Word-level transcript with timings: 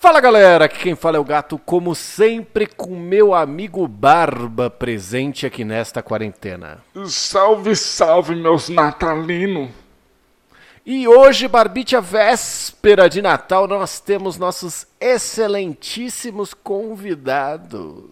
Fala 0.00 0.18
galera, 0.18 0.64
aqui 0.64 0.78
quem 0.78 0.94
fala 0.94 1.18
é 1.18 1.20
o 1.20 1.24
Gato, 1.24 1.58
como 1.58 1.94
sempre, 1.94 2.66
com 2.66 2.96
meu 2.96 3.34
amigo 3.34 3.86
Barba 3.86 4.70
presente 4.70 5.44
aqui 5.44 5.62
nesta 5.62 6.02
quarentena. 6.02 6.78
Salve, 7.04 7.76
salve, 7.76 8.34
meus 8.34 8.70
natalinos! 8.70 9.68
E 10.86 11.06
hoje, 11.06 11.46
Barbicha, 11.46 12.00
véspera 12.00 13.10
de 13.10 13.20
Natal, 13.20 13.68
nós 13.68 14.00
temos 14.00 14.38
nossos 14.38 14.86
excelentíssimos 14.98 16.54
convidados. 16.54 18.06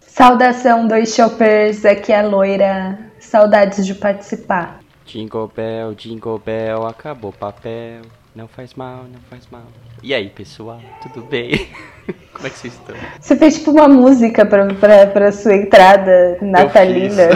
Saudação, 0.00 0.88
dois 0.88 1.14
shoppers, 1.14 1.84
aqui 1.84 2.10
é 2.10 2.20
a 2.20 2.26
Loira. 2.26 3.12
Saudades 3.20 3.84
de 3.84 3.94
participar. 3.94 4.80
Jingle 5.04 5.52
Bell, 5.54 5.94
Jingle 5.94 6.38
Bell, 6.38 6.86
acabou 6.86 7.32
o 7.32 7.34
papel. 7.34 8.00
Não 8.36 8.46
faz 8.46 8.74
mal, 8.74 9.04
não 9.10 9.18
faz 9.30 9.48
mal. 9.50 9.64
E 10.02 10.12
aí, 10.12 10.28
pessoal, 10.28 10.78
tudo 11.00 11.24
bem? 11.24 11.70
Como 12.34 12.46
é 12.46 12.50
que 12.50 12.58
vocês 12.58 12.74
estão? 12.74 12.94
Você 13.18 13.34
fez 13.34 13.54
tipo 13.54 13.70
uma 13.70 13.88
música 13.88 14.44
pra, 14.44 14.66
pra, 14.74 15.06
pra 15.06 15.32
sua 15.32 15.56
entrada 15.56 16.36
natalina. 16.42 17.30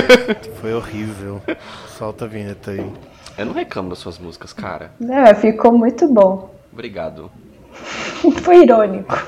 Foi 0.58 0.72
horrível. 0.72 1.42
Solta 1.88 2.24
a 2.24 2.28
vinheta 2.28 2.70
aí. 2.70 2.90
Eu 3.36 3.44
não 3.44 3.52
reclamo 3.52 3.90
das 3.90 3.98
suas 3.98 4.18
músicas, 4.18 4.54
cara. 4.54 4.90
Não, 4.98 5.34
ficou 5.34 5.76
muito 5.76 6.08
bom. 6.08 6.50
Obrigado. 6.72 7.30
Foi 8.42 8.62
irônico. 8.62 9.22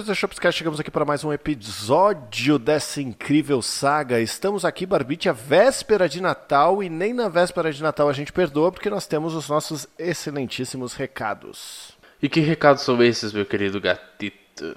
Senhores 0.00 0.06
do 0.06 0.14
Shopscast, 0.14 0.58
chegamos 0.58 0.80
aqui 0.80 0.90
para 0.90 1.04
mais 1.04 1.24
um 1.24 1.32
episódio 1.32 2.58
dessa 2.58 3.02
incrível 3.02 3.60
saga. 3.60 4.20
Estamos 4.20 4.64
aqui, 4.64 4.86
Barbite, 4.86 5.28
a 5.28 5.32
véspera 5.32 6.08
de 6.08 6.20
Natal, 6.20 6.82
e 6.82 6.88
nem 6.88 7.12
na 7.12 7.28
véspera 7.28 7.72
de 7.72 7.82
Natal 7.82 8.08
a 8.08 8.12
gente 8.12 8.32
perdoa, 8.32 8.70
porque 8.72 8.88
nós 8.88 9.06
temos 9.06 9.34
os 9.34 9.48
nossos 9.48 9.86
excelentíssimos 9.98 10.94
recados. 10.94 11.92
E 12.22 12.28
que 12.28 12.40
recados 12.40 12.82
são 12.82 13.02
esses, 13.02 13.32
meu 13.32 13.44
querido 13.44 13.80
gatito? 13.80 14.76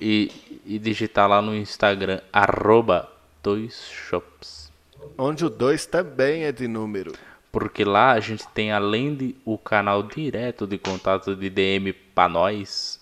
e, 0.00 0.60
e 0.64 0.78
digitar 0.78 1.28
lá 1.28 1.42
no 1.42 1.54
Instagram, 1.54 2.20
arroba 2.32 3.08
doisshops. 3.42 4.72
Onde 5.18 5.44
o 5.44 5.50
2 5.50 5.86
também 5.86 6.44
é 6.44 6.52
de 6.52 6.66
número. 6.66 7.12
Porque 7.54 7.84
lá 7.84 8.10
a 8.10 8.18
gente 8.18 8.48
tem, 8.48 8.72
além 8.72 9.14
de 9.14 9.36
o 9.44 9.56
canal 9.56 10.02
direto 10.02 10.66
de 10.66 10.76
contato 10.76 11.36
de 11.36 11.48
DM 11.48 11.92
para 11.92 12.28
nós, 12.28 13.00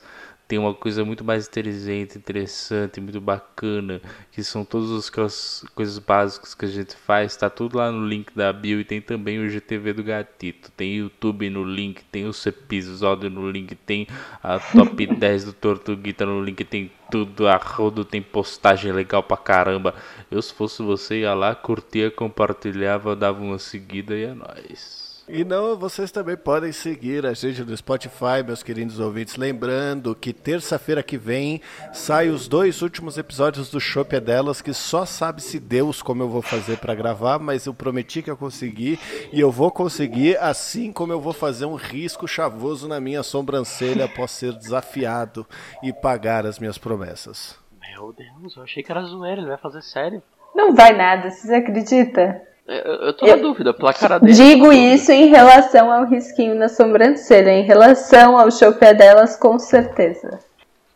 tem 0.53 0.59
uma 0.59 0.75
coisa 0.75 1.03
muito 1.03 1.25
mais 1.25 1.49
inteligente, 1.49 2.19
interessante, 2.19 3.01
muito 3.01 3.19
bacana, 3.23 4.03
que 4.31 4.45
são 4.45 4.67
todas 4.67 4.91
as 4.91 5.09
coisas 5.09 5.99
básicas 5.99 6.53
que 6.53 6.67
a 6.67 6.69
gente 6.69 6.95
faz, 6.95 7.35
tá 7.35 7.49
tudo 7.49 7.79
lá 7.79 7.91
no 7.91 8.07
link 8.07 8.35
da 8.37 8.53
bio 8.53 8.79
e 8.79 8.85
tem 8.85 9.01
também 9.01 9.39
o 9.39 9.49
GTV 9.49 9.95
do 9.95 10.05
Gatito, 10.05 10.71
tem 10.73 10.97
YouTube 10.97 11.49
no 11.49 11.65
link, 11.65 12.05
tem 12.05 12.27
o 12.27 12.33
episódio 12.47 13.31
no 13.31 13.51
link, 13.51 13.75
tem 13.75 14.07
a 14.43 14.59
top 14.59 15.07
10 15.17 15.45
do 15.47 15.53
Tortuguita 15.55 16.27
no 16.27 16.45
link, 16.45 16.63
tem 16.65 16.93
tudo, 17.11 17.49
a 17.49 17.57
rodo 17.57 18.05
tem 18.05 18.21
postagem 18.21 18.93
legal 18.93 19.23
pra 19.23 19.39
caramba. 19.39 19.95
Eu 20.31 20.43
se 20.43 20.53
fosse 20.53 20.83
você 20.83 21.21
ia 21.21 21.33
lá, 21.33 21.55
curtia, 21.55 22.11
compartilhava, 22.11 23.17
dava 23.17 23.41
uma 23.41 23.59
seguida 23.59 24.15
e 24.15 24.25
é 24.25 24.35
nóis. 24.35 25.02
E 25.29 25.45
não, 25.45 25.77
vocês 25.77 26.11
também 26.11 26.37
podem 26.37 26.73
seguir 26.73 27.25
a 27.25 27.33
gente 27.33 27.63
no 27.63 27.77
Spotify, 27.77 28.43
meus 28.45 28.63
queridos 28.63 28.99
ouvintes. 28.99 29.37
Lembrando 29.37 30.17
que 30.17 30.33
terça-feira 30.33 31.03
que 31.03 31.17
vem 31.17 31.61
sai 31.93 32.29
os 32.29 32.49
dois 32.49 32.83
últimos 32.83 33.17
episódios 33.17 33.71
do 33.71 33.81
Chopp 33.81 34.17
é 34.17 34.21
Delas, 34.21 34.61
que 34.61 34.75
só 34.75 35.07
sabe-se 35.07 35.61
Deus 35.61 36.03
como 36.03 36.25
eu 36.25 36.29
vou 36.29 36.43
fazer 36.43 36.79
para 36.79 36.95
gravar, 36.95 37.39
mas 37.39 37.67
eu 37.67 37.73
prometi 37.73 38.21
que 38.21 38.31
eu 38.31 38.37
consegui 38.37 38.99
e 39.33 39.39
eu 39.39 39.51
vou 39.51 39.71
conseguir, 39.71 40.37
assim 40.39 40.93
como 40.93 41.13
eu 41.13 41.21
vou 41.21 41.33
fazer 41.33 41.67
um 41.67 41.77
risco 41.77 42.27
chavoso 42.27 42.89
na 42.89 43.01
minha 43.01 43.23
sobrancelha 43.23 44.07
após 44.07 44.33
ser 44.33 44.53
desafiado 44.55 45.47
e 45.85 45.93
pagar 45.93 46.45
as 46.45 46.59
minhas 46.59 46.79
promessas. 46.79 47.57
Meu 47.81 48.13
Deus, 48.13 48.57
eu 48.57 48.65
achei 48.65 48.83
que 48.83 48.91
era 48.91 49.05
zoeira, 49.05 49.41
ele 49.41 49.49
vai 49.49 49.59
fazer 49.59 49.83
sério. 49.83 50.21
Não 50.53 50.75
vai 50.75 50.97
nada, 50.97 51.31
você 51.31 51.55
acredita? 51.55 52.43
Eu, 52.67 52.77
eu 52.77 53.13
tô 53.13 53.27
na 53.27 53.37
dúvida, 53.37 53.75
pela 53.75 53.93
cara 53.93 54.19
dele. 54.19 54.33
Digo 54.33 54.73
isso 54.73 55.11
em 55.11 55.27
relação 55.27 55.91
ao 55.91 56.07
risquinho 56.07 56.55
na 56.55 56.69
sobrancelha. 56.69 57.51
Em 57.51 57.65
relação 57.65 58.39
ao 58.39 58.51
chopé 58.51 58.95
delas, 58.95 59.37
com 59.37 59.59
certeza. 59.59 60.39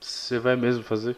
Você 0.01 0.39
vai 0.39 0.57
mesmo 0.57 0.85
fazer? 0.85 1.17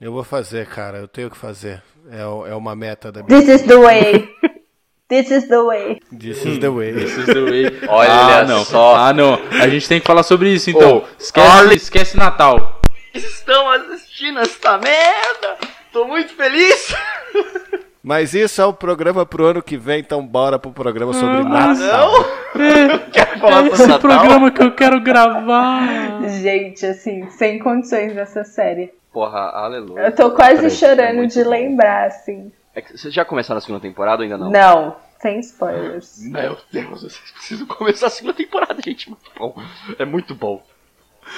Eu 0.00 0.12
vou 0.12 0.24
fazer, 0.24 0.66
cara, 0.66 0.98
eu 0.98 1.06
tenho 1.06 1.30
que 1.30 1.36
fazer. 1.36 1.82
É, 2.10 2.20
é 2.22 2.54
uma 2.54 2.74
meta 2.74 3.12
da 3.12 3.22
minha. 3.22 3.38
This 3.40 3.48
is 3.48 3.62
the 3.62 3.76
way. 3.76 4.28
This 5.08 5.30
is 5.30 5.48
the 5.48 5.60
way. 5.60 6.00
This 6.16 6.44
is 6.44 6.58
the 6.60 6.68
way. 6.68 6.92
This 6.92 7.18
is 7.18 7.26
the 7.26 7.40
way. 7.40 7.80
Olha 7.88 8.10
ah, 8.12 8.44
não. 8.44 8.64
só. 8.64 8.94
Ah, 8.94 9.12
não. 9.12 9.34
A 9.60 9.68
gente 9.68 9.88
tem 9.88 10.00
que 10.00 10.06
falar 10.06 10.22
sobre 10.22 10.50
isso, 10.50 10.70
então. 10.70 10.98
Ô, 10.98 11.04
esquece, 11.18 11.74
esquece 11.74 12.16
Natal. 12.16 12.80
Estão 13.12 13.68
assistindo 13.70 14.38
essa 14.38 14.78
merda! 14.78 15.58
Tô 15.92 16.06
muito 16.06 16.32
feliz! 16.34 16.94
Mas 18.02 18.32
isso 18.32 18.60
é 18.62 18.64
o 18.64 18.72
programa 18.72 19.26
pro 19.26 19.44
ano 19.46 19.62
que 19.62 19.76
vem, 19.76 20.00
então 20.00 20.26
bora 20.26 20.58
pro 20.58 20.72
programa 20.72 21.12
sobre 21.12 21.36
Ah, 21.36 21.44
Natal. 21.44 22.10
Quero 23.12 23.38
falar 23.40 23.66
Esse 23.66 23.76
sobre 23.76 23.82
é 23.82 23.84
o 23.84 23.88
Natal? 23.88 23.98
programa 24.00 24.50
que 24.50 24.62
eu 24.62 24.74
quero 24.74 25.00
gravar. 25.00 26.28
Gente, 26.40 26.86
assim, 26.86 27.28
sem 27.30 27.58
condições 27.58 28.14
dessa 28.14 28.42
série. 28.44 28.92
Porra, 29.12 29.50
aleluia. 29.50 30.02
Eu 30.06 30.14
tô 30.14 30.30
quase 30.30 30.66
é 30.66 30.70
chorando 30.70 31.16
muito 31.16 31.34
de 31.34 31.44
bom. 31.44 31.50
lembrar, 31.50 32.06
assim. 32.06 32.50
É 32.74 32.80
que 32.80 32.96
vocês 32.96 33.12
já 33.12 33.24
começaram 33.24 33.58
a 33.58 33.60
segunda 33.60 33.80
temporada 33.80 34.18
ou 34.18 34.22
ainda 34.22 34.38
não? 34.38 34.50
Não, 34.50 34.96
sem 35.20 35.40
spoilers. 35.40 36.20
Meu 36.22 36.56
Deus, 36.72 37.02
vocês 37.02 37.32
precisam 37.32 37.66
começar 37.66 38.06
a 38.06 38.10
segunda 38.10 38.34
temporada, 38.34 38.80
gente. 38.82 39.10
Muito 39.10 39.30
bom. 39.38 39.54
É 39.98 40.04
muito 40.04 40.34
bom. 40.34 40.62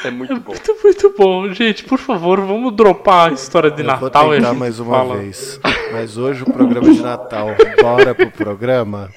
É 0.04 0.10
muito 0.10 0.40
bom. 0.40 0.52
Muito, 0.52 0.76
muito 0.82 1.14
bom. 1.16 1.48
Gente, 1.52 1.84
por 1.84 1.98
favor, 1.98 2.40
vamos 2.40 2.74
dropar 2.74 3.30
a 3.30 3.34
história 3.34 3.70
de 3.70 3.82
Eu 3.82 3.86
Natal 3.86 4.26
vou 4.26 4.34
tentar 4.34 4.54
mais 4.54 4.80
uma 4.80 4.96
fala. 4.96 5.16
vez. 5.16 5.60
Mas 5.92 6.16
hoje 6.16 6.42
o 6.42 6.52
programa 6.52 6.88
é 6.88 6.92
de 6.92 7.02
Natal. 7.02 7.48
Bora 7.80 8.14
pro 8.14 8.30
programa. 8.30 9.10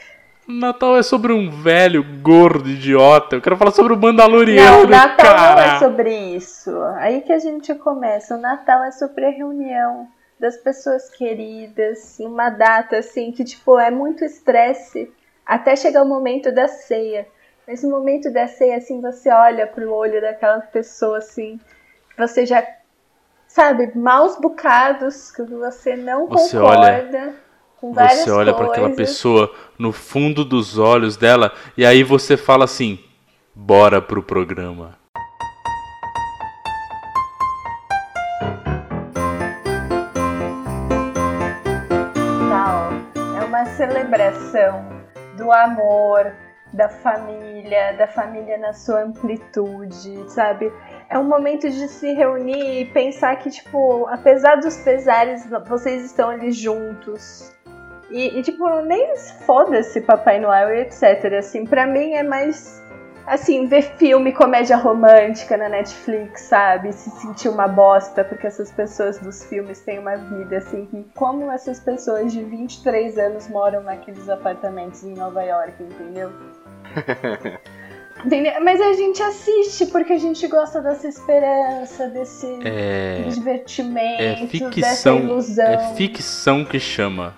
Natal 0.47 0.95
é 0.95 1.01
sobre 1.01 1.33
um 1.33 1.49
velho 1.49 2.03
gordo 2.21 2.69
idiota. 2.69 3.35
Eu 3.35 3.41
quero 3.41 3.57
falar 3.57 3.71
sobre 3.71 3.93
o 3.93 3.97
Mandaloriano. 3.97 4.77
Não, 4.77 4.83
o 4.83 4.87
Natal 4.87 5.33
cara. 5.33 5.55
não 5.55 5.75
é 5.75 5.79
sobre 5.79 6.15
isso. 6.35 6.71
Aí 6.97 7.21
que 7.21 7.33
a 7.33 7.39
gente 7.39 7.73
começa. 7.75 8.35
O 8.35 8.41
Natal 8.41 8.83
é 8.83 8.91
sobre 8.91 9.25
a 9.25 9.31
reunião 9.31 10.07
das 10.39 10.57
pessoas 10.57 11.09
queridas, 11.09 12.17
uma 12.19 12.49
data 12.49 12.97
assim 12.97 13.31
que 13.31 13.43
tipo 13.43 13.79
é 13.79 13.89
muito 13.89 14.23
estresse 14.25 15.09
até 15.45 15.75
chegar 15.75 16.03
o 16.03 16.07
momento 16.07 16.51
da 16.51 16.67
ceia. 16.67 17.25
Nesse 17.67 17.87
momento 17.87 18.31
da 18.31 18.47
ceia 18.47 18.77
assim, 18.77 19.01
você 19.01 19.29
olha 19.31 19.65
pro 19.65 19.91
olho 19.91 20.21
daquela 20.21 20.59
pessoa 20.59 21.17
assim, 21.17 21.59
você 22.17 22.45
já 22.45 22.63
sabe, 23.47 23.91
maus 23.97 24.39
bocados 24.39 25.31
que 25.31 25.41
você 25.43 25.95
não 25.95 26.27
Você 26.27 26.57
concorda 26.57 27.33
com 27.79 27.91
várias 27.91 28.19
Você 28.19 28.31
olha 28.31 28.53
para 28.53 28.67
aquela 28.67 28.89
coisas. 28.89 28.95
pessoa 28.95 29.51
no 29.79 29.91
fundo 29.91 30.45
dos 30.45 30.77
olhos 30.77 31.17
dela 31.17 31.51
e 31.75 31.85
aí 31.85 32.03
você 32.03 32.37
fala 32.37 32.65
assim: 32.65 32.99
bora 33.55 33.99
pro 34.01 34.21
programa. 34.21 34.95
É 43.39 43.43
uma 43.45 43.65
celebração 43.65 44.85
do 45.37 45.51
amor, 45.51 46.31
da 46.75 46.89
família, 46.89 47.93
da 47.93 48.07
família 48.07 48.57
na 48.57 48.73
sua 48.73 49.03
amplitude, 49.03 50.29
sabe? 50.29 50.71
É 51.09 51.17
um 51.17 51.23
momento 51.23 51.69
de 51.69 51.87
se 51.87 52.13
reunir 52.13 52.81
e 52.81 52.85
pensar 52.85 53.35
que, 53.37 53.49
tipo, 53.49 54.05
apesar 54.07 54.55
dos 54.55 54.77
pesares, 54.77 55.47
vocês 55.67 56.05
estão 56.05 56.29
ali 56.29 56.51
juntos. 56.51 57.53
E, 58.11 58.37
e, 58.37 58.41
tipo, 58.43 58.67
nem 58.81 59.15
foda-se 59.45 60.01
Papai 60.01 60.39
Noel 60.39 60.75
e 60.75 60.81
etc. 60.81 61.33
Assim, 61.39 61.65
pra 61.65 61.87
mim 61.87 62.13
é 62.13 62.23
mais 62.23 62.83
assim, 63.25 63.65
ver 63.65 63.81
filme 63.97 64.31
comédia 64.31 64.77
romântica 64.77 65.57
na 65.57 65.67
Netflix, 65.67 66.41
sabe? 66.43 66.93
Se 66.93 67.09
sentir 67.09 67.49
uma 67.49 67.67
bosta, 67.67 68.23
porque 68.23 68.45
essas 68.45 68.71
pessoas 68.71 69.17
dos 69.19 69.43
filmes 69.45 69.81
têm 69.81 69.99
uma 69.99 70.15
vida, 70.15 70.57
assim, 70.57 70.85
que 70.85 71.05
como 71.15 71.51
essas 71.51 71.79
pessoas 71.79 72.31
de 72.31 72.43
23 72.43 73.17
anos 73.17 73.47
moram 73.47 73.81
naqueles 73.81 74.29
apartamentos 74.29 75.03
em 75.03 75.15
Nova 75.15 75.43
York, 75.43 75.81
entendeu? 75.81 76.31
Entendeu? 78.25 78.53
Mas 78.63 78.81
a 78.81 78.93
gente 78.93 79.21
assiste 79.21 79.85
porque 79.87 80.13
a 80.13 80.17
gente 80.17 80.47
gosta 80.47 80.81
dessa 80.81 81.07
esperança, 81.07 82.07
desse 82.09 82.47
É, 82.63 83.23
divertimento, 83.29 84.21
é 84.21 84.35
dessa 84.35 84.47
ficção. 84.71 85.19
ilusão. 85.19 85.65
É 85.65 85.93
ficção 85.95 86.65
que 86.65 86.79
chama. 86.79 87.35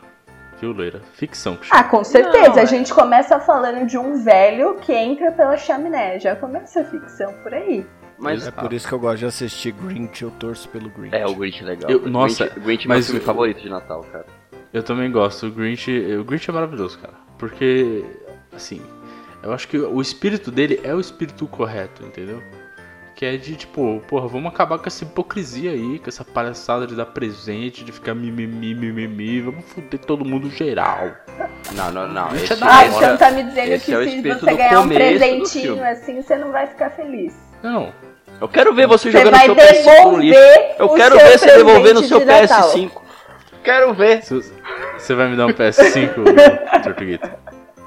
Viu, 0.61 0.71
Loira? 0.71 1.01
Ficção 1.13 1.55
que 1.57 1.65
chama. 1.67 1.81
Ah, 1.81 1.83
com 1.83 2.03
certeza. 2.03 2.49
Não, 2.49 2.55
a 2.55 2.61
é- 2.61 2.65
gente 2.65 2.93
começa 2.93 3.39
falando 3.39 3.85
de 3.85 3.97
um 3.97 4.23
velho 4.23 4.75
que 4.75 4.93
entra 4.93 5.31
pela 5.31 5.57
chaminé. 5.57 6.19
Já 6.19 6.35
começa 6.35 6.81
a 6.81 6.85
ficção 6.85 7.33
por 7.43 7.53
aí. 7.53 7.85
Mas 8.17 8.47
É 8.47 8.51
por 8.51 8.71
isso 8.73 8.87
que 8.87 8.93
eu 8.93 8.99
gosto 8.99 9.19
de 9.19 9.25
assistir 9.25 9.71
Grinch, 9.73 10.23
eu 10.23 10.31
torço 10.31 10.67
pelo 10.69 10.89
Grinch. 10.89 11.15
é 11.15 11.25
o 11.27 11.35
Grinch 11.35 11.61
é 11.61 11.65
legal. 11.65 11.91
Eu- 11.91 12.03
O 12.03 12.09
nossa, 12.09 12.45
Grinch, 12.45 12.59
Grinch 12.61 12.85
é 12.85 12.87
meu 12.93 13.03
filme 13.03 13.19
o- 13.19 13.23
favorito 13.23 13.61
de 13.61 13.69
Natal, 13.69 14.01
cara. 14.11 14.25
Eu 14.73 14.81
também 14.81 15.11
gosto. 15.11 15.47
O 15.47 15.51
Grinch, 15.51 15.91
o 15.91 16.23
Grinch 16.23 16.49
é 16.49 16.53
maravilhoso, 16.53 16.97
cara. 16.97 17.13
Porque, 17.37 18.03
assim, 18.55 18.81
eu 19.47 19.53
acho 19.53 19.67
que 19.67 19.77
o 19.77 20.01
espírito 20.01 20.51
dele 20.51 20.79
é 20.83 20.93
o 20.93 20.99
espírito 20.99 21.47
correto, 21.47 22.03
entendeu? 22.05 22.41
Que 23.15 23.25
é 23.25 23.35
de 23.35 23.55
tipo, 23.55 23.99
porra, 24.07 24.27
vamos 24.27 24.53
acabar 24.53 24.77
com 24.77 24.85
essa 24.85 25.03
hipocrisia 25.03 25.71
aí, 25.71 25.97
com 25.97 26.07
essa 26.07 26.23
palhaçada 26.23 26.85
de 26.85 26.93
dar 26.95 27.07
presente, 27.07 27.83
de 27.83 27.91
ficar 27.91 28.13
mimimi, 28.13 28.75
mimimi, 28.75 29.41
vamos 29.41 29.65
foder 29.65 29.99
todo 29.99 30.23
mundo 30.23 30.49
geral. 30.51 31.09
Não, 31.73 31.91
não, 31.91 32.07
não. 32.07 32.29
É 32.29 32.35
Esse, 32.35 32.57
Ah, 32.61 32.85
esse- 32.85 32.95
então 32.97 33.17
tá 33.17 33.31
me 33.31 33.43
dizendo 33.43 33.65
que 33.67 33.73
é 33.73 33.79
se 34.07 34.21
você 34.21 34.55
ganhar 34.55 34.81
um 34.81 34.87
presentinho 34.87 35.83
assim, 35.83 36.21
você 36.21 36.35
não 36.37 36.51
vai 36.51 36.67
ficar 36.67 36.91
feliz. 36.91 37.33
Não, 37.63 37.91
Eu 38.39 38.47
quero 38.47 38.71
ver 38.75 38.85
você, 38.85 39.09
Você 39.11 39.17
jogando 39.17 39.31
vai 39.35 39.45
seu 39.45 39.55
PS5 39.55 40.11
no 40.11 40.17
lixo. 40.19 40.39
devolver 40.39 40.75
Eu 40.77 40.89
quero 40.89 41.17
ver 41.17 41.39
você 41.39 41.45
devolver 41.57 41.93
no 41.95 42.03
seu 42.03 42.19
de 42.19 42.25
Natal. 42.25 42.69
PS5. 42.71 42.91
Quero 43.63 43.93
ver. 43.95 44.21
você 44.23 45.15
vai 45.15 45.27
me 45.27 45.35
dar 45.35 45.47
um 45.47 45.53
PS5, 45.53 46.13
Tortuguito? 46.83 47.27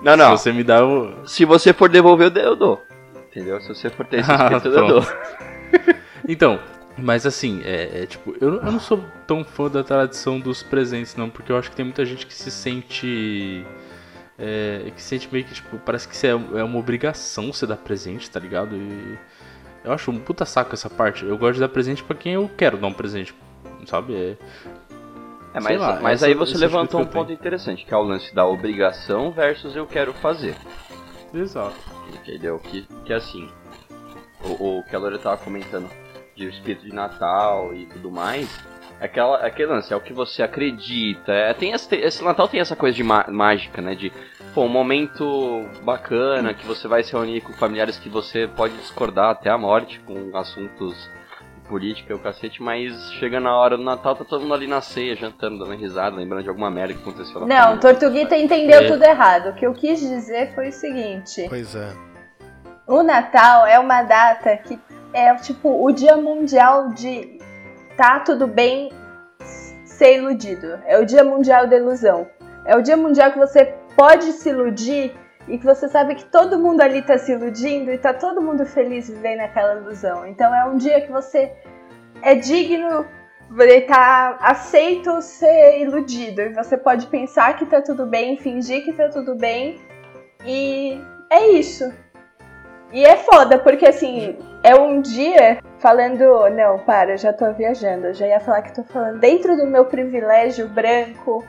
Não, 0.03 0.17
não. 0.17 0.37
Se 0.37 0.45
você 0.45 0.53
me 0.53 0.65
dá 0.65 0.85
o... 0.85 1.27
Se 1.27 1.45
você 1.45 1.73
for 1.73 1.89
devolver, 1.89 2.27
eu 2.27 2.31
dou- 2.31 2.43
eu 2.43 2.57
dou. 2.57 2.83
Entendeu? 3.31 3.61
Se 3.61 3.69
você 3.69 3.91
for 3.91 4.07
ter 4.07 4.21
esse 4.21 4.31
Ah, 4.33 4.51
eu 4.65 4.87
dou. 4.87 5.03
Então, 6.29 6.61
mas 6.97 7.27
assim, 7.27 7.61
é, 7.65 8.03
é 8.03 8.07
tipo, 8.07 8.35
eu, 8.41 8.57
eu 8.57 8.71
não 8.73 8.79
sou 8.79 9.03
tão 9.27 9.43
fã 9.45 9.69
da 9.69 9.83
tradição 9.83 10.39
dos 10.39 10.63
presentes, 10.63 11.17
não, 11.17 11.29
porque 11.31 11.51
eu 11.51 11.57
acho 11.57 11.71
que 11.71 11.77
tem 11.77 11.85
muita 11.85 12.05
gente 12.05 12.27
que 12.27 12.35
se 12.35 12.51
sente. 12.51 13.65
É, 14.39 14.91
que 14.95 15.03
sente 15.03 15.29
meio 15.31 15.45
que, 15.45 15.55
tipo, 15.55 15.77
parece 15.79 16.09
que 16.09 16.27
é, 16.27 16.31
é 16.31 16.65
uma 16.65 16.79
obrigação 16.79 17.53
você 17.53 17.67
dar 17.67 17.77
presente, 17.77 18.31
tá 18.31 18.39
ligado? 18.41 18.75
E 18.77 19.19
eu 19.85 19.93
acho 19.93 20.11
um 20.11 20.19
puta 20.19 20.45
saco 20.45 20.75
essa 20.75 20.89
parte. 20.89 21.25
Eu 21.25 21.37
gosto 21.37 21.55
de 21.55 21.61
dar 21.61 21.69
presente 21.69 22.03
pra 22.03 22.17
quem 22.17 22.35
eu 22.35 22.51
quero 22.57 22.77
dar 22.79 22.87
um 22.87 22.93
presente, 22.93 23.35
sabe? 23.87 24.15
É, 24.15 24.37
É, 25.53 25.61
mas, 25.61 25.81
lá, 25.81 25.99
mas 26.01 26.23
aí 26.23 26.35
você 26.35 26.53
esse 26.53 26.61
levantou 26.61 27.01
um 27.01 27.07
ponto 27.07 27.33
interessante, 27.33 27.85
que 27.85 27.93
é 27.93 27.97
o 27.97 28.03
lance 28.03 28.33
da 28.35 28.47
obrigação 28.47 29.33
versus 29.33 29.75
eu 29.75 29.87
quero 29.87 30.13
fazer. 30.15 30.55
exato. 31.35 31.77
Entendeu? 32.15 32.59
Que, 32.59 32.87
que 33.05 33.13
assim, 33.13 33.49
o, 34.45 34.79
o 34.79 34.83
que 34.85 34.95
a 34.95 34.99
Lore 34.99 35.19
tava 35.19 35.37
comentando 35.39 35.89
de 36.37 36.49
espírito 36.49 36.85
de 36.85 36.95
Natal 36.95 37.75
e 37.75 37.87
tudo 37.87 38.11
mais, 38.11 38.49
é 39.01 39.07
aquela, 39.07 39.43
é 39.43 39.47
aquele 39.47 39.71
lance, 39.73 39.93
é 39.93 39.97
o 39.97 40.01
que 40.01 40.13
você 40.13 40.43
acredita. 40.43 41.33
É, 41.33 41.53
tem 41.55 41.73
esse, 41.73 41.95
esse 41.97 42.23
Natal 42.23 42.47
tem 42.49 42.61
essa 42.61 42.77
coisa 42.77 42.97
de 42.97 43.03
má- 43.03 43.27
mágica, 43.29 43.83
né? 43.83 43.95
De, 43.95 44.13
pô, 44.55 44.63
um 44.63 44.69
momento 44.69 45.67
bacana 45.83 46.55
que 46.55 46.67
você 46.67 46.87
vai 46.87 47.03
se 47.03 47.13
reunir 47.13 47.41
com 47.41 47.53
familiares 47.55 47.99
que 47.99 48.09
você 48.09 48.47
pode 48.47 48.77
discordar 48.77 49.31
até 49.31 49.51
a 49.51 49.59
morte 49.59 49.99
com 50.01 50.37
assuntos 50.37 51.11
política 51.71 52.15
o 52.15 52.19
cacete, 52.19 52.61
mas 52.61 53.13
chega 53.13 53.39
na 53.39 53.57
hora 53.57 53.77
do 53.77 53.85
Natal, 53.85 54.17
tá 54.17 54.25
todo 54.25 54.43
mundo 54.43 54.55
ali 54.55 54.67
na 54.67 54.81
ceia, 54.81 55.15
jantando, 55.15 55.61
dando 55.61 55.77
risada, 55.77 56.17
lembrando 56.17 56.43
de 56.43 56.49
alguma 56.49 56.69
merda 56.71 56.93
que 56.95 57.01
aconteceu 57.01 57.41
na 57.41 57.47
Não, 57.47 57.57
família. 57.63 57.81
Tortuguita 57.81 58.37
entendeu 58.37 58.81
É. 58.81 58.87
tudo 58.89 59.05
errado. 59.05 59.51
O 59.51 59.55
que 59.55 59.65
eu 59.65 59.73
quis 59.73 60.01
dizer 60.01 60.53
foi 60.55 60.69
o 60.69 60.73
seguinte: 60.73 61.47
Pois 61.49 61.75
é. 61.77 61.93
o 62.89 63.03
Natal 63.05 63.67
é 63.67 63.79
uma 63.79 64.03
data 64.03 64.57
que 64.57 64.79
é 65.15 65.33
tipo 65.37 65.85
o 65.87 65.93
dia 65.93 66.17
mundial 66.17 66.89
de 66.91 67.39
tá 67.97 68.19
tudo 68.21 68.47
bem 68.49 68.91
ser 69.85 70.17
iludido. 70.19 70.79
É 70.87 70.99
o 70.99 71.07
dia 71.07 71.23
mundial 71.23 71.67
da 71.69 71.77
ilusão. 71.77 72.27
É 72.67 72.77
o 72.77 72.83
dia 72.83 72.97
mundial 72.97 73.31
que 73.33 73.39
você 73.39 73.75
pode 73.97 74.25
se 74.33 74.49
iludir 74.51 75.15
e 75.51 75.59
que 75.59 75.65
você 75.65 75.89
sabe 75.89 76.15
que 76.15 76.25
todo 76.25 76.59
mundo 76.59 76.81
ali 76.81 77.03
tá 77.03 77.19
se 77.19 77.33
iludindo 77.33 77.91
e 77.91 77.99
tá 77.99 78.15
todo 78.15 78.41
mundo 78.41 78.65
feliz 78.65 79.09
vivendo 79.09 79.41
aquela 79.41 79.75
ilusão. 79.81 80.27
Então 80.27 80.55
é 80.55 80.65
um 80.65 80.77
dia 80.77 81.01
que 81.01 81.11
você 81.11 81.53
é 82.23 82.37
digno, 82.37 83.05
ele 83.59 83.81
tá 83.83 84.39
aceito 84.41 85.21
ser 85.21 85.81
iludido. 85.81 86.41
E 86.43 86.55
você 86.55 86.77
pode 86.77 87.09
pensar 87.09 87.57
que 87.57 87.67
tá 87.67 87.83
tudo 87.83 88.07
bem, 88.07 88.37
fingir 88.37 88.85
que 88.85 88.93
tá 88.93 89.09
tudo 89.09 89.35
bem. 89.35 89.81
E 90.47 91.01
é 91.29 91.49
isso. 91.49 91.93
E 92.93 93.05
é 93.05 93.17
foda, 93.17 93.59
porque 93.59 93.87
assim, 93.87 94.37
é 94.63 94.75
um 94.75 95.01
dia 95.01 95.59
falando. 95.79 96.49
Não, 96.51 96.79
para, 96.79 97.17
já 97.17 97.33
tô 97.33 97.53
viajando. 97.53 98.09
Eu 98.09 98.15
já 98.15 98.27
ia 98.27 98.41
falar 98.41 98.63
que 98.63 98.75
tô 98.75 98.85
falando 98.85 99.19
dentro 99.19 99.57
do 99.57 99.67
meu 99.67 99.85
privilégio 99.85 100.69
branco, 100.69 101.45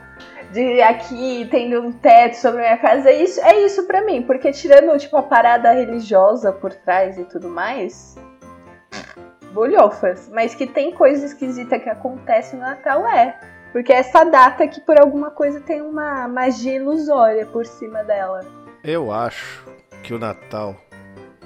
de 0.52 0.82
aqui 0.82 1.48
tendo 1.50 1.80
um 1.80 1.90
teto 1.90 2.34
sobre 2.34 2.60
a 2.60 2.64
minha 2.64 2.78
casa. 2.78 3.10
É 3.10 3.22
isso, 3.22 3.40
é 3.40 3.60
isso 3.64 3.86
pra 3.86 4.04
mim, 4.04 4.22
porque 4.22 4.52
tirando 4.52 4.96
tipo 4.98 5.16
a 5.16 5.22
parada 5.22 5.72
religiosa 5.72 6.52
por 6.52 6.72
trás 6.72 7.18
e 7.18 7.24
tudo 7.24 7.48
mais. 7.48 8.16
Bolhofas. 9.52 10.30
Mas 10.32 10.54
que 10.54 10.66
tem 10.66 10.92
coisa 10.92 11.26
esquisita 11.26 11.78
que 11.78 11.88
acontece 11.88 12.54
no 12.54 12.62
Natal, 12.62 13.06
é. 13.06 13.38
Porque 13.72 13.92
é 13.92 13.96
essa 13.96 14.24
data 14.24 14.68
que 14.68 14.80
por 14.80 15.00
alguma 15.00 15.30
coisa 15.30 15.60
tem 15.60 15.80
uma 15.80 16.28
magia 16.28 16.76
ilusória 16.76 17.46
por 17.46 17.64
cima 17.64 18.04
dela. 18.04 18.40
Eu 18.84 19.10
acho 19.10 19.64
que 20.02 20.12
o 20.12 20.18
Natal, 20.18 20.76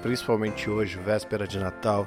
principalmente 0.01 0.69
hoje, 0.69 0.97
véspera 0.97 1.47
de 1.47 1.57
Natal, 1.57 2.05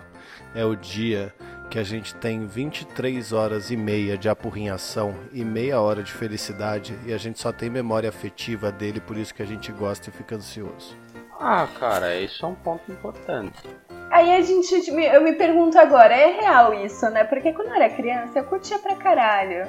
é 0.55 0.65
o 0.65 0.77
dia 0.77 1.33
que 1.71 1.79
a 1.79 1.85
gente 1.85 2.17
tem 2.17 2.45
23 2.47 3.33
horas 3.33 3.71
e 3.71 3.77
meia 3.77 4.19
de 4.19 4.29
apurrinhação 4.29 5.15
e 5.33 5.45
meia 5.45 5.81
hora 5.81 6.03
de 6.03 6.13
felicidade 6.13 6.99
e 7.07 7.13
a 7.13 7.17
gente 7.17 7.39
só 7.39 7.53
tem 7.53 7.71
memória 7.71 8.09
afetiva 8.09 8.73
dele, 8.73 9.01
por 9.01 9.17
isso 9.17 9.33
que 9.33 9.41
a 9.41 9.47
gente 9.47 9.71
gosta 9.71 10.11
e 10.11 10.13
fica 10.13 10.35
ansioso. 10.35 10.99
Ah, 11.39 11.69
cara, 11.79 12.17
isso 12.17 12.45
é 12.45 12.49
um 12.49 12.57
ponto 12.57 12.91
importante. 12.91 13.63
Aí 14.11 14.35
a 14.35 14.41
gente, 14.41 14.91
eu 14.91 15.23
me 15.23 15.33
pergunto 15.35 15.79
agora, 15.79 16.13
é 16.13 16.41
real 16.41 16.75
isso, 16.75 17.09
né? 17.09 17.23
Porque 17.23 17.53
quando 17.53 17.69
eu 17.69 17.75
era 17.77 17.89
criança, 17.89 18.41
eu 18.41 18.45
curtia 18.45 18.81
pra 18.81 18.97
caralho. 18.97 19.69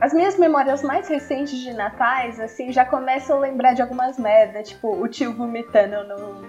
As 0.00 0.12
minhas 0.12 0.36
memórias 0.36 0.82
mais 0.82 1.08
recentes 1.08 1.58
de 1.58 1.72
natais, 1.72 2.40
assim, 2.40 2.72
já 2.72 2.84
começam 2.84 3.36
a 3.36 3.40
lembrar 3.40 3.72
de 3.74 3.82
algumas 3.82 4.18
merdas, 4.18 4.68
tipo, 4.68 5.00
o 5.00 5.06
tio 5.06 5.32
vomitando 5.32 6.02
no 6.08 6.48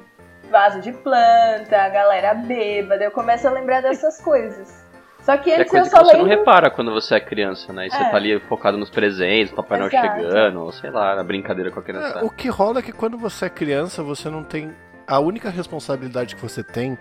vaso 0.50 0.82
de 0.82 0.92
planta, 0.92 1.78
a 1.78 1.90
galera 1.90 2.34
bêbada, 2.34 3.04
eu 3.04 3.12
começo 3.12 3.48
a 3.48 3.52
lembrar 3.52 3.82
dessas 3.82 4.20
coisas. 4.24 4.88
Só 5.22 5.36
que 5.38 5.52
É 5.52 5.56
antes 5.62 5.66
eu 5.74 5.82
coisa 5.82 5.90
que 5.90 5.96
só 5.98 6.04
você 6.04 6.18
não 6.18 6.24
lembro... 6.24 6.40
repara 6.40 6.70
quando 6.72 6.92
você 6.92 7.16
é 7.16 7.20
criança, 7.20 7.72
né? 7.74 7.88
E 7.88 7.92
você 7.92 7.98
É. 7.98 8.10
tá 8.10 8.16
ali 8.18 8.40
focado 8.42 8.78
nos 8.78 8.90
presentes, 8.90 9.54
Papai 9.54 9.78
Noel 9.78 9.92
Exato. 9.92 10.08
chegando, 10.22 10.60
ou 10.62 10.72
sei 10.72 10.90
lá, 10.90 11.16
na 11.16 11.24
brincadeira 11.24 11.70
com 11.72 11.80
a 11.80 11.84
É, 11.84 11.86
criança. 11.86 12.26
o 12.26 12.30
que 12.30 12.48
rola 12.50 12.80
é 12.80 12.82
que 12.82 12.92
quando 12.94 13.18
você 13.18 13.46
é 13.46 13.50
criança, 13.50 14.02
você 14.02 14.30
não 14.30 14.44
tem. 14.44 14.74
A 15.06 15.20
única 15.20 15.50
responsabilidade 15.50 16.36
que 16.36 16.42
você 16.42 16.64
tem 16.64 16.98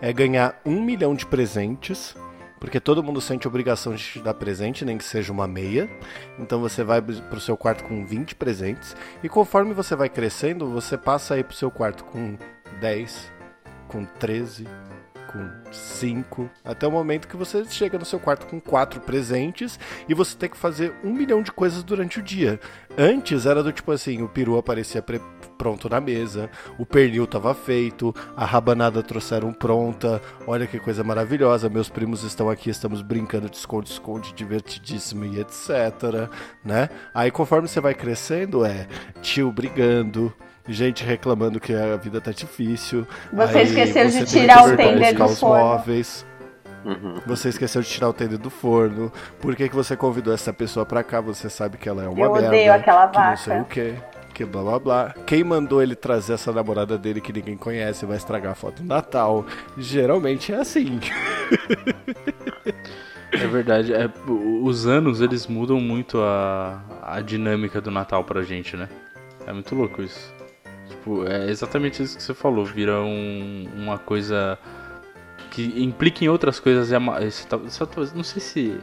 é 0.00 0.12
ganhar 0.12 0.54
um 0.64 0.80
milhão 0.80 1.14
de 1.14 1.26
presentes. 1.26 2.16
Porque 2.58 2.80
todo 2.80 3.02
mundo 3.02 3.20
sente 3.20 3.46
obrigação 3.46 3.94
de 3.94 4.02
te 4.02 4.18
dar 4.18 4.32
presente, 4.32 4.82
nem 4.82 4.96
que 4.96 5.04
seja 5.04 5.30
uma 5.30 5.46
meia. 5.46 5.90
Então 6.38 6.58
você 6.58 6.82
vai 6.82 7.02
pro 7.02 7.38
seu 7.38 7.54
quarto 7.54 7.84
com 7.84 8.06
20 8.06 8.34
presentes. 8.34 8.96
E 9.22 9.28
conforme 9.28 9.74
você 9.74 9.94
vai 9.94 10.08
crescendo, 10.08 10.66
você 10.70 10.96
passa 10.96 11.34
aí 11.34 11.44
pro 11.44 11.54
seu 11.54 11.70
quarto 11.70 12.02
com 12.04 12.36
10, 12.80 13.32
com 13.88 14.04
13, 14.04 14.64
com 14.64 14.96
com 15.36 15.72
cinco, 15.72 16.48
até 16.64 16.86
o 16.86 16.90
momento 16.90 17.28
que 17.28 17.36
você 17.36 17.64
chega 17.66 17.98
no 17.98 18.04
seu 18.04 18.18
quarto 18.18 18.46
com 18.46 18.60
quatro 18.60 19.00
presentes 19.00 19.78
e 20.08 20.14
você 20.14 20.36
tem 20.36 20.48
que 20.48 20.56
fazer 20.56 20.94
um 21.04 21.12
milhão 21.12 21.42
de 21.42 21.52
coisas 21.52 21.82
durante 21.82 22.18
o 22.18 22.22
dia. 22.22 22.58
Antes 22.96 23.44
era 23.44 23.62
do 23.62 23.72
tipo 23.72 23.92
assim, 23.92 24.22
o 24.22 24.28
peru 24.28 24.56
aparecia 24.56 25.04
pronto 25.58 25.88
na 25.88 26.00
mesa, 26.00 26.50
o 26.78 26.86
pernil 26.86 27.26
tava 27.26 27.54
feito, 27.54 28.14
a 28.36 28.44
rabanada 28.44 29.02
trouxeram 29.02 29.52
pronta, 29.52 30.22
olha 30.46 30.66
que 30.66 30.78
coisa 30.78 31.04
maravilhosa, 31.04 31.68
meus 31.68 31.88
primos 31.88 32.22
estão 32.22 32.48
aqui, 32.48 32.70
estamos 32.70 33.02
brincando 33.02 33.50
de 33.50 33.56
esconde-esconde, 33.56 34.32
divertidíssimo 34.32 35.24
e 35.24 35.40
etc, 35.40 36.30
né? 36.64 36.88
Aí 37.12 37.30
conforme 37.30 37.68
você 37.68 37.80
vai 37.80 37.94
crescendo, 37.94 38.64
é 38.64 38.86
tio 39.20 39.52
brigando, 39.52 40.32
gente 40.68 41.04
reclamando 41.04 41.58
que 41.60 41.72
a 41.74 41.96
vida 41.96 42.20
tá 42.20 42.30
difícil. 42.32 43.06
Você 43.32 43.58
aí 43.58 43.64
esqueceu 43.64 44.06
de 44.06 44.12
tem 44.12 44.24
que 44.24 44.30
tirar 44.30 44.58
o 44.64 44.68
buscar 44.68 44.76
tender 44.76 45.14
do 45.14 45.24
os 45.24 45.40
forno. 45.40 45.64
móveis. 45.64 46.26
Uhum. 46.84 47.20
Você 47.26 47.48
esqueceu 47.48 47.82
de 47.82 47.88
tirar 47.88 48.08
o 48.08 48.12
tender 48.12 48.38
do 48.38 48.48
forno. 48.50 49.12
Por 49.40 49.56
que, 49.56 49.68
que 49.68 49.74
você 49.74 49.96
convidou 49.96 50.32
essa 50.32 50.52
pessoa 50.52 50.86
pra 50.86 51.02
cá? 51.02 51.20
Você 51.20 51.50
sabe 51.50 51.76
que 51.78 51.88
ela 51.88 52.02
é 52.04 52.08
uma 52.08 52.24
Eu 52.24 52.32
merda. 52.32 52.48
odeio 52.48 52.72
aquela 52.72 53.08
que 53.08 53.18
não 53.18 53.36
sei 53.36 53.52
vaca. 53.54 53.62
o 53.62 53.68
quê. 53.68 53.94
Que 54.32 54.44
blá 54.44 54.62
blá 54.62 54.78
blá. 54.78 55.14
Quem 55.26 55.42
mandou 55.42 55.82
ele 55.82 55.94
trazer 55.96 56.34
essa 56.34 56.52
namorada 56.52 56.98
dele 56.98 57.20
que 57.22 57.32
ninguém 57.32 57.56
conhece 57.56 58.04
vai 58.04 58.16
estragar 58.18 58.52
a 58.52 58.54
foto 58.54 58.82
do 58.82 58.86
Natal. 58.86 59.46
Geralmente 59.78 60.52
é 60.52 60.56
assim. 60.56 61.00
É 63.32 63.46
verdade, 63.48 63.92
é, 63.92 64.08
os 64.62 64.86
anos 64.86 65.20
eles 65.20 65.46
mudam 65.48 65.80
muito 65.80 66.18
a, 66.20 66.80
a 67.02 67.20
dinâmica 67.20 67.80
do 67.80 67.90
Natal 67.90 68.22
pra 68.24 68.42
gente, 68.42 68.76
né? 68.76 68.88
É 69.46 69.52
muito 69.52 69.74
louco 69.74 70.00
isso. 70.00 70.32
Tipo, 71.06 71.24
é 71.28 71.48
exatamente 71.48 72.02
isso 72.02 72.16
que 72.16 72.22
você 72.24 72.34
falou, 72.34 72.64
vira 72.64 73.00
um- 73.00 73.68
uma 73.76 73.96
coisa 73.96 74.58
que 75.52 75.80
implica 75.80 76.24
em 76.24 76.28
outras 76.28 76.58
coisas. 76.58 76.90
É 76.92 76.98
não 78.12 78.24
sei 78.24 78.40
se. 78.40 78.76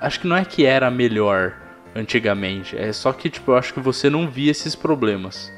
Acho 0.00 0.20
que 0.20 0.26
não 0.26 0.36
é 0.36 0.42
que 0.42 0.64
era 0.64 0.90
melhor 0.90 1.54
antigamente, 1.94 2.76
é 2.78 2.90
só 2.94 3.12
que, 3.12 3.28
tipo, 3.28 3.50
eu 3.52 3.56
acho 3.58 3.74
que 3.74 3.80
você 3.80 4.08
não 4.08 4.26
via 4.26 4.50
esses 4.50 4.74
problemas. 4.74 5.52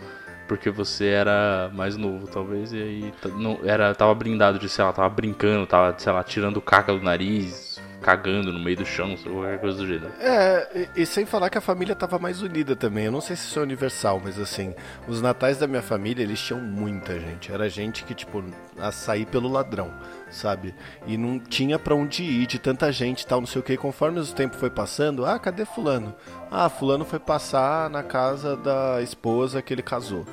Porque 0.49 0.71
você 0.71 1.07
era 1.07 1.71
mais 1.75 1.97
novo, 1.97 2.27
talvez, 2.27 2.73
e 2.73 2.83
aí 2.83 3.15
não, 3.37 3.61
era, 3.65 3.95
tava 3.95 4.15
blindado 4.15 4.59
de, 4.59 4.69
sei 4.69 4.83
lá, 4.83 4.93
tava 4.93 5.09
brincando, 5.11 5.67
tava, 5.67 5.95
sei 5.99 6.11
lá, 6.11 6.25
tirando 6.25 6.61
caca 6.61 6.93
do 6.95 7.01
nariz, 7.03 7.79
cagando 8.01 8.53
no 8.53 8.59
meio 8.59 8.77
do 8.77 8.87
chão, 8.87 9.17
qualquer 9.17 9.61
coisa 9.61 9.79
do 9.79 9.87
gênero. 9.87 10.13
É, 10.21 10.89
e, 10.97 11.03
e 11.03 11.07
sem 11.07 11.27
falar 11.27 11.51
que 11.51 11.59
a 11.59 11.61
família 11.61 11.95
tava 11.95 12.19
mais 12.19 12.43
unida 12.43 12.77
também. 12.77 13.07
Eu 13.07 13.13
não 13.13 13.21
sei 13.21 13.37
se 13.37 13.47
isso 13.47 13.59
é 13.59 13.63
universal, 13.63 14.21
mas 14.23 14.39
assim, 14.39 14.75
os 15.07 15.21
natais 15.21 15.59
da 15.59 15.67
minha 15.67 15.83
família, 15.83 16.23
eles 16.23 16.41
tinham 16.41 16.61
muita 16.61 17.19
gente. 17.19 17.53
Era 17.53 17.69
gente 17.69 18.05
que, 18.05 18.15
tipo, 18.15 18.43
a 18.79 18.93
sair 18.93 19.27
pelo 19.27 19.49
ladrão, 19.49 19.93
sabe? 20.31 20.75
E 21.07 21.17
não 21.17 21.39
tinha 21.39 21.79
pra 21.79 21.95
onde 21.95 22.23
ir 22.23 22.47
de 22.47 22.59
tanta 22.59 22.91
gente 22.93 23.23
e 23.23 23.27
tal, 23.27 23.41
não 23.41 23.47
sei 23.47 23.61
o 23.61 23.65
que. 23.65 23.77
Conforme 23.77 24.21
o 24.21 24.27
tempo 24.27 24.57
foi 24.57 24.71
passando, 24.71 25.25
ah, 25.25 25.39
cadê 25.39 25.65
fulano? 25.65 26.15
Ah, 26.51 26.69
fulano 26.71 27.05
foi 27.05 27.19
passar 27.19 27.91
na 27.91 28.03
casa 28.03 28.57
da 28.57 29.03
esposa 29.03 29.61
que 29.61 29.75
ele 29.75 29.83
casou. 29.83 30.25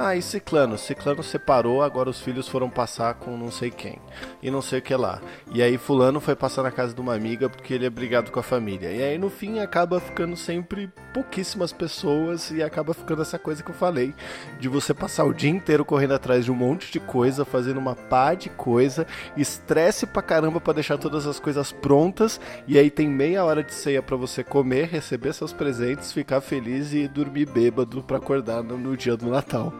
Ah, 0.00 0.16
e 0.16 0.22
ciclano? 0.22 0.78
Ciclano 0.78 1.22
separou, 1.22 1.82
agora 1.82 2.08
os 2.08 2.20
filhos 2.20 2.48
foram 2.48 2.70
passar 2.70 3.14
com 3.14 3.36
não 3.36 3.50
sei 3.50 3.70
quem. 3.70 3.98
E 4.42 4.50
não 4.50 4.62
sei 4.62 4.78
o 4.78 4.82
que 4.82 4.94
lá. 4.94 5.20
E 5.52 5.60
aí 5.60 5.76
fulano 5.76 6.20
foi 6.20 6.36
passar 6.36 6.62
na 6.62 6.70
casa 6.70 6.94
de 6.94 7.00
uma 7.00 7.14
amiga 7.14 7.50
porque 7.50 7.74
ele 7.74 7.84
é 7.84 7.90
brigado 7.90 8.30
com 8.30 8.38
a 8.38 8.42
família. 8.42 8.92
E 8.92 9.02
aí 9.02 9.18
no 9.18 9.28
fim 9.28 9.58
acaba 9.58 10.00
ficando 10.00 10.36
sempre 10.36 10.90
pouquíssimas 11.12 11.72
pessoas 11.72 12.50
e 12.52 12.62
acaba 12.62 12.94
ficando 12.94 13.22
essa 13.22 13.38
coisa 13.38 13.62
que 13.62 13.70
eu 13.70 13.74
falei. 13.74 14.14
De 14.60 14.68
você 14.68 14.94
passar 14.94 15.24
o 15.24 15.34
dia 15.34 15.50
inteiro 15.50 15.84
correndo 15.84 16.14
atrás 16.14 16.44
de 16.44 16.52
um 16.52 16.54
monte 16.54 16.92
de 16.92 17.00
coisa, 17.00 17.44
fazendo 17.44 17.78
uma 17.78 17.96
pá 17.96 18.34
de 18.34 18.48
coisa, 18.50 19.06
estresse 19.36 20.06
pra 20.06 20.22
caramba 20.22 20.60
pra 20.60 20.72
deixar 20.72 20.96
todas 20.96 21.26
as 21.26 21.40
coisas 21.40 21.72
prontas. 21.72 22.40
E 22.68 22.78
aí 22.78 22.88
tem 22.88 23.08
meia 23.08 23.44
hora 23.44 23.64
de 23.64 23.74
ceia 23.74 24.00
pra 24.00 24.16
você 24.16 24.44
comer, 24.44 24.86
receber 24.86 25.32
seus 25.32 25.52
presentes, 25.58 26.12
ficar 26.12 26.40
feliz 26.40 26.94
e 26.94 27.08
dormir 27.08 27.46
bêbado 27.46 28.02
pra 28.02 28.16
acordar 28.16 28.62
no, 28.62 28.78
no 28.78 28.96
dia 28.96 29.16
do 29.16 29.28
Natal. 29.28 29.72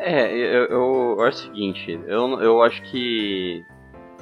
É, 0.00 0.30
eu, 0.34 0.64
eu, 0.66 1.22
acho 1.22 1.38
o 1.38 1.42
seguinte, 1.42 2.00
eu, 2.06 2.40
eu 2.40 2.62
acho 2.62 2.82
que 2.82 3.64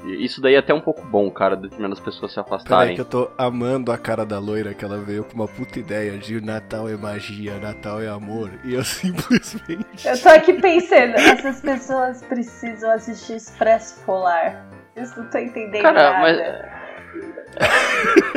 isso 0.04 0.40
daí 0.40 0.54
é 0.54 0.58
até 0.58 0.72
um 0.72 0.80
pouco 0.80 1.04
bom, 1.06 1.30
cara, 1.30 1.56
de 1.56 1.68
menos 1.80 1.98
pessoas 1.98 2.32
se 2.32 2.36
Peraí 2.36 2.46
afastarem. 2.46 2.94
que 2.94 3.00
eu 3.00 3.04
tô 3.04 3.30
amando 3.36 3.90
a 3.90 3.98
cara 3.98 4.24
da 4.24 4.38
loira 4.38 4.74
que 4.74 4.84
ela 4.84 4.98
veio 4.98 5.24
com 5.24 5.34
uma 5.34 5.48
puta 5.48 5.78
ideia 5.78 6.16
de 6.18 6.40
Natal 6.40 6.88
é 6.88 6.96
magia, 6.96 7.58
Natal 7.58 8.00
é 8.00 8.08
amor. 8.08 8.50
E 8.64 8.74
eu 8.74 8.82
simplesmente. 8.84 10.06
Eu 10.06 10.20
tô 10.20 10.28
aqui 10.28 10.52
pensando, 10.54 11.14
essas 11.14 11.60
pessoas 11.60 12.22
precisam 12.22 12.90
assistir 12.90 13.36
Expresso 13.36 14.04
Polar. 14.04 14.66
Eu 14.94 15.04
não 15.16 15.30
tô 15.30 15.38
entendendo 15.38 15.82
Cara, 15.82 16.12
nada. 16.12 16.20
mas 16.20 16.77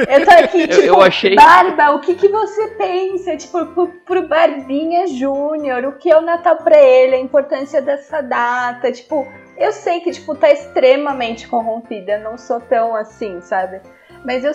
Eu 0.07 0.25
tô 0.25 0.31
aqui, 0.31 0.67
tipo, 0.67 0.81
eu 0.81 1.01
achei- 1.01 1.35
Barba, 1.35 1.91
o 1.91 1.99
que 1.99 2.15
que 2.15 2.27
você 2.27 2.67
pensa? 2.69 3.37
Tipo, 3.37 3.65
pro, 3.67 3.87
pro 3.87 4.27
Barbinha 4.27 5.05
Júnior, 5.07 5.85
o 5.85 5.91
que 5.93 6.09
é 6.11 6.17
o 6.17 6.21
Natal 6.21 6.57
pra 6.57 6.77
ele, 6.81 7.15
a 7.15 7.19
importância 7.19 7.81
dessa 7.81 8.21
data, 8.21 8.91
tipo... 8.91 9.27
Eu 9.57 9.71
sei 9.71 9.99
que, 9.99 10.11
tipo, 10.11 10.33
tá 10.33 10.49
extremamente 10.49 11.47
corrompida, 11.47 12.17
não 12.17 12.35
sou 12.37 12.59
tão 12.59 12.95
assim, 12.95 13.39
sabe? 13.41 13.79
Mas 14.25 14.43
eu... 14.43 14.53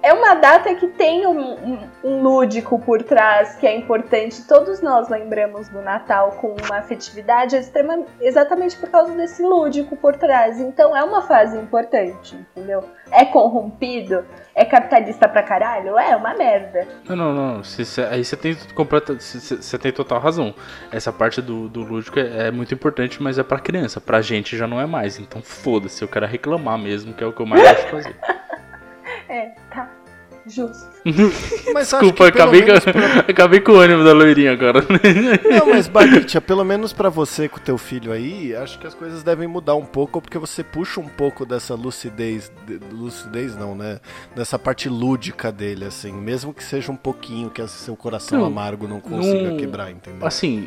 É 0.00 0.12
uma 0.12 0.34
data 0.34 0.72
que 0.76 0.86
tem 0.86 1.26
um, 1.26 1.38
um- 1.54 1.88
um 2.04 2.22
lúdico 2.22 2.78
por 2.78 3.02
trás 3.02 3.56
que 3.56 3.66
é 3.66 3.76
importante. 3.76 4.46
Todos 4.46 4.80
nós 4.80 5.08
lembramos 5.08 5.68
do 5.68 5.82
Natal 5.82 6.32
com 6.40 6.54
uma 6.64 6.76
afetividade 6.78 7.56
extrema, 7.56 8.04
exatamente 8.20 8.76
por 8.76 8.88
causa 8.88 9.12
desse 9.14 9.42
lúdico 9.42 9.96
por 9.96 10.14
trás. 10.16 10.60
Então 10.60 10.96
é 10.96 11.02
uma 11.02 11.20
fase 11.22 11.58
importante, 11.58 12.36
entendeu? 12.56 12.84
É 13.10 13.24
corrompido? 13.24 14.24
É 14.54 14.64
capitalista 14.64 15.28
pra 15.28 15.42
caralho? 15.42 15.98
É 15.98 16.14
uma 16.16 16.32
merda. 16.34 16.86
Não, 17.08 17.16
não, 17.16 17.34
não. 17.34 17.64
Cê- 17.64 17.84
cê- 17.84 18.02
aí 18.08 18.24
você 18.24 18.36
tem 18.36 18.56
completa, 18.74 19.16
tem 19.80 19.92
total 19.92 20.20
razão. 20.20 20.54
Essa 20.92 21.12
parte 21.12 21.42
do, 21.42 21.68
do 21.68 21.82
lúdico 21.82 22.18
é, 22.20 22.46
é 22.46 22.50
muito 22.52 22.72
importante, 22.72 23.20
mas 23.22 23.36
é 23.38 23.42
pra 23.42 23.58
criança. 23.58 24.00
Pra 24.00 24.20
gente 24.22 24.56
já 24.56 24.66
não 24.66 24.80
é 24.80 24.86
mais. 24.86 25.18
Então 25.18 25.42
foda-se, 25.42 26.02
eu 26.02 26.08
quero 26.08 26.26
reclamar 26.26 26.78
mesmo, 26.78 27.12
que 27.12 27.22
é 27.22 27.26
o 27.26 27.32
que 27.32 27.40
eu 27.42 27.46
mais 27.46 27.62
gosto 27.62 27.84
de 27.84 27.90
fazer. 27.90 28.16
É, 29.28 29.50
tá. 29.70 29.90
Justo. 30.46 30.88
Mas 31.74 31.92
acho 31.92 32.00
Desculpa, 32.02 32.28
acabei, 32.28 32.64
menos 32.64 32.82
com, 32.84 32.92
pra- 32.92 33.20
acabei 33.28 33.60
com 33.60 33.72
o 33.72 33.76
ânimo 33.80 34.02
da 34.02 34.12
loirinha 34.14 34.52
agora. 34.52 34.80
Não, 35.50 35.66
mas 35.66 35.86
Baritia, 35.88 36.40
pelo 36.40 36.64
menos 36.64 36.92
pra 36.94 37.10
você 37.10 37.48
com 37.50 37.58
teu 37.58 37.76
filho 37.76 38.12
aí, 38.12 38.56
acho 38.56 38.78
que 38.78 38.86
as 38.86 38.94
coisas 38.94 39.22
devem 39.22 39.46
mudar 39.46 39.74
um 39.74 39.84
pouco, 39.84 40.22
porque 40.22 40.38
você 40.38 40.64
puxa 40.64 41.00
um 41.00 41.08
pouco 41.08 41.44
dessa 41.44 41.74
lucidez, 41.74 42.50
de- 42.66 42.78
lucidez 42.92 43.54
não, 43.56 43.74
né? 43.74 44.00
Dessa 44.34 44.58
parte 44.58 44.88
lúdica 44.88 45.52
dele, 45.52 45.84
assim, 45.84 46.12
mesmo 46.12 46.54
que 46.54 46.64
seja 46.64 46.90
um 46.90 46.96
pouquinho, 46.96 47.50
que 47.50 47.66
seu 47.68 47.94
coração 47.96 48.38
Não, 48.40 48.46
amargo 48.46 48.88
não 48.88 49.00
consiga 49.00 49.50
não- 49.50 49.56
quebrar, 49.58 49.90
entendeu? 49.90 50.26
Assim, 50.26 50.66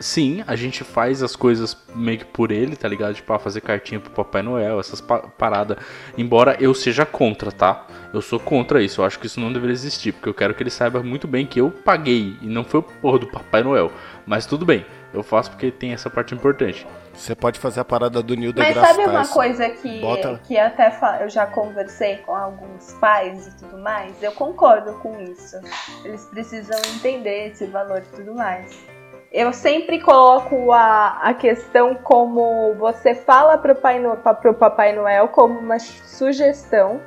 sim, 0.00 0.42
a 0.46 0.56
gente 0.56 0.82
faz 0.82 1.22
as 1.22 1.36
coisas 1.36 1.76
meio 1.94 2.18
que 2.18 2.24
por 2.24 2.50
ele, 2.50 2.74
tá 2.74 2.88
ligado? 2.88 3.14
Tipo, 3.14 3.32
ah, 3.32 3.38
fazer 3.38 3.60
cartinha 3.60 4.00
pro 4.00 4.10
Papai 4.10 4.42
Noel, 4.42 4.80
essas 4.80 5.00
pa 5.00 5.18
paradas. 5.18 5.76
Embora 6.18 6.56
eu 6.58 6.74
seja 6.74 7.06
contra, 7.06 7.52
tá? 7.52 7.86
Eu 8.12 8.20
sou 8.22 8.40
contra 8.40 8.82
isso. 8.82 9.00
Eu 9.00 9.04
acho 9.04 9.18
que 9.18 9.26
isso 9.26 9.38
não 9.38 9.52
deveria 9.52 9.74
existir, 9.74 10.12
porque 10.12 10.28
eu 10.28 10.34
quero 10.34 10.54
que 10.54 10.62
ele 10.62 10.70
saiba 10.70 11.02
muito 11.02 11.28
bem 11.28 11.46
que 11.46 11.60
eu 11.60 11.70
paguei 11.70 12.36
e 12.40 12.46
não 12.46 12.64
foi 12.64 12.80
o 12.80 12.82
porra 12.82 13.18
do 13.20 13.26
Papai 13.28 13.62
Noel. 13.62 13.92
Mas 14.26 14.46
tudo 14.46 14.64
bem, 14.64 14.84
eu 15.12 15.22
faço 15.22 15.50
porque 15.50 15.70
tem 15.70 15.92
essa 15.92 16.08
parte 16.10 16.34
importante. 16.34 16.86
Você 17.12 17.34
pode 17.34 17.58
fazer 17.58 17.80
a 17.80 17.84
parada 17.84 18.22
do 18.22 18.34
Neil 18.34 18.52
Mas 18.56 18.74
sabe 18.74 19.00
uma 19.04 19.18
Tyson. 19.20 19.34
coisa 19.34 19.68
que, 19.68 20.00
Bota- 20.00 20.40
que 20.44 20.56
até 20.56 20.96
eu 21.20 21.28
já 21.28 21.44
conversei 21.46 22.16
com 22.18 22.34
alguns 22.34 22.92
pais 22.94 23.48
e 23.48 23.56
tudo 23.58 23.76
mais? 23.78 24.22
Eu 24.22 24.32
concordo 24.32 24.94
com 24.94 25.20
isso. 25.20 25.56
Eles 26.04 26.24
precisam 26.26 26.78
entender 26.94 27.48
esse 27.48 27.66
valor 27.66 27.98
e 27.98 28.16
tudo 28.16 28.34
mais. 28.34 28.78
Eu 29.32 29.52
sempre 29.52 30.00
coloco 30.00 30.72
a, 30.72 31.18
a 31.22 31.34
questão 31.34 31.94
como 31.94 32.74
você 32.74 33.14
fala 33.14 33.56
pro, 33.56 33.76
pai 33.76 34.00
no, 34.00 34.16
pa- 34.16 34.34
pro 34.34 34.52
Papai 34.52 34.92
Noel 34.92 35.28
como 35.28 35.56
uma 35.58 35.78
sugestão, 35.78 37.00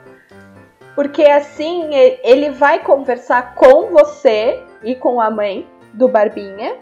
porque 0.95 1.23
assim 1.23 1.93
ele 2.23 2.49
vai 2.51 2.79
conversar 2.79 3.55
com 3.55 3.89
você 3.89 4.63
e 4.83 4.95
com 4.95 5.19
a 5.19 5.29
mãe 5.29 5.67
do 5.93 6.07
Barbinha 6.07 6.77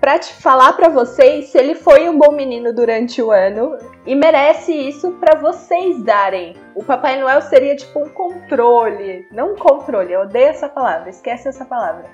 pra 0.00 0.18
te 0.18 0.32
falar 0.34 0.72
pra 0.74 0.88
vocês 0.88 1.48
se 1.50 1.58
ele 1.58 1.74
foi 1.74 2.08
um 2.08 2.16
bom 2.16 2.32
menino 2.32 2.72
durante 2.72 3.20
o 3.20 3.30
ano 3.30 3.76
e 4.06 4.14
merece 4.14 4.72
isso 4.72 5.12
pra 5.20 5.38
vocês 5.38 6.02
darem. 6.02 6.56
O 6.74 6.82
Papai 6.82 7.20
Noel 7.20 7.42
seria 7.42 7.76
tipo 7.76 7.98
um 8.04 8.08
controle, 8.08 9.28
não 9.32 9.52
um 9.52 9.56
controle, 9.56 10.12
eu 10.12 10.22
odeio 10.22 10.48
essa 10.48 10.68
palavra, 10.68 11.10
esquece 11.10 11.48
essa 11.48 11.64
palavra. 11.66 12.04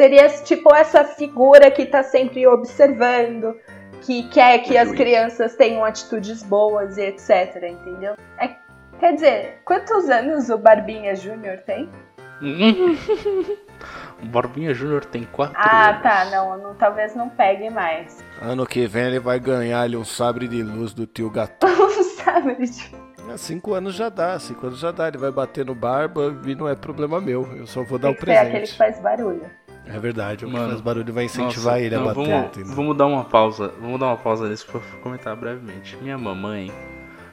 Seria 0.00 0.26
tipo 0.30 0.74
essa 0.74 1.04
figura 1.04 1.70
que 1.70 1.84
tá 1.84 2.02
sempre 2.02 2.46
observando, 2.46 3.54
que 4.00 4.26
quer 4.30 4.60
que 4.60 4.78
as 4.78 4.90
crianças 4.92 5.54
tenham 5.56 5.84
atitudes 5.84 6.42
boas 6.42 6.96
e 6.96 7.02
etc, 7.02 7.62
entendeu? 7.68 8.14
É, 8.38 8.48
quer 8.98 9.12
dizer, 9.12 9.58
quantos 9.62 10.08
anos 10.08 10.48
o 10.48 10.56
Barbinha 10.56 11.14
Júnior 11.14 11.58
tem? 11.66 11.86
o 14.22 14.26
Barbinha 14.28 14.72
Júnior 14.72 15.04
tem 15.04 15.24
4 15.24 15.54
Ah, 15.54 15.90
anos. 15.90 16.02
tá, 16.02 16.24
não, 16.30 16.56
não, 16.56 16.74
talvez 16.76 17.14
não 17.14 17.28
pegue 17.28 17.68
mais. 17.68 18.24
Ano 18.40 18.64
que 18.64 18.86
vem 18.86 19.04
ele 19.04 19.20
vai 19.20 19.38
ganhar 19.38 19.82
ali 19.82 19.98
um 19.98 20.04
sabre 20.04 20.48
de 20.48 20.62
luz 20.62 20.94
do 20.94 21.06
tio 21.06 21.28
Gato. 21.28 21.66
Um 22.20 22.24
dá, 22.24 22.40
Merit. 22.40 22.94
Ah, 23.30 23.36
cinco 23.36 23.74
anos 23.74 23.94
já 23.94 24.08
dá, 24.08 24.38
cinco 24.38 24.66
anos 24.66 24.78
já 24.78 24.90
dá. 24.90 25.08
Ele 25.08 25.18
vai 25.18 25.30
bater 25.30 25.64
no 25.64 25.74
barba 25.74 26.36
e 26.46 26.54
não 26.54 26.68
é 26.68 26.74
problema 26.74 27.20
meu. 27.20 27.46
Eu 27.56 27.66
só 27.66 27.82
vou 27.82 27.98
dar 27.98 28.10
o 28.10 28.14
que 28.14 28.24
ser 28.24 28.32
aquele 28.32 28.50
presente. 28.50 28.72
que 28.72 28.78
faz 28.78 29.00
barulho. 29.00 29.42
É 29.86 29.98
verdade, 29.98 30.44
o 30.44 30.48
que 30.48 30.54
Mano, 30.54 30.68
faz 30.68 30.80
barulho 30.80 31.12
vai 31.12 31.24
incentivar 31.24 31.74
Nossa, 31.74 31.80
ele 31.80 31.94
a 31.94 31.98
não, 31.98 32.04
bater. 32.06 32.24
Vamos, 32.26 32.46
entendeu? 32.46 32.74
vamos 32.76 32.96
dar 32.96 33.06
uma 33.06 33.24
pausa. 33.24 33.72
Vamos 33.80 33.98
dar 33.98 34.06
uma 34.06 34.16
pausa 34.16 34.48
nisso 34.48 34.66
pra 34.70 34.80
comentar 35.02 35.34
brevemente. 35.34 35.96
Minha 36.00 36.16
mamãe 36.18 36.70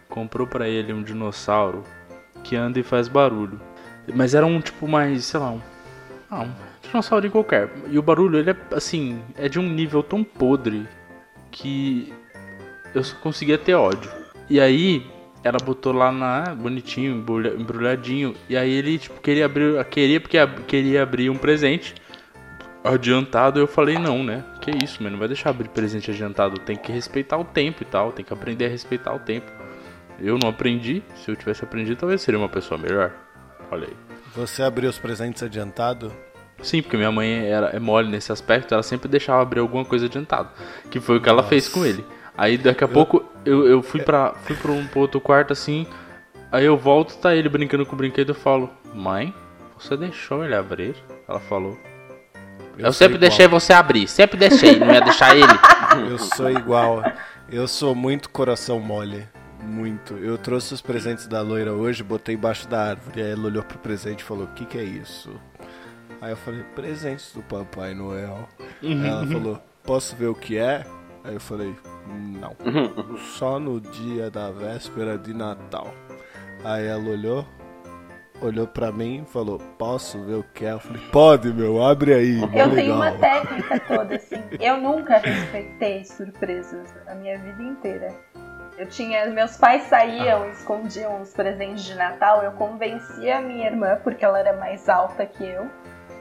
comprou 0.10 0.48
pra 0.48 0.68
ele 0.68 0.92
um 0.94 1.04
dinossauro 1.04 1.84
que 2.44 2.56
anda 2.56 2.80
e 2.80 2.84
faz 2.84 3.08
barulho. 3.08 3.60
Mas 4.16 4.34
era 4.34 4.46
um 4.46 4.60
tipo 4.62 4.88
mais, 4.88 5.25
sei 5.25 5.39
lá, 5.39 5.51
um, 5.51 5.62
ah, 6.32 6.44
um 6.44 6.51
dinossauro 6.82 7.30
qualquer. 7.30 7.70
E 7.89 8.00
o 8.00 8.01
barulho, 8.01 8.39
ele 8.39 8.50
é 8.51 8.56
assim, 8.72 9.22
é 9.38 9.48
de 9.48 9.60
um 9.60 9.63
nível 9.70 10.01
tão 10.01 10.24
podre 10.24 10.88
que 11.51 12.12
eu 12.96 13.04
só 13.04 13.16
conseguia 13.18 13.58
ter 13.58 13.75
ódio. 13.75 14.10
E 14.50 14.60
aí, 14.60 15.06
ela 15.44 15.58
botou 15.63 15.94
lá 15.94 16.12
na 16.12 16.56
bonitinho, 16.56 17.13
embrulha- 17.18 17.54
embrulhadinho. 17.54 18.34
E 18.50 18.56
aí 18.58 18.72
ele 18.72 18.98
tipo 18.98 19.20
queria 19.22 19.46
abrir, 19.46 19.84
queria 19.86 20.20
porque 20.22 20.38
ab- 20.38 20.62
queria 20.66 21.04
abrir 21.04 21.30
um 21.30 21.38
presente 21.38 21.94
adiantado. 22.94 23.60
Eu 23.60 23.67
falei 23.67 23.98
não, 23.98 24.24
né? 24.24 24.44
Que 24.62 24.72
isso, 24.84 25.01
mano, 25.01 25.13
não 25.13 25.20
vai 25.20 25.27
deixar 25.27 25.50
abrir 25.50 25.70
presente 25.70 26.12
adiantado. 26.12 26.60
Tem 26.60 26.75
que 26.75 26.91
respeitar 26.91 27.38
o 27.38 27.44
tempo 27.44 27.84
e 27.84 27.86
tal, 27.86 28.12
tem 28.12 28.25
que 28.25 28.34
aprender 28.34 28.65
a 28.65 28.70
respeitar 28.70 29.13
o 29.13 29.20
tempo. 29.20 29.51
Eu 30.20 30.38
não 30.38 30.50
aprendi. 30.50 31.03
Se 31.15 31.29
eu 31.29 31.36
tivesse 31.36 31.63
aprendido, 31.63 32.00
talvez 32.00 32.22
seria 32.22 32.39
uma 32.39 32.50
pessoa 32.50 32.79
melhor. 32.79 33.13
Olha 33.72 33.88
aí. 33.88 33.94
Você 34.36 34.63
abriu 34.63 34.89
os 34.89 34.98
presentes 34.98 35.44
adiantado? 35.44 36.12
Sim, 36.62 36.82
porque 36.82 36.98
minha 36.98 37.12
mãe 37.12 37.48
era, 37.48 37.67
é 37.67 37.79
mole 37.79 38.10
nesse 38.10 38.32
aspecto, 38.32 38.74
ela 38.74 38.82
sempre 38.82 39.08
deixava 39.08 39.41
abrir 39.41 39.60
alguma 39.60 39.86
coisa 39.86 40.06
adiantado. 40.06 40.50
Que 40.89 41.00
foi 41.00 41.17
o 41.17 41.22
que 41.22 41.29
ela 41.29 41.44
fez 41.44 41.70
com 41.70 41.86
ele. 41.86 42.03
Aí 42.36 42.58
daqui 42.58 42.84
a 42.84 42.88
pouco 42.88 43.24
eu, 43.46 43.67
eu 43.67 43.82
fui 43.82 44.01
pra. 44.01 44.34
fui 44.34 44.56
pra 44.56 44.72
um 44.72 44.86
pro 44.88 45.01
outro 45.01 45.20
quarto 45.20 45.53
assim. 45.53 45.88
Aí 46.51 46.65
eu 46.65 46.77
volto, 46.77 47.17
tá 47.17 47.36
ele 47.36 47.50
brincando 47.50 47.86
com 47.86 47.94
o 47.94 47.98
brinquedo 47.98 48.29
eu 48.29 48.36
falo, 48.36 48.70
mãe, 48.94 49.34
você 49.77 49.98
deixou 49.98 50.46
ele 50.46 50.56
abrir? 50.56 50.96
Ela 51.27 51.39
falou. 51.39 51.77
Eu, 52.77 52.86
sou 52.86 52.93
sempre 52.93 53.17
igual. 53.17 53.29
deixei 53.29 53.48
você 53.48 53.74
abrir, 53.74 54.07
sempre 54.07 54.38
deixei, 54.38 54.79
não 54.79 54.93
ia 54.93 55.01
deixar 55.01 55.36
ele. 55.36 55.48
Eu 56.10 56.17
sou 56.17 56.50
igual. 56.50 57.03
Eu 57.50 57.67
sou 57.67 57.96
muito 57.96 58.29
coração 58.29 58.79
mole. 58.79 59.27
Muito. 59.63 60.13
Eu 60.17 60.38
trouxe 60.38 60.74
os 60.74 60.81
presentes 60.81 61.27
da 61.27 61.41
loira 61.41 61.74
hoje, 61.74 62.03
botei 62.03 62.36
embaixo 62.36 62.67
da 62.67 62.89
árvore. 62.89 63.22
Aí 63.22 63.31
ela 63.31 63.46
olhou 63.46 63.63
pro 63.63 63.77
presente 63.79 64.19
e 64.19 64.24
falou: 64.24 64.43
O 64.46 64.48
que, 64.50 64.65
que 64.65 64.77
é 64.77 64.84
isso? 64.84 65.31
Aí 66.22 66.31
eu 66.31 66.38
falei: 66.38 66.63
Presentes 66.75 67.31
do 67.34 67.41
Papai 67.41 67.93
Noel. 67.93 68.48
Aí 68.81 69.07
ela 69.07 69.25
falou: 69.25 69.62
Posso 69.84 70.15
ver 70.15 70.27
o 70.27 70.36
que 70.36 70.57
é? 70.57 70.86
Aí 71.24 71.34
eu 71.34 71.39
falei: 71.39 71.75
Não. 72.07 72.55
Só 73.38 73.60
no 73.60 73.81
dia 73.81 74.29
da 74.29 74.51
véspera 74.51 75.17
de 75.17 75.34
Natal. 75.34 75.93
Aí 76.63 76.86
ela 76.86 77.10
olhou, 77.10 77.48
olhou 78.41 78.67
pra 78.67 78.91
mim 78.91 79.24
e 79.24 79.25
falou: 79.25 79.60
Posso 79.77 80.24
ver 80.24 80.36
o 80.36 80.44
que 80.53 80.65
é? 80.65 80.72
Eu 80.72 80.79
falei: 80.79 81.01
Pode, 81.12 81.53
meu, 81.53 81.84
abre 81.84 82.13
aí. 82.13 82.41
Eu 82.53 82.74
tenho 82.74 82.96
uma 82.96 83.10
legal." 83.10 83.20
técnica 83.20 83.79
toda, 83.79 84.15
assim. 84.15 84.44
Eu 84.60 84.77
nunca 84.77 85.17
respeitei 85.17 86.06
surpresas 86.06 86.94
a 87.08 87.15
minha 87.15 87.38
vida 87.38 87.63
inteira. 87.63 88.13
Eu 88.77 88.88
tinha. 88.88 89.25
Meus 89.27 89.58
pais 89.58 89.84
saíam 89.84 90.48
e 90.48 90.51
escondiam 90.51 91.22
os 91.22 91.34
presentes 91.34 91.84
de 91.84 91.96
Natal. 91.96 92.44
Eu 92.44 92.51
convencia 92.53 93.39
a 93.39 93.41
minha 93.41 93.67
irmã, 93.67 94.00
porque 94.03 94.24
ela 94.24 94.39
era 94.39 94.56
mais 94.58 94.88
alta 94.88 95.25
que 95.25 95.44
eu. 95.44 95.67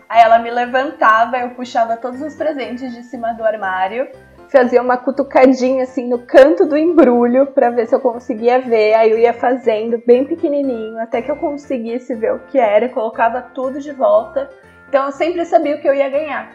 Aí 0.08 0.22
ela 0.22 0.38
me 0.38 0.50
levantava, 0.50 1.36
eu 1.38 1.50
puxava 1.50 1.96
todos 1.96 2.20
os 2.22 2.34
presentes 2.36 2.94
de 2.94 3.02
cima 3.02 3.32
do 3.32 3.44
armário, 3.44 4.08
fazia 4.48 4.80
uma 4.80 4.96
cutucadinha 4.96 5.82
assim 5.82 6.08
no 6.08 6.18
canto 6.18 6.66
do 6.66 6.76
embrulho 6.76 7.46
pra 7.46 7.70
ver 7.70 7.86
se 7.86 7.94
eu 7.94 8.00
conseguia 8.00 8.60
ver. 8.60 8.94
Aí 8.94 9.10
eu 9.10 9.18
ia 9.18 9.32
fazendo 9.32 10.02
bem 10.06 10.24
pequenininho 10.24 10.98
até 10.98 11.22
que 11.22 11.30
eu 11.30 11.36
conseguisse 11.36 12.14
ver 12.14 12.32
o 12.32 12.40
que 12.40 12.58
era, 12.58 12.88
colocava 12.88 13.42
tudo 13.42 13.80
de 13.80 13.92
volta. 13.92 14.48
Então 14.88 15.06
eu 15.06 15.12
sempre 15.12 15.44
sabia 15.44 15.76
o 15.76 15.80
que 15.80 15.88
eu 15.88 15.94
ia 15.94 16.08
ganhar. 16.08 16.50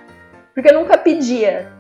Porque 0.53 0.69
eu 0.69 0.79
nunca 0.79 0.98
pedia. 0.98 1.71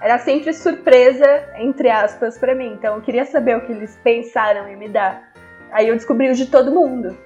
Era 0.00 0.18
sempre 0.18 0.52
surpresa, 0.52 1.26
entre 1.56 1.90
aspas, 1.90 2.38
pra 2.38 2.54
mim. 2.54 2.72
Então 2.74 2.96
eu 2.96 3.02
queria 3.02 3.24
saber 3.24 3.56
o 3.56 3.66
que 3.66 3.72
eles 3.72 3.98
pensaram 4.02 4.68
em 4.68 4.76
me 4.76 4.88
dar. 4.88 5.32
Aí 5.72 5.88
eu 5.88 5.94
descobri 5.94 6.30
o 6.30 6.34
de 6.34 6.46
todo 6.46 6.72
mundo. 6.72 7.16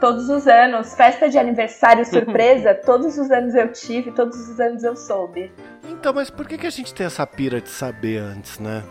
Todos 0.00 0.28
os 0.28 0.46
anos, 0.46 0.94
festa 0.94 1.28
de 1.28 1.38
aniversário 1.38 2.04
surpresa, 2.06 2.74
todos 2.74 3.16
os 3.18 3.30
anos 3.30 3.54
eu 3.54 3.72
tive, 3.72 4.10
todos 4.12 4.36
os 4.48 4.60
anos 4.60 4.84
eu 4.84 4.94
soube. 4.96 5.50
Então, 5.88 6.12
mas 6.12 6.30
por 6.30 6.46
que, 6.46 6.58
que 6.58 6.66
a 6.66 6.70
gente 6.70 6.92
tem 6.94 7.06
essa 7.06 7.26
pira 7.26 7.60
de 7.60 7.70
saber 7.70 8.18
antes, 8.18 8.58
né? 8.58 8.82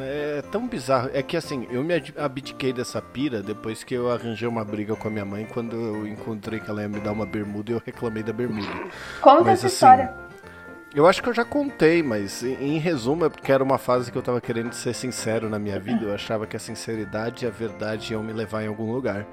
É 0.00 0.42
tão 0.50 0.66
bizarro. 0.66 1.10
É 1.12 1.22
que 1.22 1.36
assim, 1.36 1.66
eu 1.70 1.82
me 1.84 1.94
abdiquei 2.16 2.72
dessa 2.72 3.00
pira 3.00 3.40
depois 3.40 3.84
que 3.84 3.94
eu 3.94 4.10
arranjei 4.10 4.48
uma 4.48 4.64
briga 4.64 4.96
com 4.96 5.06
a 5.06 5.10
minha 5.10 5.24
mãe 5.24 5.46
quando 5.52 5.76
eu 5.76 6.06
encontrei 6.06 6.58
que 6.58 6.68
ela 6.68 6.82
ia 6.82 6.88
me 6.88 6.98
dar 6.98 7.12
uma 7.12 7.24
bermuda 7.24 7.70
e 7.70 7.74
eu 7.74 7.82
reclamei 7.84 8.22
da 8.22 8.32
bermuda. 8.32 8.68
Conta 9.20 9.44
Mas, 9.44 9.64
essa 9.64 9.66
assim, 9.66 9.74
história. 9.74 10.25
Eu 10.96 11.06
acho 11.06 11.22
que 11.22 11.28
eu 11.28 11.34
já 11.34 11.44
contei, 11.44 12.02
mas 12.02 12.42
em, 12.42 12.76
em 12.76 12.78
resumo 12.78 13.26
é 13.26 13.28
porque 13.28 13.52
era 13.52 13.62
uma 13.62 13.76
fase 13.76 14.10
que 14.10 14.16
eu 14.16 14.22
tava 14.22 14.40
querendo 14.40 14.72
ser 14.72 14.94
sincero 14.94 15.46
na 15.50 15.58
minha 15.58 15.78
vida. 15.78 16.06
Eu 16.06 16.14
achava 16.14 16.46
que 16.46 16.56
a 16.56 16.58
sinceridade 16.58 17.44
e 17.44 17.48
a 17.48 17.50
verdade 17.50 18.14
iam 18.14 18.22
me 18.22 18.32
levar 18.32 18.62
em 18.62 18.68
algum 18.68 18.90
lugar. 18.90 19.26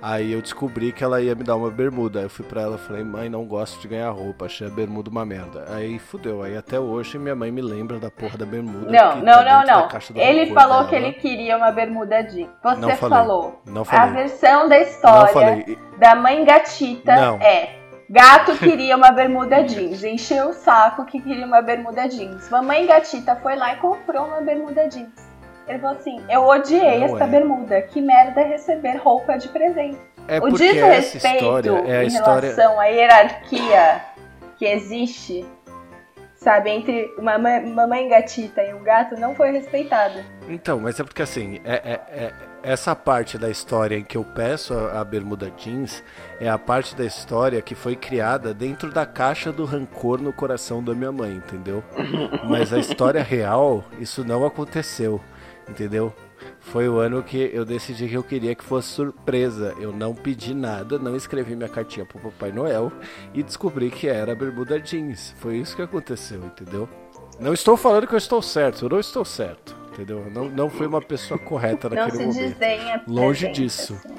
Aí 0.00 0.32
eu 0.32 0.40
descobri 0.40 0.92
que 0.92 1.04
ela 1.04 1.20
ia 1.20 1.34
me 1.34 1.44
dar 1.44 1.56
uma 1.56 1.70
bermuda. 1.70 2.20
Aí 2.20 2.24
eu 2.24 2.30
fui 2.30 2.46
pra 2.46 2.62
ela 2.62 2.76
e 2.76 2.78
falei, 2.78 3.04
mãe, 3.04 3.28
não 3.28 3.44
gosto 3.44 3.78
de 3.82 3.86
ganhar 3.86 4.08
roupa, 4.08 4.46
achei 4.46 4.66
a 4.66 4.70
bermuda 4.70 5.10
uma 5.10 5.26
merda. 5.26 5.66
Aí 5.68 5.98
fudeu. 5.98 6.42
Aí 6.42 6.56
até 6.56 6.80
hoje 6.80 7.18
minha 7.18 7.36
mãe 7.36 7.52
me 7.52 7.60
lembra 7.60 7.98
da 7.98 8.10
porra 8.10 8.38
da 8.38 8.46
bermuda. 8.46 8.90
Não, 8.90 9.16
não, 9.16 9.44
tá 9.44 9.64
não, 9.66 9.88
não. 9.90 10.22
Ele 10.22 10.54
falou 10.54 10.78
dela. 10.78 10.88
que 10.88 10.94
ele 10.94 11.12
queria 11.12 11.58
uma 11.58 11.70
bermuda 11.70 12.22
jeans. 12.22 12.48
Você 12.62 12.80
Não 12.80 12.96
falei. 12.96 13.18
falou. 13.18 13.60
Não 13.66 13.82
A 13.82 13.84
falei. 13.84 14.14
versão 14.14 14.66
da 14.70 14.76
Não 14.76 14.82
história 14.86 15.32
falei. 15.34 15.78
da 15.98 16.14
mãe 16.14 16.42
gatita 16.46 17.14
Não. 17.14 17.36
é: 17.42 17.79
gato 18.10 18.56
queria 18.58 18.96
uma 18.96 19.12
bermuda 19.12 19.62
jeans, 19.62 20.02
encheu 20.04 20.48
o 20.48 20.52
saco 20.52 21.04
que 21.04 21.20
queria 21.20 21.46
uma 21.46 21.62
bermuda 21.62 22.08
jeans. 22.08 22.48
Mamãe 22.50 22.86
gatita 22.86 23.36
foi 23.36 23.54
lá 23.56 23.74
e 23.74 23.76
comprou 23.76 24.26
uma 24.26 24.40
bermuda 24.40 24.88
jeans. 24.88 25.30
Ele 25.68 25.78
falou 25.78 25.96
assim: 25.96 26.20
Eu 26.28 26.42
odiei 26.42 26.98
Não 26.98 27.14
essa 27.14 27.24
é. 27.24 27.26
bermuda. 27.28 27.82
Que 27.82 28.00
merda 28.00 28.42
receber 28.42 28.96
roupa 28.96 29.38
de 29.38 29.48
presente. 29.48 29.98
É 30.26 30.38
o 30.38 30.48
desrespeito 30.50 31.68
é 31.86 31.98
a 31.98 32.04
em 32.04 32.06
história. 32.08 32.50
relação 32.50 32.78
à 32.80 32.84
hierarquia 32.86 34.00
que 34.58 34.64
existe, 34.66 35.46
sabe, 36.34 36.70
entre 36.70 37.12
uma 37.18 37.38
ma- 37.38 37.60
mamãe 37.60 38.08
gatita 38.08 38.62
e 38.62 38.74
um 38.74 38.82
gato 38.82 39.16
não 39.18 39.34
foi 39.34 39.50
respeitada. 39.52 40.24
Então, 40.48 40.78
mas 40.80 40.98
é 41.00 41.04
porque 41.04 41.22
assim, 41.22 41.60
é, 41.64 41.74
é- 41.74 42.00
é- 42.24 42.32
essa 42.62 42.94
parte 42.94 43.38
da 43.38 43.50
história 43.50 43.96
em 43.96 44.04
que 44.04 44.16
eu 44.16 44.24
peço 44.24 44.74
a, 44.74 45.00
a 45.00 45.04
bermuda 45.04 45.50
jeans 45.56 46.02
é 46.38 46.48
a 46.48 46.58
parte 46.58 46.94
da 46.94 47.04
história 47.04 47.62
que 47.62 47.74
foi 47.74 47.96
criada 47.96 48.52
dentro 48.52 48.90
da 48.90 49.06
caixa 49.06 49.52
do 49.52 49.64
rancor 49.64 50.20
no 50.20 50.32
coração 50.32 50.82
da 50.82 50.94
minha 50.94 51.12
mãe, 51.12 51.36
entendeu? 51.36 51.82
Mas 52.48 52.72
a 52.72 52.78
história 52.78 53.22
real, 53.22 53.84
isso 53.98 54.24
não 54.24 54.44
aconteceu, 54.44 55.20
entendeu? 55.68 56.12
Foi 56.60 56.88
o 56.88 56.98
ano 56.98 57.22
que 57.22 57.50
eu 57.52 57.64
decidi 57.64 58.08
que 58.08 58.14
eu 58.14 58.22
queria 58.22 58.54
que 58.54 58.62
fosse 58.62 58.88
surpresa. 58.88 59.74
Eu 59.78 59.92
não 59.92 60.14
pedi 60.14 60.54
nada, 60.54 60.98
não 60.98 61.16
escrevi 61.16 61.56
minha 61.56 61.68
cartinha 61.68 62.04
pro 62.04 62.18
Papai 62.18 62.52
Noel 62.52 62.92
e 63.34 63.42
descobri 63.42 63.90
que 63.90 64.08
era 64.08 64.32
a 64.32 64.34
bermuda 64.34 64.78
jeans. 64.78 65.34
Foi 65.38 65.56
isso 65.56 65.74
que 65.74 65.82
aconteceu, 65.82 66.44
entendeu? 66.44 66.88
Não 67.38 67.54
estou 67.54 67.76
falando 67.76 68.06
que 68.06 68.14
eu 68.14 68.18
estou 68.18 68.42
certo, 68.42 68.84
eu 68.84 68.88
não 68.90 69.00
estou 69.00 69.24
certo, 69.24 69.74
entendeu? 69.92 70.26
Não, 70.30 70.48
não 70.48 70.70
fui 70.70 70.86
uma 70.86 71.00
pessoa 71.02 71.38
correta 71.38 71.88
Não 71.88 71.96
naquele 71.96 72.16
se 72.18 72.26
momento. 72.26 72.48
desdenha 72.48 73.02
Longe 73.06 73.48
disso. 73.52 74.00
assim. 74.04 74.14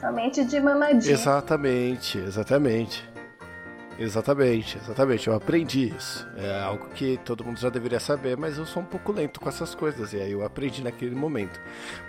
Somente 0.00 0.44
de 0.44 0.60
mamadinha. 0.60 1.12
Exatamente, 1.12 2.18
exatamente. 2.18 3.08
Exatamente, 3.98 4.76
exatamente. 4.78 5.28
Eu 5.28 5.34
aprendi 5.34 5.94
isso. 5.96 6.28
É 6.36 6.62
algo 6.62 6.88
que 6.88 7.16
todo 7.24 7.44
mundo 7.44 7.58
já 7.58 7.68
deveria 7.68 8.00
saber, 8.00 8.36
mas 8.36 8.58
eu 8.58 8.66
sou 8.66 8.82
um 8.82 8.86
pouco 8.86 9.12
lento 9.12 9.40
com 9.40 9.48
essas 9.48 9.74
coisas. 9.74 10.12
E 10.12 10.16
aí 10.20 10.32
eu 10.32 10.44
aprendi 10.44 10.82
naquele 10.82 11.14
momento. 11.14 11.60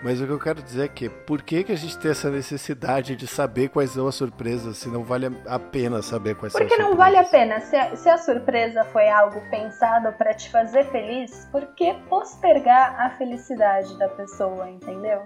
Mas 0.04 0.20
o 0.20 0.26
que 0.26 0.32
eu 0.32 0.40
quero 0.40 0.62
dizer 0.64 0.86
é 0.86 0.88
que 0.88 1.10
por 1.10 1.42
que, 1.44 1.64
que 1.64 1.72
a 1.72 1.78
gente 1.78 1.98
tem 1.98 2.12
essa 2.12 2.30
necessidade 2.30 3.16
de 3.16 3.28
saber 3.28 3.70
quais 3.70 3.92
são 3.92 4.08
as 4.08 4.16
surpresas 4.16 4.78
se 4.78 4.90
não 4.90 5.04
vale 5.04 5.32
a 5.48 5.60
pena 5.60 6.02
saber 6.02 6.36
quais 6.36 6.54
Porque 6.54 6.76
são 6.76 6.78
as 6.78 6.80
não 6.84 6.98
surpresas? 6.98 6.98
vale 6.98 7.18
a 7.18 7.30
pena. 7.30 7.60
Se 7.62 7.76
a, 7.76 7.96
se 7.96 8.10
a 8.10 8.18
surpresa 8.18 8.84
foi 8.86 9.08
algo 9.10 9.42
pensado 9.52 10.12
pra 10.14 10.34
te 10.34 10.50
fazer 10.50 10.86
feliz, 10.92 11.48
por 11.52 11.66
que 11.76 11.94
postergar 12.10 13.00
a 13.00 13.12
felicidade 13.12 13.98
da 14.00 14.10
pessoa, 14.10 14.70
entendeu? 14.70 15.22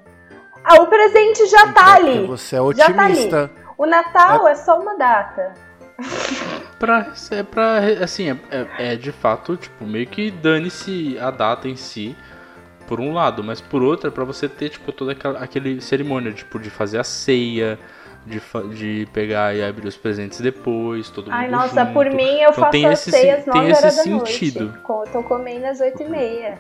Ah, 0.64 0.82
o 0.82 0.88
presente 0.88 1.46
já 1.48 1.72
tá 1.72 1.96
Porque 1.96 2.10
ali. 2.10 2.28
você 2.28 2.56
é 2.58 2.74
Já 2.74 2.94
tá 2.94 3.04
ali. 3.06 3.14
otimista. 3.14 3.50
O 3.78 3.86
Natal 3.86 4.46
é 4.46 4.56
só 4.56 4.78
uma 4.78 4.98
data. 4.98 5.54
Pra, 6.80 7.12
é 7.32 7.44
pra, 7.44 7.78
assim, 8.04 8.30
é, 8.32 8.38
é, 8.52 8.94
é 8.94 8.96
de 8.96 9.12
fato, 9.12 9.58
tipo, 9.58 9.86
meio 9.86 10.08
que 10.08 10.32
dane-se 10.32 11.18
a 11.20 11.30
data 11.30 11.68
em 11.68 11.76
si, 11.76 12.16
por 12.88 13.00
um 13.02 13.14
lado, 13.14 13.44
mas 13.44 13.60
por 13.60 13.84
outro 13.84 14.08
é 14.08 14.12
pra 14.12 14.24
você 14.24 14.48
ter, 14.48 14.70
tipo, 14.70 14.92
toda 14.94 15.12
aquela 15.12 15.40
aquele 15.40 15.82
cerimônia, 15.82 16.32
tipo, 16.32 16.58
de 16.58 16.70
fazer 16.70 16.98
a 16.98 17.04
ceia, 17.04 17.78
de, 18.26 18.42
de 18.76 19.08
pegar 19.12 19.54
e 19.56 19.64
abrir 19.64 19.88
os 19.88 19.98
presentes 19.98 20.40
depois, 20.40 21.10
todo 21.10 21.26
mundo 21.26 21.34
Ai, 21.36 21.50
nossa, 21.50 21.82
junto. 21.82 21.94
por 21.94 22.06
mim 22.10 22.24
eu 22.40 22.52
Então 22.52 22.54
faço 22.54 22.72
tem 22.72 22.86
as 22.86 23.00
esse 23.02 23.12
ceias 23.12 23.44
sen- 23.44 23.54
9 23.54 23.60
tem 23.62 23.72
esse 23.72 23.82
horas 23.84 23.96
da 23.98 24.04
sentido. 24.04 24.66
noite. 24.66 25.12
Tô 25.12 25.24
comendo 25.24 25.66
às 25.66 25.80
8 25.82 26.02
e 26.04 26.10
meia. 26.10 26.60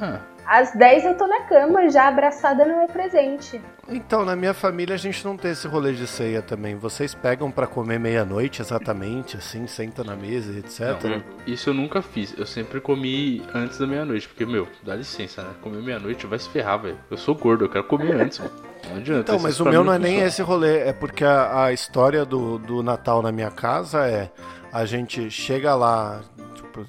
Ah, 0.00 0.18
Às 0.46 0.72
10 0.72 1.04
eu 1.04 1.16
tô 1.16 1.26
na 1.26 1.40
cama, 1.42 1.88
já 1.90 2.08
abraçada 2.08 2.64
no 2.64 2.78
meu 2.78 2.88
presente. 2.88 3.60
Então, 3.88 4.24
na 4.24 4.34
minha 4.34 4.54
família 4.54 4.94
a 4.94 4.98
gente 4.98 5.24
não 5.24 5.36
tem 5.36 5.50
esse 5.50 5.66
rolê 5.66 5.92
de 5.92 6.06
ceia 6.06 6.42
também. 6.42 6.76
Vocês 6.76 7.14
pegam 7.14 7.50
pra 7.50 7.66
comer 7.66 7.98
meia-noite 7.98 8.62
exatamente, 8.62 9.36
assim, 9.36 9.66
senta 9.66 10.02
na 10.02 10.16
mesa, 10.16 10.58
etc. 10.58 11.02
Não, 11.04 11.22
isso 11.46 11.70
eu 11.70 11.74
nunca 11.74 12.02
fiz. 12.02 12.34
Eu 12.36 12.46
sempre 12.46 12.80
comi 12.80 13.42
antes 13.54 13.78
da 13.78 13.86
meia-noite. 13.86 14.28
Porque, 14.28 14.46
meu, 14.46 14.68
dá 14.82 14.94
licença, 14.94 15.42
né? 15.42 15.50
Comer 15.60 15.82
meia-noite 15.82 16.26
vai 16.26 16.38
se 16.38 16.48
ferrar, 16.48 16.80
velho. 16.80 16.98
Eu 17.10 17.16
sou 17.16 17.34
gordo, 17.34 17.64
eu 17.64 17.68
quero 17.68 17.84
comer 17.84 18.20
antes, 18.20 18.38
mano. 18.38 18.52
Não 18.88 18.96
adianta. 18.96 19.20
Então, 19.20 19.38
mas 19.38 19.60
o 19.60 19.64
meu 19.64 19.84
não 19.84 19.92
é 19.92 19.98
nem 19.98 20.20
esse 20.20 20.42
rolê, 20.42 20.80
é 20.80 20.92
porque 20.92 21.24
a, 21.24 21.64
a 21.64 21.72
história 21.72 22.24
do, 22.24 22.58
do 22.58 22.82
Natal 22.82 23.22
na 23.22 23.30
minha 23.30 23.50
casa 23.50 24.06
é 24.06 24.30
a 24.72 24.84
gente 24.84 25.30
chega 25.30 25.74
lá, 25.74 26.20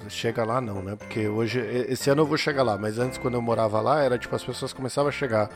chega 0.08 0.44
lá 0.44 0.60
não, 0.60 0.82
né? 0.82 0.96
Porque 0.96 1.28
hoje, 1.28 1.60
esse 1.88 2.10
ano 2.10 2.22
eu 2.22 2.26
vou 2.26 2.36
chegar 2.36 2.62
lá, 2.62 2.76
mas 2.78 2.98
antes 2.98 3.18
quando 3.18 3.34
eu 3.34 3.42
morava 3.42 3.80
lá, 3.80 4.02
era 4.02 4.18
tipo, 4.18 4.34
as 4.34 4.44
pessoas 4.44 4.72
começavam 4.72 5.08
a 5.08 5.12
chegar 5.12 5.50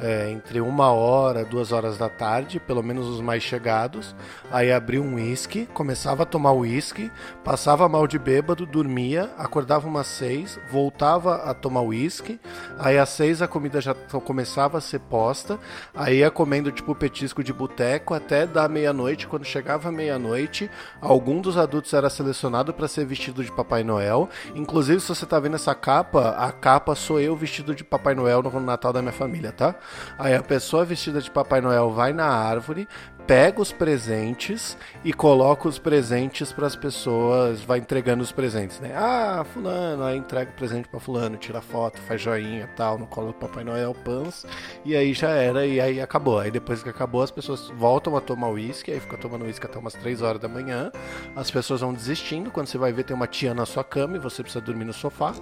é, 0.00 0.30
entre 0.30 0.60
uma 0.60 0.92
hora, 0.92 1.44
duas 1.44 1.72
horas 1.72 1.98
da 1.98 2.08
tarde, 2.08 2.60
pelo 2.60 2.82
menos 2.82 3.06
os 3.06 3.20
mais 3.20 3.42
chegados, 3.42 4.14
aí 4.50 4.72
abria 4.72 5.02
um 5.02 5.14
uísque, 5.14 5.66
começava 5.74 6.22
a 6.22 6.26
tomar 6.26 6.52
uísque, 6.52 7.10
passava 7.42 7.88
mal 7.88 8.06
de 8.06 8.18
bêbado, 8.18 8.64
dormia, 8.64 9.30
acordava 9.36 9.88
umas 9.88 10.06
seis, 10.06 10.58
voltava 10.70 11.36
a 11.36 11.54
tomar 11.54 11.82
uísque, 11.82 12.40
aí 12.78 12.98
às 12.98 13.08
seis 13.08 13.42
a 13.42 13.48
comida 13.48 13.80
já 13.80 13.94
começava 13.94 14.78
a 14.78 14.80
ser 14.80 15.00
posta, 15.00 15.58
aí 15.94 16.18
ia 16.18 16.30
comendo 16.30 16.70
tipo 16.70 16.94
petisco 16.94 17.42
de 17.42 17.52
boteco 17.52 18.14
até 18.14 18.46
da 18.46 18.68
meia-noite, 18.68 19.26
quando 19.26 19.44
chegava 19.44 19.90
meia-noite, 19.90 20.70
algum 21.00 21.40
dos 21.40 21.56
adultos 21.56 21.92
era 21.92 22.08
selecionado 22.08 22.72
para 22.72 22.88
ser 22.88 23.04
vestido 23.04 23.42
de 23.42 23.50
Papai 23.68 23.84
Noel, 23.84 24.30
inclusive 24.54 24.98
se 24.98 25.08
você 25.08 25.26
tá 25.26 25.38
vendo 25.38 25.56
essa 25.56 25.74
capa, 25.74 26.30
a 26.30 26.50
capa 26.50 26.94
sou 26.94 27.20
eu 27.20 27.36
vestido 27.36 27.74
de 27.74 27.84
Papai 27.84 28.14
Noel 28.14 28.42
no 28.42 28.60
Natal 28.60 28.94
da 28.94 29.02
minha 29.02 29.12
família, 29.12 29.52
tá? 29.52 29.74
Aí 30.18 30.34
a 30.34 30.42
pessoa 30.42 30.86
vestida 30.86 31.20
de 31.20 31.30
Papai 31.30 31.60
Noel 31.60 31.90
vai 31.90 32.14
na 32.14 32.24
árvore, 32.24 32.88
pega 33.28 33.60
os 33.60 33.70
presentes 33.70 34.74
e 35.04 35.12
coloca 35.12 35.68
os 35.68 35.78
presentes 35.78 36.50
para 36.50 36.66
as 36.66 36.74
pessoas, 36.74 37.60
vai 37.60 37.78
entregando 37.78 38.22
os 38.22 38.32
presentes, 38.32 38.80
né? 38.80 38.92
Ah, 38.96 39.44
fulano, 39.52 40.02
aí 40.02 40.16
entrega 40.16 40.50
o 40.50 40.54
presente 40.54 40.88
para 40.88 40.98
fulano, 40.98 41.36
tira 41.36 41.60
foto, 41.60 42.00
faz 42.00 42.22
joinha, 42.22 42.66
tal, 42.74 42.96
no 42.96 43.06
colo 43.06 43.26
do 43.26 43.34
Papai 43.34 43.64
Noel, 43.64 43.94
pans, 44.02 44.46
e 44.82 44.96
aí 44.96 45.12
já 45.12 45.28
era 45.28 45.66
e 45.66 45.78
aí 45.78 46.00
acabou. 46.00 46.38
Aí 46.38 46.50
depois 46.50 46.82
que 46.82 46.88
acabou, 46.88 47.20
as 47.20 47.30
pessoas 47.30 47.68
voltam 47.76 48.16
a 48.16 48.20
tomar 48.22 48.48
uísque, 48.48 48.90
aí 48.90 48.98
fica 48.98 49.18
tomando 49.18 49.44
uísque 49.44 49.66
até 49.66 49.78
umas 49.78 49.92
3 49.92 50.22
horas 50.22 50.40
da 50.40 50.48
manhã. 50.48 50.90
As 51.36 51.50
pessoas 51.50 51.82
vão 51.82 51.92
desistindo, 51.92 52.50
quando 52.50 52.68
você 52.68 52.78
vai 52.78 52.94
ver 52.94 53.04
tem 53.04 53.14
uma 53.14 53.26
tia 53.26 53.52
na 53.52 53.66
sua 53.66 53.84
cama 53.84 54.16
e 54.16 54.18
você 54.18 54.42
precisa 54.42 54.64
dormir 54.64 54.86
no 54.86 54.94
sofá. 54.94 55.34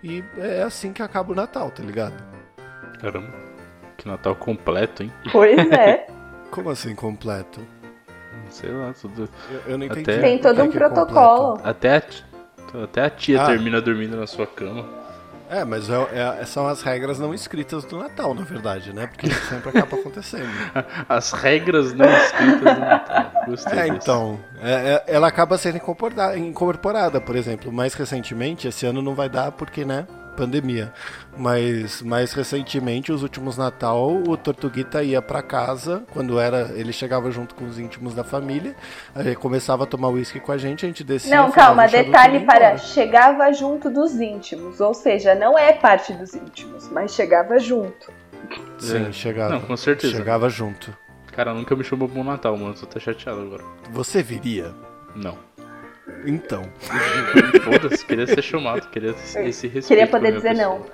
E 0.00 0.22
é 0.38 0.62
assim 0.62 0.92
que 0.92 1.02
acaba 1.02 1.32
o 1.32 1.34
Natal, 1.34 1.72
tá 1.72 1.82
ligado? 1.82 2.14
Caramba. 3.00 3.34
Que 3.98 4.06
Natal 4.06 4.36
completo, 4.36 5.02
hein? 5.02 5.12
Pois 5.32 5.58
é. 5.72 6.06
Como 6.52 6.70
assim 6.70 6.94
completo? 6.94 7.60
Sei 8.50 8.70
lá, 8.70 8.92
tudo. 8.92 9.28
Eu, 9.50 9.72
eu 9.72 9.78
não 9.78 9.86
entendi. 9.86 10.10
Até- 10.10 10.20
Tem 10.20 10.38
todo 10.38 10.54
que 10.56 10.62
um 10.62 10.64
é 10.66 10.70
protocolo. 10.88 11.56
completo. 11.56 11.68
Até 11.68 11.96
a, 11.96 12.84
até 12.84 13.04
a 13.04 13.10
tia 13.10 13.42
Ah. 13.42 13.46
termina 13.46 13.80
dormindo 13.80 14.16
na 14.16 14.26
sua 14.26 14.46
cama. 14.46 14.86
É, 15.50 15.64
mas 15.66 15.90
é- 15.90 16.40
é- 16.40 16.44
são 16.46 16.66
as 16.66 16.80
regras 16.82 17.18
não 17.18 17.34
escritas 17.34 17.84
do 17.84 17.98
Natal, 17.98 18.32
na 18.32 18.42
verdade, 18.42 18.90
né? 18.94 19.06
Porque 19.06 19.26
isso 19.26 19.44
sempre 19.48 19.68
acaba 19.68 19.96
acontecendo. 19.96 20.48
As 21.08 21.30
regras 21.32 21.92
não 21.92 22.06
escritas 22.06 22.74
do 22.74 22.80
Natal. 22.80 23.32
Gostei 23.46 23.78
É, 23.78 23.82
desse. 23.82 23.96
então, 23.96 24.40
é- 24.62 25.02
é- 25.06 25.14
ela 25.14 25.28
acaba 25.28 25.58
sendo 25.58 25.76
incorporada, 25.76 26.38
incorporada, 26.38 27.20
por 27.20 27.36
exemplo. 27.36 27.70
Mais 27.70 27.92
recentemente, 27.92 28.66
esse 28.66 28.86
ano 28.86 29.02
não 29.02 29.14
vai 29.14 29.28
dar 29.28 29.52
porque, 29.52 29.84
né, 29.84 30.06
pandemia. 30.32 30.92
Mas 31.36 32.02
mais 32.02 32.32
recentemente, 32.32 33.10
os 33.12 33.22
últimos 33.22 33.56
Natal, 33.56 34.10
o 34.26 34.36
Tortuguita 34.36 35.02
ia 35.02 35.22
pra 35.22 35.42
casa, 35.42 36.02
quando 36.12 36.38
era, 36.38 36.70
ele 36.74 36.92
chegava 36.92 37.30
junto 37.30 37.54
com 37.54 37.64
os 37.64 37.78
íntimos 37.78 38.14
da 38.14 38.24
família, 38.24 38.74
aí 39.14 39.34
começava 39.34 39.84
a 39.84 39.86
tomar 39.86 40.08
uísque 40.08 40.40
com 40.40 40.52
a 40.52 40.58
gente, 40.58 40.84
a 40.84 40.88
gente 40.88 41.02
descia. 41.04 41.34
Não, 41.36 41.50
calma, 41.50 41.84
um 41.86 41.88
detalhe 41.90 42.40
para 42.40 42.70
embora. 42.72 42.78
chegava 42.78 43.52
junto 43.52 43.88
dos 43.90 44.20
íntimos, 44.20 44.80
ou 44.80 44.92
seja, 44.94 45.34
não 45.34 45.58
é 45.58 45.72
parte 45.72 46.12
dos 46.12 46.34
íntimos, 46.34 46.88
mas 46.90 47.14
chegava 47.14 47.58
junto. 47.58 48.12
Sim, 48.78 49.06
É. 49.08 49.12
chegava. 49.12 49.54
Não, 49.54 49.60
com 49.60 49.76
certeza. 49.76 50.16
Chegava 50.16 50.48
junto. 50.50 50.94
Cara, 51.32 51.54
nunca 51.54 51.74
me 51.74 51.82
chamou 51.82 52.08
pro 52.08 52.22
Natal, 52.22 52.54
mano. 52.58 52.74
Tô 52.74 52.84
até 52.84 53.00
chateado 53.00 53.40
agora. 53.40 53.64
Você 53.90 54.22
viria? 54.22 54.74
Não. 55.14 55.38
Então. 56.24 56.64
Foda-se, 57.64 58.04
queria 58.04 58.26
ser 58.26 58.42
chamado, 58.42 58.88
queria 58.88 59.10
esse 59.10 59.38
esse 59.40 59.66
respeito. 59.66 59.88
Queria 59.88 60.06
poder 60.06 60.32
dizer 60.32 60.56
pessoa. 60.56 60.78
não. 60.78 60.86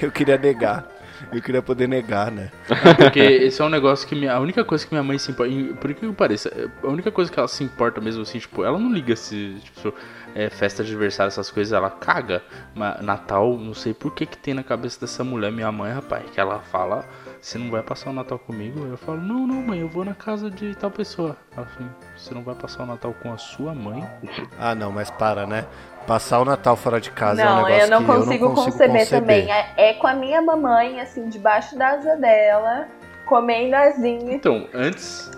Eu 0.00 0.10
queria 0.12 0.38
negar. 0.38 0.96
Eu 1.32 1.40
queria 1.40 1.62
poder 1.62 1.88
negar, 1.88 2.30
né? 2.30 2.50
Porque 2.98 3.18
esse 3.18 3.60
é 3.60 3.64
um 3.64 3.68
negócio 3.68 4.06
que 4.06 4.14
minha, 4.14 4.34
a 4.34 4.40
única 4.40 4.64
coisa 4.64 4.86
que 4.86 4.92
minha 4.92 5.02
mãe 5.02 5.18
se 5.18 5.30
importa, 5.30 5.52
por 5.80 5.94
que 5.94 6.06
que 6.06 6.12
pareça, 6.12 6.70
a 6.82 6.86
única 6.88 7.10
coisa 7.10 7.32
que 7.32 7.38
ela 7.38 7.48
se 7.48 7.64
importa 7.64 8.00
mesmo 8.00 8.22
assim, 8.22 8.38
tipo, 8.38 8.64
ela 8.64 8.78
não 8.78 8.92
liga 8.92 9.16
se, 9.16 9.56
tipo, 9.62 9.94
é, 10.34 10.50
festa 10.50 10.84
de 10.84 10.90
aniversário, 10.90 11.28
essas 11.28 11.50
coisas, 11.50 11.72
ela 11.72 11.90
caga. 11.90 12.42
Mas 12.74 13.00
Natal, 13.00 13.56
não 13.56 13.72
sei 13.72 13.94
por 13.94 14.14
que 14.14 14.26
que 14.26 14.36
tem 14.36 14.52
na 14.52 14.62
cabeça 14.62 15.00
dessa 15.00 15.24
mulher, 15.24 15.50
minha 15.50 15.72
mãe, 15.72 15.92
rapaz, 15.92 16.28
que 16.30 16.38
ela 16.38 16.60
fala, 16.60 17.08
você 17.46 17.58
não 17.58 17.70
vai 17.70 17.80
passar 17.80 18.10
o 18.10 18.12
Natal 18.12 18.40
comigo? 18.40 18.84
Eu 18.86 18.96
falo, 18.96 19.18
não, 19.18 19.46
não, 19.46 19.62
mãe, 19.62 19.78
eu 19.78 19.88
vou 19.88 20.04
na 20.04 20.14
casa 20.14 20.50
de 20.50 20.74
tal 20.74 20.90
pessoa. 20.90 21.36
Ela 21.56 21.64
fala, 21.64 21.96
você 22.16 22.34
não 22.34 22.42
vai 22.42 22.56
passar 22.56 22.82
o 22.82 22.86
Natal 22.86 23.14
com 23.22 23.32
a 23.32 23.38
sua 23.38 23.72
mãe? 23.72 24.04
Ah, 24.58 24.74
não, 24.74 24.90
mas 24.90 25.10
para, 25.10 25.46
né? 25.46 25.64
Passar 26.08 26.40
o 26.40 26.44
Natal 26.44 26.76
fora 26.76 27.00
de 27.00 27.10
casa 27.10 27.42
é 27.42 27.46
um 27.46 27.48
não, 27.48 27.56
negócio 27.64 27.82
eu 27.82 27.90
não 27.90 28.00
que 28.00 28.06
consigo, 28.06 28.44
eu 28.44 28.48
não 28.48 28.54
consigo 28.54 28.72
conceber, 28.72 29.00
conceber. 29.00 29.20
também. 29.20 29.52
É, 29.52 29.90
é 29.90 29.94
com 29.94 30.06
a 30.08 30.14
minha 30.14 30.42
mamãe, 30.42 31.00
assim, 31.00 31.28
debaixo 31.28 31.78
da 31.78 31.90
asa 31.90 32.16
dela, 32.16 32.88
comendo 33.26 33.76
asinha. 33.76 34.34
Então, 34.34 34.66
antes, 34.74 35.30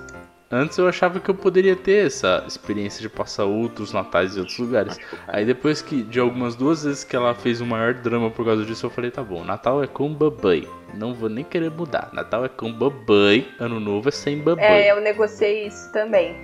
antes 0.51 0.79
eu 0.79 0.89
achava 0.89 1.21
que 1.21 1.29
eu 1.29 1.35
poderia 1.35 1.77
ter 1.77 2.07
essa 2.07 2.45
experiência 2.47 3.01
de 3.03 3.09
passar 3.09 3.45
outros 3.45 3.93
natais 3.93 4.37
em 4.37 4.41
outros 4.41 4.59
lugares. 4.59 4.99
Aí 5.27 5.45
depois 5.45 5.83
que, 5.83 6.03
de 6.03 6.19
algumas 6.21 6.55
duas 6.57 6.85
vezes 6.85 7.05
que 7.05 7.15
ela 7.17 7.35
fez 7.35 7.61
o 7.61 7.67
maior 7.67 7.95
drama 7.95 8.31
por 8.31 8.45
causa 8.45 8.65
disso, 8.65 8.87
eu 8.87 8.91
falei, 8.91 9.11
tá 9.11 9.23
bom, 9.23 9.45
Natal 9.45 9.83
é 9.83 9.87
com 9.87 10.13
babai. 10.13 10.67
Não 10.95 11.13
vou 11.15 11.29
nem 11.29 11.45
querer 11.45 11.71
mudar. 11.71 12.11
Natal 12.13 12.45
é 12.45 12.49
com 12.49 12.73
babai, 12.73 13.47
Ano 13.59 13.79
Novo 13.79 14.09
é 14.09 14.13
sem 14.13 14.39
babai. 14.39 14.65
É, 14.65 14.91
eu 14.93 15.01
negociei 15.01 15.67
isso 15.67 15.93
também. 15.93 16.37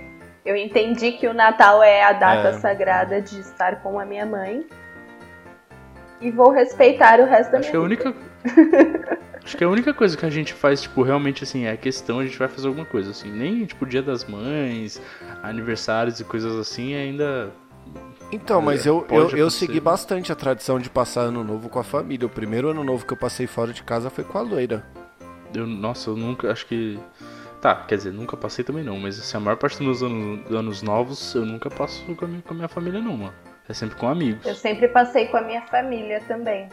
Eu 0.45 0.55
entendi 0.55 1.13
que 1.13 1.27
o 1.27 1.33
Natal 1.33 1.81
é 1.81 2.03
a 2.03 2.13
data 2.13 2.49
É. 2.49 2.53
sagrada 2.53 3.19
de 3.19 3.39
estar 3.39 3.81
com 3.81 3.99
a 3.99 4.05
minha 4.05 4.25
mãe. 4.27 4.63
E 6.21 6.29
vou 6.31 6.51
respeitar 6.51 7.19
o 7.19 7.25
resto 7.25 7.51
da 7.51 7.57
Acho 7.59 7.71
que 7.71 7.75
é 7.75 7.79
minha 7.79 7.81
a 7.81 7.85
única. 7.85 8.13
Acho 9.45 9.55
que 9.55 9.63
a 9.63 9.69
única 9.69 9.93
coisa 9.93 10.17
que 10.17 10.25
a 10.25 10.29
gente 10.29 10.53
faz, 10.53 10.81
tipo, 10.81 11.03
realmente 11.03 11.43
assim, 11.43 11.65
é 11.65 11.71
a 11.71 11.77
questão, 11.77 12.17
a 12.17 12.25
gente 12.25 12.37
vai 12.37 12.47
fazer 12.47 12.67
alguma 12.67 12.85
coisa, 12.85 13.11
assim. 13.11 13.31
Nem, 13.31 13.63
tipo, 13.63 13.85
dia 13.85 14.01
das 14.01 14.25
mães, 14.25 14.99
aniversários 15.43 16.19
e 16.19 16.23
coisas 16.23 16.57
assim, 16.57 16.95
ainda. 16.95 17.51
Então, 18.31 18.59
mas 18.59 18.87
eu, 18.87 19.01
Pode 19.01 19.13
eu, 19.13 19.19
eu 19.19 19.27
acontecer. 19.27 19.51
segui 19.51 19.79
bastante 19.79 20.31
a 20.31 20.35
tradição 20.35 20.79
de 20.79 20.89
passar 20.89 21.21
ano 21.21 21.43
novo 21.43 21.69
com 21.69 21.77
a 21.77 21.83
família. 21.83 22.25
O 22.25 22.29
primeiro 22.29 22.69
ano 22.69 22.83
novo 22.83 23.05
que 23.05 23.13
eu 23.13 23.17
passei 23.17 23.45
fora 23.45 23.71
de 23.71 23.83
casa 23.83 24.09
foi 24.09 24.23
com 24.23 24.35
a 24.39 24.41
loira. 24.41 24.83
Eu, 25.53 25.67
nossa, 25.67 26.09
eu 26.09 26.17
nunca. 26.17 26.51
Acho 26.51 26.65
que. 26.65 26.99
Tá, 27.61 27.75
quer 27.75 27.97
dizer, 27.97 28.11
nunca 28.11 28.35
passei 28.35 28.65
também 28.65 28.83
não, 28.83 28.99
mas 28.99 29.19
assim, 29.19 29.37
a 29.37 29.39
maior 29.39 29.57
parte 29.57 29.77
dos 29.77 29.85
meus 29.85 30.03
anos, 30.03 30.51
anos 30.51 30.81
novos 30.83 31.33
eu 31.33 31.45
nunca 31.45 31.69
passo 31.69 32.03
com 32.15 32.25
a, 32.25 32.27
minha, 32.27 32.41
com 32.41 32.53
a 32.53 32.57
minha 32.57 32.67
família, 32.67 32.99
não, 32.99 33.15
mano. 33.15 33.33
É 33.67 33.73
sempre 33.73 33.95
com 33.95 34.07
amigos. 34.07 34.45
Eu 34.45 34.55
sempre 34.55 34.87
passei 34.87 35.27
com 35.27 35.37
a 35.37 35.41
minha 35.41 35.61
família 35.63 36.21
também. 36.27 36.69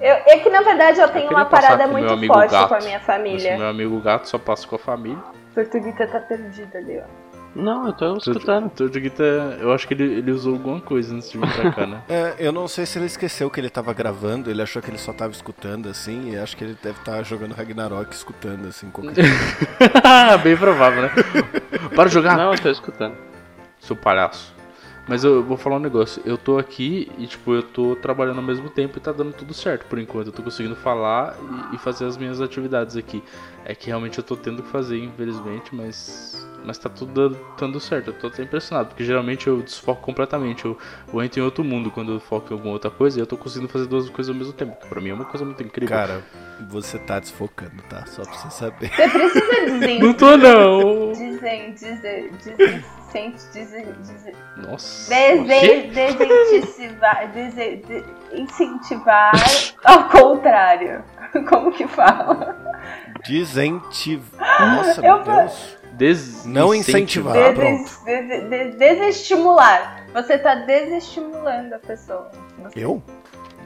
Eu, 0.00 0.14
é 0.26 0.38
que 0.38 0.48
na 0.48 0.62
verdade 0.62 1.00
eu 1.00 1.08
tenho 1.08 1.28
queria 1.28 1.38
uma 1.38 1.44
parada 1.46 1.86
muito 1.86 2.08
forte 2.26 2.52
gato. 2.52 2.68
com 2.68 2.74
a 2.74 2.78
minha 2.78 3.00
família. 3.00 3.56
meu 3.56 3.68
amigo 3.68 4.00
gato 4.00 4.28
só 4.28 4.38
passa 4.38 4.66
com 4.66 4.76
a 4.76 4.78
família. 4.78 5.22
Tortuguita 5.54 6.06
tá 6.06 6.20
perdida 6.20 6.78
ali, 6.78 6.98
ó. 6.98 7.28
Não, 7.54 7.86
eu 7.86 7.92
tô 7.92 8.16
escutando. 8.16 8.70
Tortuguita, 8.70 9.22
eu 9.60 9.72
acho 9.72 9.88
que 9.88 9.94
ele, 9.94 10.04
ele 10.18 10.30
usou 10.30 10.52
alguma 10.54 10.80
coisa 10.80 11.14
antes 11.14 11.30
de 11.30 11.38
vir 11.38 11.52
pra 11.52 11.72
cá, 11.72 11.86
né? 11.86 12.02
É, 12.08 12.34
eu 12.38 12.52
não 12.52 12.68
sei 12.68 12.86
se 12.86 12.98
ele 12.98 13.06
esqueceu 13.06 13.50
que 13.50 13.58
ele 13.58 13.70
tava 13.70 13.92
gravando, 13.92 14.50
ele 14.50 14.62
achou 14.62 14.80
que 14.80 14.90
ele 14.90 14.98
só 14.98 15.12
tava 15.12 15.32
escutando, 15.32 15.88
assim, 15.88 16.30
e 16.30 16.38
acho 16.38 16.56
que 16.56 16.62
ele 16.62 16.78
deve 16.80 16.98
estar 16.98 17.20
jogando 17.24 17.54
Ragnarok 17.54 18.12
escutando, 18.12 18.68
assim, 18.68 18.90
qualquer 18.90 19.14
coisa. 19.14 20.38
Bem 20.44 20.56
provável, 20.56 21.02
né? 21.02 21.10
Para 21.96 22.08
jogar! 22.08 22.36
Não, 22.36 22.52
eu 22.52 22.60
tô 22.60 22.70
escutando. 22.70 23.16
seu 23.80 23.96
palhaço. 23.96 24.57
Mas 25.08 25.24
eu 25.24 25.42
vou 25.42 25.56
falar 25.56 25.76
um 25.76 25.80
negócio. 25.80 26.22
Eu 26.26 26.36
tô 26.36 26.58
aqui 26.58 27.10
e, 27.16 27.26
tipo, 27.26 27.54
eu 27.54 27.62
tô 27.62 27.96
trabalhando 27.96 28.36
ao 28.38 28.44
mesmo 28.44 28.68
tempo 28.68 28.98
e 28.98 29.00
tá 29.00 29.10
dando 29.10 29.32
tudo 29.32 29.54
certo 29.54 29.86
por 29.86 29.98
enquanto. 29.98 30.26
Eu 30.26 30.32
tô 30.32 30.42
conseguindo 30.42 30.76
falar 30.76 31.34
e, 31.72 31.76
e 31.76 31.78
fazer 31.78 32.04
as 32.04 32.16
minhas 32.18 32.42
atividades 32.42 32.94
aqui. 32.94 33.22
É 33.64 33.74
que 33.74 33.86
realmente 33.86 34.18
eu 34.18 34.24
tô 34.24 34.36
tendo 34.36 34.62
que 34.62 34.68
fazer, 34.68 35.02
infelizmente, 35.02 35.74
mas. 35.74 36.46
Mas 36.64 36.76
tá 36.76 36.90
tudo 36.90 37.12
dando, 37.12 37.38
dando 37.58 37.80
certo. 37.80 38.08
Eu 38.08 38.14
tô 38.14 38.26
até 38.26 38.42
impressionado, 38.42 38.88
porque 38.88 39.02
geralmente 39.04 39.46
eu 39.46 39.62
desfoco 39.62 40.02
completamente. 40.02 40.66
Eu, 40.66 40.76
eu 41.12 41.22
entro 41.22 41.40
em 41.40 41.42
outro 41.44 41.64
mundo 41.64 41.90
quando 41.90 42.12
eu 42.12 42.20
foco 42.20 42.52
em 42.52 42.56
alguma 42.56 42.72
outra 42.74 42.90
coisa 42.90 43.18
e 43.18 43.22
eu 43.22 43.26
tô 43.26 43.36
conseguindo 43.38 43.72
fazer 43.72 43.86
duas 43.86 44.10
coisas 44.10 44.30
ao 44.30 44.38
mesmo 44.38 44.52
tempo. 44.52 44.76
Que 44.78 44.86
pra 44.88 45.00
mim 45.00 45.08
é 45.08 45.14
uma 45.14 45.24
coisa 45.24 45.44
muito 45.46 45.62
incrível. 45.62 45.96
Cara, 45.96 46.22
Você 46.68 46.98
tá 46.98 47.18
desfocando, 47.18 47.80
tá? 47.88 48.04
Só 48.06 48.22
pra 48.22 48.32
você 48.34 48.50
saber. 48.50 48.90
Você 48.90 49.08
precisa 49.08 49.64
dizer. 49.78 49.98
Não 50.00 50.12
tô, 50.12 50.36
não. 50.36 51.12
Dizer, 51.12 51.72
dizer, 51.72 52.30
dizer, 52.36 52.84
sente, 53.10 53.42
dizer, 53.52 53.92
dizer. 54.00 54.36
Nossa. 54.56 55.08
Dese, 55.10 55.90
desincentivar, 55.92 57.28
dese, 57.32 57.76
de, 57.86 58.04
incentivar 58.40 59.32
ao 59.84 60.08
contrário. 60.08 61.02
Como 61.48 61.70
que 61.72 61.86
fala? 61.86 62.56
Desentivar. 63.26 64.76
Nossa, 64.76 65.00
Eu 65.06 65.24
meu 65.24 65.24
Deus. 65.24 65.78
Des 65.92 66.44
Não 66.44 66.72
incentivar. 66.74 67.34
pronto. 67.54 67.58
Des- 67.60 68.04
des- 68.28 68.48
des- 68.48 68.74
desestimular. 68.76 70.04
Você 70.14 70.38
tá 70.38 70.54
desestimulando 70.54 71.74
a 71.74 71.78
pessoa. 71.78 72.30
Você- 72.62 72.78
Eu? 72.84 73.02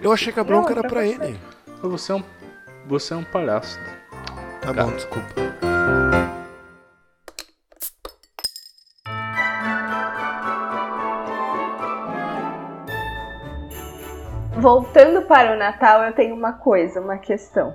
Eu 0.01 0.13
achei 0.13 0.33
que 0.33 0.41
a 0.41 0.45
bronca 0.45 0.71
Não, 0.71 0.79
era 0.79 0.89
pra 0.89 0.91
pra 0.91 1.03
você. 1.03 1.15
ele. 1.25 1.41
Você 1.83 2.13
é 2.13 2.15
um, 2.15 2.25
você 2.87 3.13
é 3.15 3.17
um 3.17 3.25
palhaço. 3.25 3.79
Tá 4.63 4.73
Cara. 4.73 4.85
bom, 4.85 4.93
desculpa. 4.93 5.29
Voltando 14.63 15.23
para 15.23 15.55
o 15.55 15.57
Natal, 15.59 16.05
eu 16.05 16.13
tenho 16.13 16.37
uma 16.37 16.53
coisa, 16.53 17.01
uma 17.01 17.19
questão 17.19 17.75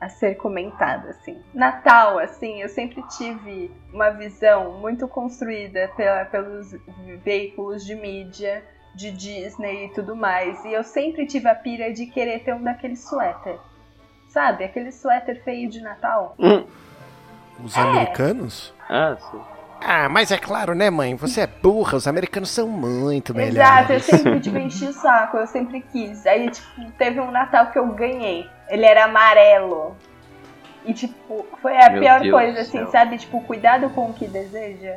a 0.00 0.08
ser 0.08 0.36
comentada, 0.36 1.10
assim. 1.10 1.38
Natal, 1.52 2.18
assim, 2.18 2.62
eu 2.62 2.68
sempre 2.70 3.02
tive 3.08 3.70
uma 3.92 4.08
visão 4.08 4.78
muito 4.78 5.06
construída 5.06 5.90
pela- 5.98 6.24
pelos 6.24 6.74
veículos 7.22 7.84
de 7.84 7.94
mídia, 7.94 8.64
de 8.94 9.10
Disney 9.10 9.84
e 9.84 9.88
tudo 9.90 10.16
mais. 10.16 10.64
E 10.64 10.72
eu 10.72 10.82
sempre 10.82 11.26
tive 11.26 11.46
a 11.46 11.54
pira 11.54 11.92
de 11.92 12.06
querer 12.06 12.42
ter 12.42 12.54
um 12.54 12.62
daqueles 12.62 13.06
suéter. 13.06 13.58
Sabe? 14.28 14.64
Aquele 14.64 14.90
suéter 14.90 15.44
feio 15.44 15.68
de 15.68 15.82
Natal. 15.82 16.34
Os 17.62 17.76
americanos? 17.76 18.72
Ah, 18.88 19.14
sim. 19.30 19.40
Ah, 19.80 20.08
mas 20.08 20.30
é 20.32 20.36
claro, 20.38 20.74
né, 20.74 20.90
mãe? 20.90 21.14
Você 21.14 21.42
é 21.42 21.46
burra, 21.46 21.96
os 21.96 22.06
americanos 22.06 22.50
são 22.50 22.66
muito 22.68 23.32
Exato, 23.38 23.92
eu 23.92 23.98
melhores. 24.00 24.04
sempre 24.04 24.40
tipo, 24.40 24.58
enchi 24.58 24.86
o 24.86 24.92
saco, 24.92 25.36
eu 25.36 25.46
sempre 25.46 25.80
quis. 25.80 26.26
Aí, 26.26 26.50
tipo, 26.50 26.90
teve 26.98 27.20
um 27.20 27.30
Natal 27.30 27.66
que 27.68 27.78
eu 27.78 27.86
ganhei. 27.88 28.48
Ele 28.68 28.84
era 28.84 29.04
amarelo. 29.04 29.96
E, 30.84 30.92
tipo, 30.92 31.46
foi 31.62 31.76
a 31.80 31.90
Meu 31.90 32.00
pior 32.00 32.20
Deus 32.20 32.32
coisa, 32.32 32.60
assim, 32.60 32.78
céu. 32.78 32.90
sabe? 32.90 33.18
Tipo, 33.18 33.40
cuidado 33.42 33.88
com 33.90 34.10
o 34.10 34.12
que 34.14 34.26
deseja. 34.26 34.96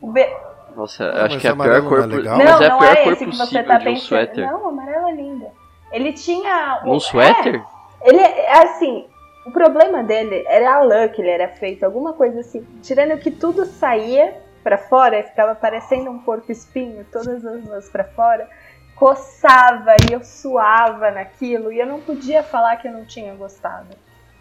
O 0.00 0.10
be- 0.10 0.28
Nossa, 0.76 1.04
eu 1.04 1.24
acho 1.24 1.34
mas 1.34 1.40
que 1.40 1.46
é 1.46 1.50
a 1.50 1.52
amarelo 1.52 1.88
pior 1.88 1.88
cor 1.88 2.06
não 2.08 2.14
é 2.14 2.16
legal? 2.18 2.38
Não, 2.38 2.44
Mas 2.44 2.60
é 2.60 2.66
a 2.66 2.68
não 2.70 2.78
pior 2.78 2.92
é 2.92 3.04
cor 3.04 3.12
esse 3.12 3.24
que 3.26 3.30
você 3.32 3.38
possível 3.44 3.66
tá 3.66 3.74
um 3.74 3.78
pensando. 3.84 4.00
suéter. 4.00 4.46
Não, 4.50 4.64
o 4.64 4.68
amarelo 4.68 5.08
é 5.08 5.12
lindo. 5.14 5.46
Ele 5.92 6.12
tinha. 6.12 6.80
Um 6.84 6.96
é, 6.96 7.00
suéter? 7.00 7.62
Ele 8.02 8.18
é 8.20 8.62
assim. 8.62 9.06
O 9.48 9.50
problema 9.50 10.02
dele 10.02 10.44
era 10.46 10.74
a 10.74 10.82
lã 10.82 11.08
que 11.08 11.22
ele 11.22 11.30
era 11.30 11.48
feito, 11.48 11.82
alguma 11.82 12.12
coisa 12.12 12.40
assim. 12.40 12.62
Tirando 12.82 13.18
que 13.18 13.30
tudo 13.30 13.64
saía 13.64 14.36
pra 14.62 14.76
fora, 14.76 15.22
ficava 15.22 15.54
parecendo 15.54 16.10
um 16.10 16.18
porco 16.18 16.52
espinho, 16.52 17.06
todas 17.10 17.46
as 17.46 17.66
lãs 17.66 17.88
pra 17.88 18.04
fora. 18.04 18.46
Coçava 18.94 19.96
e 20.06 20.12
eu 20.12 20.22
suava 20.22 21.10
naquilo 21.10 21.72
e 21.72 21.78
eu 21.78 21.86
não 21.86 21.98
podia 21.98 22.42
falar 22.42 22.76
que 22.76 22.88
eu 22.88 22.92
não 22.92 23.06
tinha 23.06 23.34
gostado. 23.36 23.86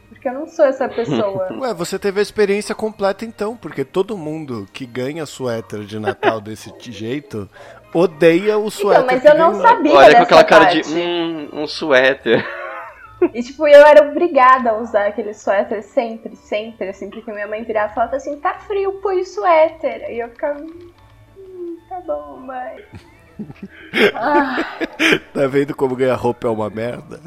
Porque 0.09 0.27
eu 0.27 0.33
não 0.33 0.45
sou 0.45 0.65
essa 0.65 0.89
pessoa. 0.89 1.47
Ué, 1.57 1.73
você 1.73 1.97
teve 1.97 2.19
a 2.19 2.23
experiência 2.23 2.75
completa 2.75 3.23
então, 3.23 3.55
porque 3.55 3.85
todo 3.85 4.17
mundo 4.17 4.67
que 4.73 4.85
ganha 4.85 5.25
suéter 5.25 5.85
de 5.85 5.99
Natal 5.99 6.41
desse 6.41 6.73
jeito 6.91 7.49
odeia 7.93 8.57
o 8.57 8.69
suéter. 8.69 9.03
Então, 9.03 9.15
mas 9.15 9.21
que 9.21 9.27
eu 9.29 9.37
não 9.37 9.51
ganhou. 9.51 9.67
sabia 9.67 9.93
Olha 9.93 10.15
com 10.17 10.23
aquela 10.23 10.43
cara 10.43 10.65
parte. 10.65 10.81
de. 10.83 10.99
Hum, 10.99 11.49
um 11.53 11.65
suéter. 11.65 12.66
E 13.33 13.41
tipo, 13.41 13.67
eu 13.67 13.85
era 13.85 14.09
obrigada 14.09 14.71
a 14.71 14.77
usar 14.77 15.07
aquele 15.07 15.33
suéter 15.33 15.81
sempre, 15.83 16.35
sempre, 16.35 16.89
assim, 16.89 17.09
porque 17.09 17.31
minha 17.31 17.47
mãe 17.47 17.63
virava 17.63 17.91
e 17.91 17.95
falava 17.95 18.15
assim, 18.15 18.39
tá 18.39 18.53
frio, 18.59 18.99
põe 19.01 19.21
o 19.21 19.25
suéter. 19.25 20.09
E 20.11 20.19
eu 20.19 20.29
ficava, 20.29 20.59
hum, 20.59 21.77
tá 21.89 21.99
bom, 22.01 22.37
mãe. 22.37 22.83
Ah, 24.15 24.57
Tá 25.33 25.45
vendo 25.47 25.75
como 25.75 25.95
ganhar 25.95 26.15
roupa 26.15 26.47
é 26.47 26.49
uma 26.49 26.69
merda? 26.69 27.19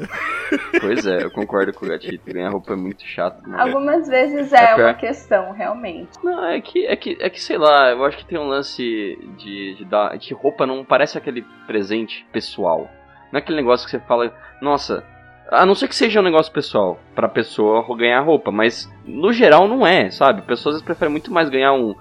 Pois 0.81 1.05
é, 1.05 1.23
eu 1.23 1.31
concordo 1.31 1.71
com 1.73 1.85
o 1.85 1.89
gatito. 1.89 2.33
Ganhar 2.33 2.49
roupa 2.49 2.73
é 2.73 2.75
muito 2.75 3.05
chato. 3.05 3.41
Mano. 3.47 3.61
algumas 3.61 4.07
vezes 4.07 4.51
É 4.51 4.63
é 4.63 4.75
pior. 4.75 4.87
uma 4.87 4.93
questão, 4.93 5.51
realmente. 5.53 6.09
Não, 6.23 6.45
é 6.45 6.59
que, 6.59 6.85
é 6.85 6.95
que, 6.97 7.17
é 7.21 7.29
que 7.29 7.41
sei 7.41 7.57
lá, 7.57 7.91
eu 7.91 8.03
acho 8.03 8.17
que 8.17 8.25
tem 8.25 8.37
um 8.37 8.47
lance 8.47 8.83
de, 9.37 9.75
de 9.77 9.85
dar. 9.85 10.17
que 10.19 10.33
roupa 10.33 10.65
não 10.65 10.83
parece 10.83 11.17
aquele 11.17 11.45
presente 11.65 12.25
pessoal. 12.33 12.89
Não 13.31 13.39
é 13.39 13.41
aquele 13.41 13.57
negócio 13.57 13.85
que 13.85 13.91
você 13.91 13.99
fala, 14.01 14.33
nossa. 14.61 15.03
A 15.51 15.65
não 15.65 15.75
ser 15.75 15.89
que 15.89 15.95
seja 15.95 16.21
um 16.21 16.23
negócio 16.23 16.51
pessoal, 16.51 16.97
pra 17.13 17.27
pessoa 17.27 17.85
ganhar 17.97 18.21
roupa, 18.21 18.51
mas 18.51 18.89
no 19.05 19.33
geral 19.33 19.67
não 19.67 19.85
é, 19.85 20.09
sabe? 20.09 20.41
Pessoas 20.43 20.75
às 20.75 20.81
vezes 20.81 20.85
preferem 20.85 21.11
muito 21.11 21.31
mais 21.31 21.49
ganhar 21.49 21.73
um. 21.73 21.93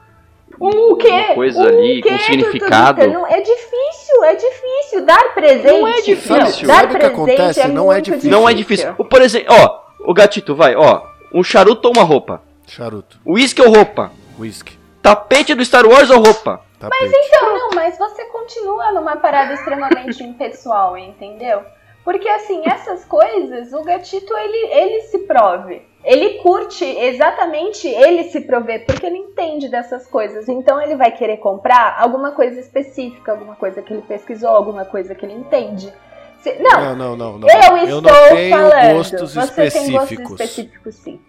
Um 0.61 0.97
quê? 0.97 1.09
Uma 1.09 1.35
coisa 1.35 1.61
Um 1.61 1.67
ali, 1.67 2.01
quê, 2.03 2.11
com 2.11 2.19
significado. 2.19 3.07
Não, 3.09 3.27
é 3.27 3.41
difícil, 3.41 4.25
é 4.25 4.35
difícil. 4.37 5.05
Dar 5.05 5.35
presente. 5.35 5.67
Não 5.81 5.89
é 5.89 6.01
difícil. 6.01 6.37
Não, 6.37 6.47
Sabe 6.47 6.67
dar 6.67 6.85
o 6.85 6.89
que 6.89 6.99
presente 6.99 7.13
acontece? 7.15 7.61
é 7.61 7.69
Não 7.69 7.93
é 7.93 8.01
difícil. 8.01 8.31
Não 8.31 8.49
é 8.49 8.55
difícil. 8.55 8.95
Por 8.95 9.21
exemplo, 9.23 9.55
ó, 9.55 9.81
o 10.11 10.15
gatito 10.15 10.55
vai, 10.55 10.77
ó. 10.77 11.03
Um 11.33 11.43
charuto 11.43 11.89
ou 11.89 11.95
uma 11.95 12.05
roupa? 12.05 12.43
Charuto, 12.67 13.19
Uísque 13.27 13.61
ou 13.63 13.69
roupa? 13.73 14.13
whisky, 14.39 14.79
Tapete 15.03 15.55
do 15.55 15.65
Star 15.65 15.85
Wars 15.87 16.09
ou 16.09 16.23
roupa? 16.23 16.61
tapete. 16.79 17.13
Então, 17.13 17.59
não, 17.59 17.71
mas 17.75 17.99
você 17.99 18.25
continua 18.27 18.93
numa 18.93 19.17
parada 19.17 19.55
extremamente 19.55 20.23
impessoal, 20.25 20.97
entendeu? 20.97 21.63
Porque 22.05 22.29
assim, 22.29 22.63
essas 22.67 23.05
coisas, 23.05 23.73
o 23.73 23.83
gatito 23.83 24.37
ele, 24.37 24.57
ele 24.73 25.01
se 25.03 25.19
prove. 25.21 25.83
Ele 26.03 26.39
curte 26.39 26.83
exatamente 26.85 27.87
ele 27.87 28.25
se 28.31 28.41
prover, 28.41 28.87
porque 28.87 29.05
ele 29.05 29.19
entende 29.19 29.69
dessas 29.69 30.07
coisas. 30.07 30.49
Então 30.49 30.81
ele 30.81 30.97
vai 30.97 31.13
querer 31.13 31.37
comprar 31.37 31.97
alguma 31.99 32.33
coisa 32.33 32.59
específica, 32.59 33.33
alguma 33.33 33.55
coisa 33.55 33.83
que 33.83 33.93
ele 33.93 34.03
pesquisou, 34.03 34.49
alguma 34.49 34.87
coisa 34.87 35.15
que 35.15 35.27
ele 35.27 35.35
entende. 35.35 35.93
Se- 36.41 36.55
não, 36.59 36.81
Não, 36.81 36.97
não, 36.97 37.17
não, 37.17 37.39
não. 37.39 37.49
eu 37.49 37.77
eu 37.77 37.85
estou 37.99 38.01
não 38.03 38.29
tenho 38.35 38.57
falando. 38.57 38.95
gostos 38.97 39.35
Você 39.35 39.41
tem 39.41 39.45
específicos. 39.67 39.99
gostos 40.29 40.41
específicos, 40.41 40.95
sim. 40.95 41.21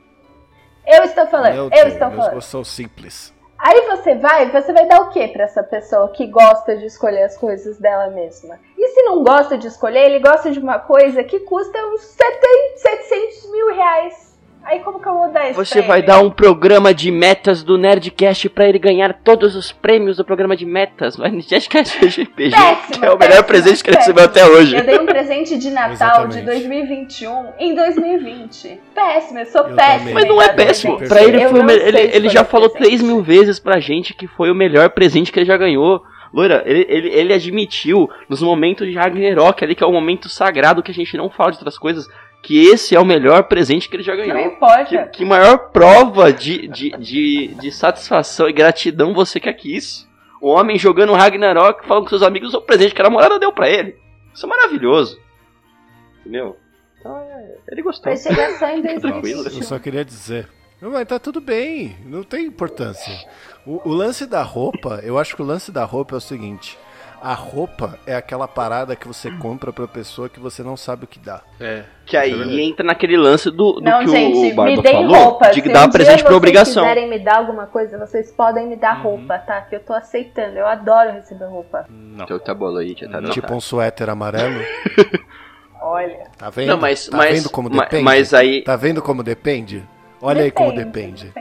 Eu 0.87 1.03
estou 1.03 1.27
falando, 1.27 1.55
Eu 1.55 1.67
estou 1.67 1.85
meus 1.85 1.97
falando. 1.99 2.17
gostos 2.35 2.45
são 2.45 2.63
simples. 2.63 3.33
Aí 3.59 3.81
você 3.87 4.15
vai, 4.15 4.49
você 4.49 4.73
vai 4.73 4.87
dar 4.87 5.01
o 5.01 5.09
que 5.09 5.27
pra 5.27 5.43
essa 5.43 5.61
pessoa 5.61 6.09
que 6.09 6.25
gosta 6.27 6.75
de 6.77 6.85
escolher 6.85 7.23
as 7.23 7.37
coisas 7.37 7.77
dela 7.77 8.07
mesma? 8.07 8.57
E 8.83 8.87
se 8.87 9.03
não 9.03 9.23
gosta 9.23 9.59
de 9.59 9.67
escolher, 9.67 10.05
ele 10.07 10.17
gosta 10.17 10.49
de 10.49 10.57
uma 10.57 10.79
coisa 10.79 11.23
que 11.23 11.39
custa 11.41 11.77
uns 11.85 12.01
70, 12.01 12.77
700 12.77 13.51
mil 13.51 13.67
reais. 13.75 14.31
Aí 14.63 14.79
como 14.79 14.99
que 14.99 15.07
eu 15.07 15.13
vou 15.13 15.31
dar 15.31 15.49
isso 15.49 15.63
Você 15.63 15.81
vai 15.81 16.01
dar 16.03 16.19
um 16.19 16.29
programa 16.29 16.93
de 16.93 17.09
metas 17.11 17.63
do 17.63 17.77
Nerdcast 17.79 18.47
pra 18.49 18.67
ele 18.67 18.77
ganhar 18.77 19.13
todos 19.23 19.55
os 19.55 19.71
prêmios 19.71 20.17
do 20.17 20.25
programa 20.25 20.55
de 20.55 20.65
metas 20.65 21.17
no 21.17 21.23
Nerdcast 21.23 21.97
RPG, 21.97 22.51
Péssimo, 22.51 22.99
que 22.99 23.05
é 23.05 23.11
o 23.11 23.17
melhor 23.17 23.43
péssimo, 23.43 23.47
presente 23.47 23.83
que 23.83 23.89
ele 23.89 23.97
péssimo. 23.97 24.15
recebeu 24.17 24.23
até 24.25 24.45
hoje. 24.45 24.75
Eu 24.75 24.83
dei 24.83 24.99
um 24.99 25.05
presente 25.05 25.57
de 25.57 25.69
Natal 25.71 25.91
Exatamente. 25.91 26.39
de 26.39 26.41
2021 26.45 27.45
em 27.59 27.75
2020. 27.75 28.79
Péssimo, 28.93 29.39
eu 29.39 29.45
sou 29.47 29.61
Eu 29.61 29.75
também. 29.75 30.13
Mas 30.13 30.27
não 30.27 30.41
é 30.41 30.49
péssimo. 30.49 30.97
Pra 31.07 31.23
ele 31.23 31.47
foi 31.47 31.59
o 31.59 31.69
ele, 31.71 31.99
ele 31.99 32.29
já 32.29 32.43
falou 32.43 32.69
presente. 32.69 32.97
3 32.97 33.01
mil 33.03 33.21
vezes 33.21 33.59
pra 33.59 33.79
gente 33.79 34.13
que 34.13 34.27
foi 34.27 34.51
o 34.51 34.55
melhor 34.55 34.89
presente 34.91 35.31
que 35.31 35.39
ele 35.39 35.45
já 35.47 35.57
ganhou. 35.57 36.03
Loira, 36.33 36.63
ele, 36.65 36.85
ele, 36.87 37.09
ele 37.09 37.33
admitiu 37.33 38.09
nos 38.29 38.41
momentos 38.41 38.87
de 38.87 38.93
Ragnarok 38.93 39.63
ali, 39.63 39.75
que 39.75 39.83
é 39.83 39.87
o 39.87 39.91
momento 39.91 40.29
sagrado 40.29 40.81
que 40.81 40.91
a 40.91 40.93
gente 40.93 41.17
não 41.17 41.29
fala 41.29 41.51
de 41.51 41.57
outras 41.57 41.77
coisas, 41.77 42.07
que 42.41 42.67
esse 42.67 42.95
é 42.95 42.99
o 42.99 43.05
melhor 43.05 43.43
presente 43.43 43.89
que 43.89 43.95
ele 43.95 44.03
já 44.03 44.15
Não 44.15 44.25
ganhou. 44.25 44.37
Que, 44.37 44.55
importa. 44.55 45.07
que 45.09 45.25
maior 45.25 45.57
prova 45.71 46.31
de, 46.31 46.67
de, 46.67 46.91
de, 46.91 47.47
de 47.55 47.71
satisfação 47.71 48.49
e 48.49 48.53
gratidão 48.53 49.13
você 49.13 49.39
quer 49.39 49.53
que 49.53 49.75
isso? 49.75 50.09
O 50.41 50.49
homem 50.49 50.77
jogando 50.79 51.13
Ragnarok, 51.13 51.85
falando 51.85 52.03
com 52.03 52.09
seus 52.09 52.23
amigos 52.23 52.53
o 52.53 52.61
presente 52.61 52.95
que 52.95 53.01
a 53.01 53.03
namorada 53.03 53.37
deu 53.37 53.51
pra 53.51 53.69
ele. 53.69 53.95
Isso 54.33 54.45
é 54.45 54.49
maravilhoso. 54.49 55.19
Entendeu? 56.21 56.57
Então, 56.99 57.15
é, 57.17 57.57
ele 57.69 57.81
gostou. 57.81 58.11
Vai 58.11 58.17
chegar 58.17 58.51
só 58.57 58.67
em 58.69 58.81
Tranquilo. 58.81 59.43
2021. 59.43 59.57
Eu 59.59 59.63
só 59.63 59.77
queria 59.77 60.05
dizer. 60.05 60.47
Não, 60.81 60.89
mas 60.89 61.07
tá 61.07 61.19
tudo 61.19 61.39
bem, 61.39 61.95
não 62.05 62.23
tem 62.23 62.45
importância. 62.45 63.13
O, 63.65 63.81
o 63.89 63.93
lance 63.93 64.25
da 64.25 64.41
roupa, 64.41 64.99
eu 65.03 65.17
acho 65.19 65.35
que 65.35 65.41
o 65.41 65.45
lance 65.45 65.71
da 65.71 65.83
roupa 65.85 66.15
é 66.15 66.17
o 66.17 66.21
seguinte: 66.21 66.77
a 67.21 67.33
roupa 67.35 67.99
é 68.07 68.15
aquela 68.15 68.47
parada 68.47 68.95
que 68.95 69.07
você 69.07 69.29
compra 69.37 69.71
pra 69.71 69.87
pessoa 69.87 70.27
que 70.27 70.39
você 70.39 70.63
não 70.63 70.75
sabe 70.75 71.03
o 71.05 71.07
que 71.07 71.19
dá. 71.19 71.41
É. 71.59 71.83
Que 72.05 72.17
aí 72.17 72.59
entra 72.61 72.83
naquele 72.83 73.15
lance 73.15 73.51
do, 73.51 73.73
do 73.73 73.81
Não, 73.81 73.99
que 73.99 74.07
gente, 74.09 74.51
o 74.51 74.55
Barba 74.55 74.75
me 74.75 74.81
deem 74.81 74.93
falou, 75.07 75.15
roupa. 75.15 75.49
de 75.51 75.61
Se 75.61 75.69
dar 75.69 75.85
um 75.87 75.91
presente 75.91 76.17
por 76.23 76.29
vocês 76.29 76.37
obrigação. 76.37 76.83
quiserem 76.83 77.07
me 77.09 77.19
dar 77.19 77.37
alguma 77.37 77.67
coisa, 77.67 77.99
vocês 77.99 78.31
podem 78.31 78.67
me 78.67 78.75
dar 78.75 78.93
roupa, 78.93 79.37
tá? 79.37 79.61
Que 79.61 79.75
eu 79.75 79.79
tô 79.81 79.93
aceitando. 79.93 80.57
Eu 80.57 80.65
adoro 80.65 81.11
receber 81.11 81.45
roupa. 81.45 81.85
Não. 81.87 82.25
Então 82.25 82.39
tá 82.39 82.55
bom 82.55 82.75
aí, 82.75 82.95
já 82.99 83.07
tá 83.07 83.19
dando 83.19 83.31
Tipo 83.31 83.53
um 83.53 83.61
suéter 83.61 84.09
amarelo. 84.09 84.59
Olha. 85.79 86.27
Tá 86.37 86.49
vendo? 86.49 86.67
Não, 86.69 86.77
mas, 86.77 87.07
tá 87.07 87.17
mas, 87.17 87.37
vendo 87.37 87.49
como 87.49 87.69
ma- 87.69 87.83
depende? 87.83 88.03
mas 88.03 88.33
aí. 88.33 88.63
Tá 88.63 88.75
vendo 88.75 89.01
como 89.01 89.23
depende? 89.23 89.83
Olha 90.21 90.43
aí 90.43 90.51
como 90.51 90.73
depende. 90.73 91.31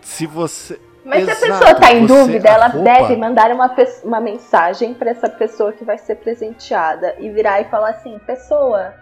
Se 0.00 0.26
você. 0.26 0.78
Mas 1.08 1.24
se 1.24 1.30
a 1.30 1.32
Exato, 1.32 1.58
pessoa 1.60 1.74
tá 1.80 1.92
em 1.92 2.06
dúvida, 2.06 2.48
ela 2.48 2.66
roupa- 2.68 2.84
deve 2.84 3.16
mandar 3.16 3.50
uma, 3.50 3.74
uma 4.04 4.20
mensagem 4.20 4.92
pra 4.94 5.10
essa 5.10 5.28
pessoa 5.28 5.72
que 5.72 5.84
vai 5.84 5.96
ser 5.98 6.16
presenteada 6.16 7.14
e 7.18 7.30
virar 7.30 7.60
e 7.60 7.64
falar 7.64 7.90
assim: 7.90 8.18
pessoa, 8.26 8.92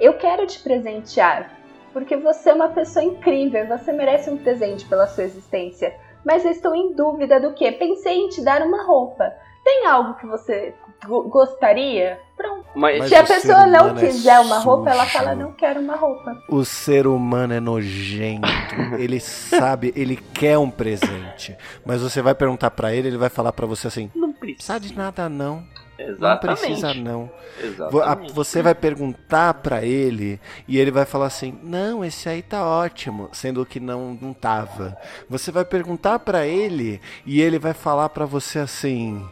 eu 0.00 0.14
quero 0.14 0.46
te 0.46 0.58
presentear. 0.60 1.50
porque 1.92 2.14
você 2.16 2.50
é 2.50 2.54
uma 2.54 2.68
pessoa 2.68 3.02
incrível, 3.04 3.66
você 3.66 3.90
merece 3.92 4.28
um 4.28 4.36
presente 4.36 4.84
pela 4.84 5.06
sua 5.06 5.24
existência. 5.24 5.94
Mas 6.24 6.44
eu 6.44 6.50
estou 6.50 6.74
em 6.74 6.92
dúvida 6.92 7.40
do 7.40 7.54
que? 7.54 7.70
Pensei 7.72 8.18
em 8.18 8.28
te 8.28 8.42
dar 8.44 8.60
uma 8.62 8.82
roupa. 8.84 9.32
Tem 9.66 9.84
algo 9.86 10.14
que 10.14 10.26
você 10.26 10.72
gostaria? 11.28 12.20
Pronto. 12.36 12.66
Mas, 12.76 13.08
Se 13.08 13.14
a 13.14 13.24
pessoa 13.24 13.66
não 13.66 13.90
é 13.90 13.94
quiser 14.00 14.38
uma 14.40 14.58
roupa, 14.58 14.90
ela 14.90 15.06
fala, 15.06 15.34
não 15.34 15.52
quero 15.52 15.80
uma 15.80 15.96
roupa. 15.96 16.36
O 16.48 16.64
ser 16.64 17.06
humano 17.06 17.52
é 17.54 17.58
nojento. 17.60 18.46
Ele 18.98 19.18
sabe, 19.18 19.92
ele 19.96 20.16
quer 20.16 20.56
um 20.58 20.70
presente. 20.70 21.56
Mas 21.84 22.00
você 22.02 22.20
vai 22.22 22.34
perguntar 22.34 22.70
pra 22.70 22.94
ele, 22.94 23.08
ele 23.08 23.16
vai 23.18 23.28
falar 23.30 23.52
pra 23.52 23.66
você 23.66 23.86
assim: 23.88 24.10
não 24.14 24.28
Não 24.28 24.32
precisa. 24.34 24.74
precisa 24.74 24.80
de 24.80 24.96
nada, 24.96 25.28
não. 25.28 25.64
Não 25.98 26.06
Exatamente. 26.08 26.60
precisa, 26.60 26.92
não. 26.94 27.30
Vo- 27.90 28.00
a- 28.00 28.04
Exatamente. 28.04 28.32
Você 28.34 28.60
vai 28.62 28.74
perguntar 28.74 29.54
pra 29.54 29.82
ele 29.82 30.38
e 30.68 30.78
ele 30.78 30.90
vai 30.90 31.06
falar 31.06 31.26
assim: 31.26 31.58
"Não, 31.62 32.04
esse 32.04 32.28
aí 32.28 32.42
tá 32.42 32.64
ótimo", 32.66 33.30
sendo 33.32 33.64
que 33.64 33.80
não 33.80 34.16
não 34.20 34.34
tava. 34.34 34.94
Você 35.28 35.50
vai 35.50 35.64
perguntar 35.64 36.18
pra 36.18 36.46
ele 36.46 37.00
e 37.24 37.40
ele 37.40 37.58
vai 37.58 37.72
falar 37.72 38.10
pra 38.10 38.26
você 38.26 38.58
assim: 38.58 39.26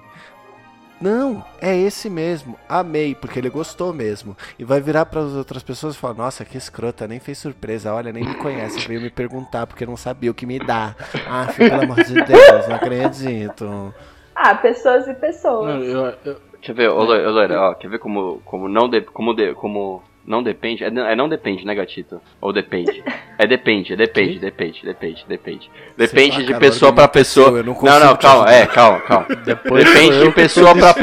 "Não, 1.04 1.44
é 1.60 1.76
esse 1.76 2.08
mesmo. 2.08 2.56
Amei, 2.68 3.14
porque 3.14 3.38
ele 3.38 3.50
gostou 3.50 3.92
mesmo". 3.92 4.36
E 4.58 4.64
vai 4.64 4.80
virar 4.80 5.04
para 5.06 5.20
as 5.20 5.32
outras 5.32 5.62
pessoas 5.62 5.94
e 5.94 5.98
falar: 5.98 6.14
"Nossa, 6.14 6.44
que 6.44 6.56
escrota, 6.56 7.06
nem 7.06 7.20
fez 7.20 7.38
surpresa. 7.38 7.92
Olha, 7.92 8.12
nem 8.12 8.24
me 8.24 8.34
conhece, 8.36 8.86
veio 8.88 9.00
me 9.00 9.10
perguntar 9.10 9.66
porque 9.66 9.84
não 9.86 9.96
sabia 9.96 10.30
o 10.30 10.34
que 10.34 10.46
me 10.46 10.58
dá". 10.58 10.94
Ah, 11.28 11.46
pelo 11.56 11.82
amor 11.82 12.02
de 12.02 12.14
Deus, 12.14 12.68
não 12.68 12.76
acredito. 12.76 13.94
Ah, 14.34 14.54
pessoas 14.54 15.06
e 15.06 15.14
pessoas. 15.14 15.66
Não, 15.74 15.82
eu- 15.84 16.14
eu- 16.24 16.40
Quer 16.60 16.72
ver, 16.72 16.88
ô, 16.88 17.04
Lo- 17.04 17.12
ô, 17.28 17.30
Loira, 17.30 17.60
ó, 17.60 17.74
quer 17.74 17.88
ver 17.90 17.98
como, 17.98 18.40
como 18.42 18.68
não 18.70 18.88
de, 18.88 19.02
como 19.02 19.34
de, 19.34 19.52
como 19.54 20.02
não 20.26 20.42
depende? 20.42 20.82
É, 20.84 20.90
não- 20.90 21.06
é 21.06 21.14
não 21.14 21.28
depende, 21.28 21.64
né, 21.66 21.74
gatito? 21.74 22.20
Ou 22.40 22.52
depende? 22.52 23.02
É 23.38 23.46
depende, 23.46 23.92
é 23.92 23.96
depende, 23.96 24.38
depende, 24.38 24.80
depende, 24.84 25.24
depende. 25.28 25.70
Depende 25.96 26.36
lá, 26.36 26.42
de 26.42 26.46
cara, 26.48 26.60
pessoa 26.60 26.90
aconteceu, 26.90 27.44
pessoa. 27.44 27.62
não 27.62 27.74
Não, 28.00 28.16
calma, 28.16 28.52
é, 28.52 28.66
calma, 28.66 29.00
calma. 29.00 29.26
depois 29.44 29.84
Depende 29.84 30.20
de 30.22 30.30
pessoa 30.30 30.74
pra 30.74 30.92
desfocado. 30.92 31.00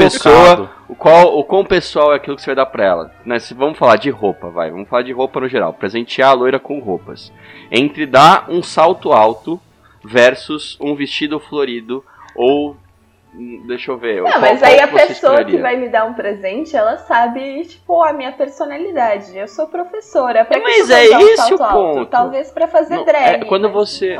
pessoa, 0.66 0.70
o 0.88 0.94
qual, 0.94 1.38
o 1.38 1.44
quão 1.44 1.64
pessoal 1.64 2.12
é 2.12 2.16
aquilo 2.16 2.36
que 2.36 2.42
você 2.42 2.46
vai 2.46 2.56
dar 2.56 2.66
pra 2.66 2.84
ela. 2.84 3.12
Né, 3.24 3.38
se 3.38 3.54
vamos 3.54 3.78
falar 3.78 3.96
de 3.96 4.10
roupa, 4.10 4.50
vai, 4.50 4.70
vamos 4.70 4.88
falar 4.88 5.02
de 5.02 5.12
roupa 5.12 5.40
no 5.40 5.48
geral. 5.48 5.72
Presentear 5.72 6.30
a 6.30 6.34
loira 6.34 6.58
com 6.58 6.78
roupas. 6.80 7.32
Entre 7.70 8.04
dar 8.06 8.46
um 8.48 8.62
salto 8.62 9.12
alto 9.12 9.60
versus 10.04 10.76
um 10.80 10.94
vestido 10.94 11.38
florido 11.38 12.04
ou 12.34 12.76
deixa 13.66 13.90
eu 13.90 13.96
ver. 13.98 14.16
Não, 14.22 14.30
qual- 14.30 14.40
mas 14.40 14.62
aí 14.62 14.78
a 14.80 14.86
que 14.86 14.92
pessoa 14.94 15.06
que 15.06 15.12
escolheria? 15.12 15.62
vai 15.62 15.76
me 15.76 15.88
dar 15.88 16.04
um 16.04 16.14
presente, 16.14 16.76
ela 16.76 16.96
sabe, 16.98 17.64
tipo, 17.64 18.02
a 18.02 18.12
minha 18.12 18.32
personalidade. 18.32 19.36
Eu 19.36 19.48
sou 19.48 19.66
professora. 19.68 20.44
Pra 20.44 20.58
que 20.58 20.62
Mas 20.62 20.86
que 20.86 20.92
é 20.92 21.16
um 21.18 21.20
esse 21.28 21.54
o 21.54 21.62
alto? 21.62 21.74
ponto. 21.94 22.06
Talvez 22.10 22.50
pra 22.50 22.68
fazer 22.68 22.96
Não, 22.96 23.04
drag. 23.04 23.42
é 23.42 23.44
quando 23.44 23.64
mas 23.68 23.72
você. 23.72 24.16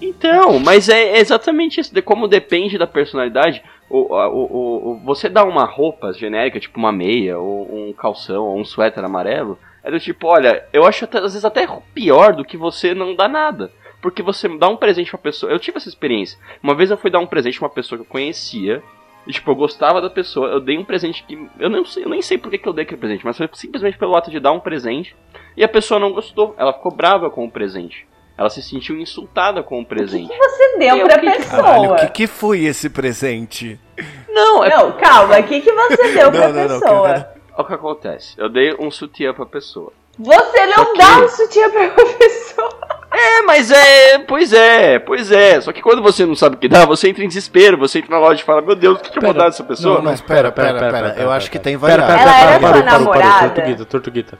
Então, 0.00 0.58
mas 0.58 0.88
é 0.88 1.18
exatamente 1.18 1.80
isso. 1.80 1.94
de 1.94 2.02
Como 2.02 2.26
depende 2.28 2.78
da 2.78 2.86
personalidade, 2.86 3.62
o, 3.88 4.14
o, 4.14 4.92
o, 4.92 5.00
você 5.04 5.28
dá 5.28 5.44
uma 5.44 5.64
roupa 5.64 6.12
genérica, 6.12 6.58
tipo 6.60 6.78
uma 6.78 6.92
meia, 6.92 7.38
ou 7.38 7.62
um 7.72 7.92
calção, 7.92 8.44
ou 8.44 8.58
um 8.58 8.64
suéter 8.64 9.04
amarelo, 9.04 9.58
é 9.82 9.90
do 9.90 10.00
tipo, 10.00 10.26
olha, 10.26 10.64
eu 10.72 10.84
acho 10.86 11.04
às 11.04 11.20
vezes 11.20 11.44
até 11.44 11.66
pior 11.94 12.32
do 12.34 12.44
que 12.44 12.56
você 12.56 12.94
não 12.94 13.14
dar 13.14 13.28
nada. 13.28 13.70
Porque 14.04 14.22
você 14.22 14.46
dá 14.58 14.68
um 14.68 14.76
presente 14.76 15.08
pra 15.08 15.16
pessoa. 15.18 15.50
Eu 15.50 15.58
tive 15.58 15.78
essa 15.78 15.88
experiência. 15.88 16.38
Uma 16.62 16.74
vez 16.74 16.90
eu 16.90 16.98
fui 16.98 17.10
dar 17.10 17.20
um 17.20 17.26
presente 17.26 17.58
pra 17.58 17.68
uma 17.68 17.74
pessoa 17.74 17.98
que 17.98 18.02
eu 18.04 18.10
conhecia. 18.10 18.82
E, 19.26 19.32
tipo, 19.32 19.50
eu 19.50 19.54
gostava 19.54 19.98
da 20.02 20.10
pessoa. 20.10 20.48
Eu 20.48 20.60
dei 20.60 20.76
um 20.76 20.84
presente 20.84 21.24
que. 21.24 21.48
Eu, 21.58 21.70
não 21.70 21.86
sei, 21.86 22.04
eu 22.04 22.10
nem 22.10 22.20
sei 22.20 22.36
por 22.36 22.50
que 22.50 22.58
que 22.58 22.68
eu 22.68 22.74
dei 22.74 22.84
aquele 22.84 23.00
presente, 23.00 23.24
mas 23.24 23.38
foi 23.38 23.48
simplesmente 23.54 23.96
pelo 23.96 24.14
ato 24.14 24.30
de 24.30 24.38
dar 24.38 24.52
um 24.52 24.60
presente. 24.60 25.16
E 25.56 25.64
a 25.64 25.68
pessoa 25.68 25.98
não 25.98 26.12
gostou. 26.12 26.54
Ela 26.58 26.74
ficou 26.74 26.92
brava 26.94 27.30
com 27.30 27.46
o 27.46 27.50
presente. 27.50 28.06
Ela 28.36 28.50
se 28.50 28.62
sentiu 28.62 28.94
insultada 29.00 29.62
com 29.62 29.80
o 29.80 29.86
presente. 29.86 30.28
Você 30.36 30.76
deu 30.78 30.98
Eu 30.98 31.06
pra 31.06 31.18
que- 31.20 31.30
pessoa. 31.30 31.62
Caralho, 31.62 31.92
o 31.92 31.96
que, 31.96 32.08
que 32.08 32.26
foi 32.26 32.64
esse 32.64 32.90
presente? 32.90 33.80
Não, 34.28 34.62
é 34.62 34.68
Não, 34.76 34.92
calma, 34.92 35.38
o 35.38 35.42
que, 35.44 35.62
que 35.62 35.72
você 35.72 36.12
deu 36.12 36.28
pra 36.32 36.48
Não, 36.48 36.52
não, 36.52 36.68
não, 36.68 36.80
pessoa? 36.80 37.08
cara. 37.08 37.34
o 37.56 37.64
que 37.64 37.72
acontece. 37.72 38.34
Eu 38.36 38.50
dei 38.50 38.74
um 38.78 38.90
sutiã 38.90 39.32
pra 39.32 39.46
pessoa. 39.46 39.90
Você 40.18 40.66
não 40.66 40.82
Ok. 40.84 40.98
dá 40.98 41.18
um 41.18 41.28
sutiã 41.28 41.70
pra 41.70 41.80
uma 41.82 41.90
pessoa. 42.18 42.70
É, 43.12 43.42
mas 43.42 43.70
é. 43.70 44.18
Pois 44.20 44.52
é, 44.52 44.98
pois 44.98 45.30
é. 45.32 45.60
Só 45.60 45.72
que 45.72 45.80
quando 45.82 46.02
você 46.02 46.24
não 46.26 46.34
sabe 46.34 46.56
o 46.56 46.58
que 46.58 46.68
dá, 46.68 46.84
você 46.84 47.08
entra 47.08 47.24
em 47.24 47.28
desespero. 47.28 47.76
Você 47.78 47.98
entra 47.98 48.10
na 48.12 48.18
loja 48.20 48.40
e 48.40 48.44
fala: 48.44 48.60
Meu 48.62 48.74
Deus, 48.74 48.98
o 48.98 49.02
que, 49.02 49.10
que 49.10 49.18
eu 49.18 49.22
vou 49.22 49.32
Pera. 49.32 49.44
dar 49.44 49.50
dessa 49.50 49.64
pessoa? 49.64 49.96
Não, 49.96 50.02
mas 50.04 50.20
pera, 50.20 50.50
pera, 50.52 50.78
pera. 50.78 51.14
Eu 51.18 51.30
acho 51.30 51.50
que 51.50 51.58
tem 51.58 51.78
Pera, 51.78 52.02
variável. 52.02 52.16
pera, 52.16 52.30
Ela 52.30 52.38
pera, 52.38 52.50
era 52.50 52.60
parou, 52.60 52.74
sua 52.76 52.84
parou, 52.90 53.04
parou. 53.06 53.22
namorada? 53.22 53.50
Tortuguita, 53.50 53.84
tortuguita. 53.84 54.38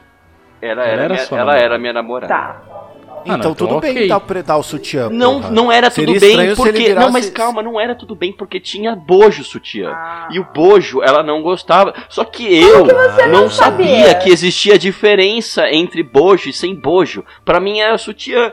Ela 0.61 0.81
Ela 0.83 0.91
era, 0.91 1.01
era 1.03 1.13
minha, 1.13 1.25
sua 1.25 1.37
ela 1.37 1.45
namorada. 1.45 1.65
era 1.65 1.77
minha 1.77 1.93
namorada. 1.93 2.33
Tá. 2.33 2.61
Ah, 3.27 3.35
Então 3.37 3.49
não, 3.49 3.55
tudo 3.55 3.67
então 3.69 3.79
bem 3.79 3.91
ok. 3.91 4.07
dar, 4.07 4.17
o 4.17 4.21
pre- 4.21 4.43
dar 4.43 4.57
o 4.57 4.63
sutiã. 4.63 5.09
Não, 5.09 5.41
porra. 5.41 5.51
não 5.51 5.71
era 5.71 5.89
Seria 5.89 6.13
tudo 6.13 6.19
bem 6.19 6.29
estranho 6.29 6.55
se 6.55 6.61
ele 6.61 6.71
porque. 6.79 6.93
Não, 6.93 7.11
mas 7.11 7.29
calma, 7.29 7.61
não 7.63 7.79
era 7.79 7.95
tudo 7.95 8.15
bem 8.15 8.31
porque 8.33 8.59
tinha 8.59 8.95
bojo 8.95 9.43
sutiã. 9.43 9.91
Ah. 9.91 10.27
E 10.31 10.39
o 10.39 10.45
bojo, 10.53 11.01
ela 11.03 11.21
não 11.23 11.41
gostava. 11.41 11.93
Só 12.09 12.23
que 12.23 12.43
eu 12.53 12.85
não, 12.85 13.27
não 13.41 13.49
sabia 13.49 13.87
sabia? 14.05 14.15
que 14.15 14.29
existia 14.29 14.77
diferença 14.79 15.69
entre 15.71 16.03
bojo 16.03 16.49
e 16.49 16.53
sem 16.53 16.75
bojo. 16.75 17.23
Pra 17.43 17.59
mim 17.59 17.79
era 17.79 17.97
sutiã. 17.97 18.51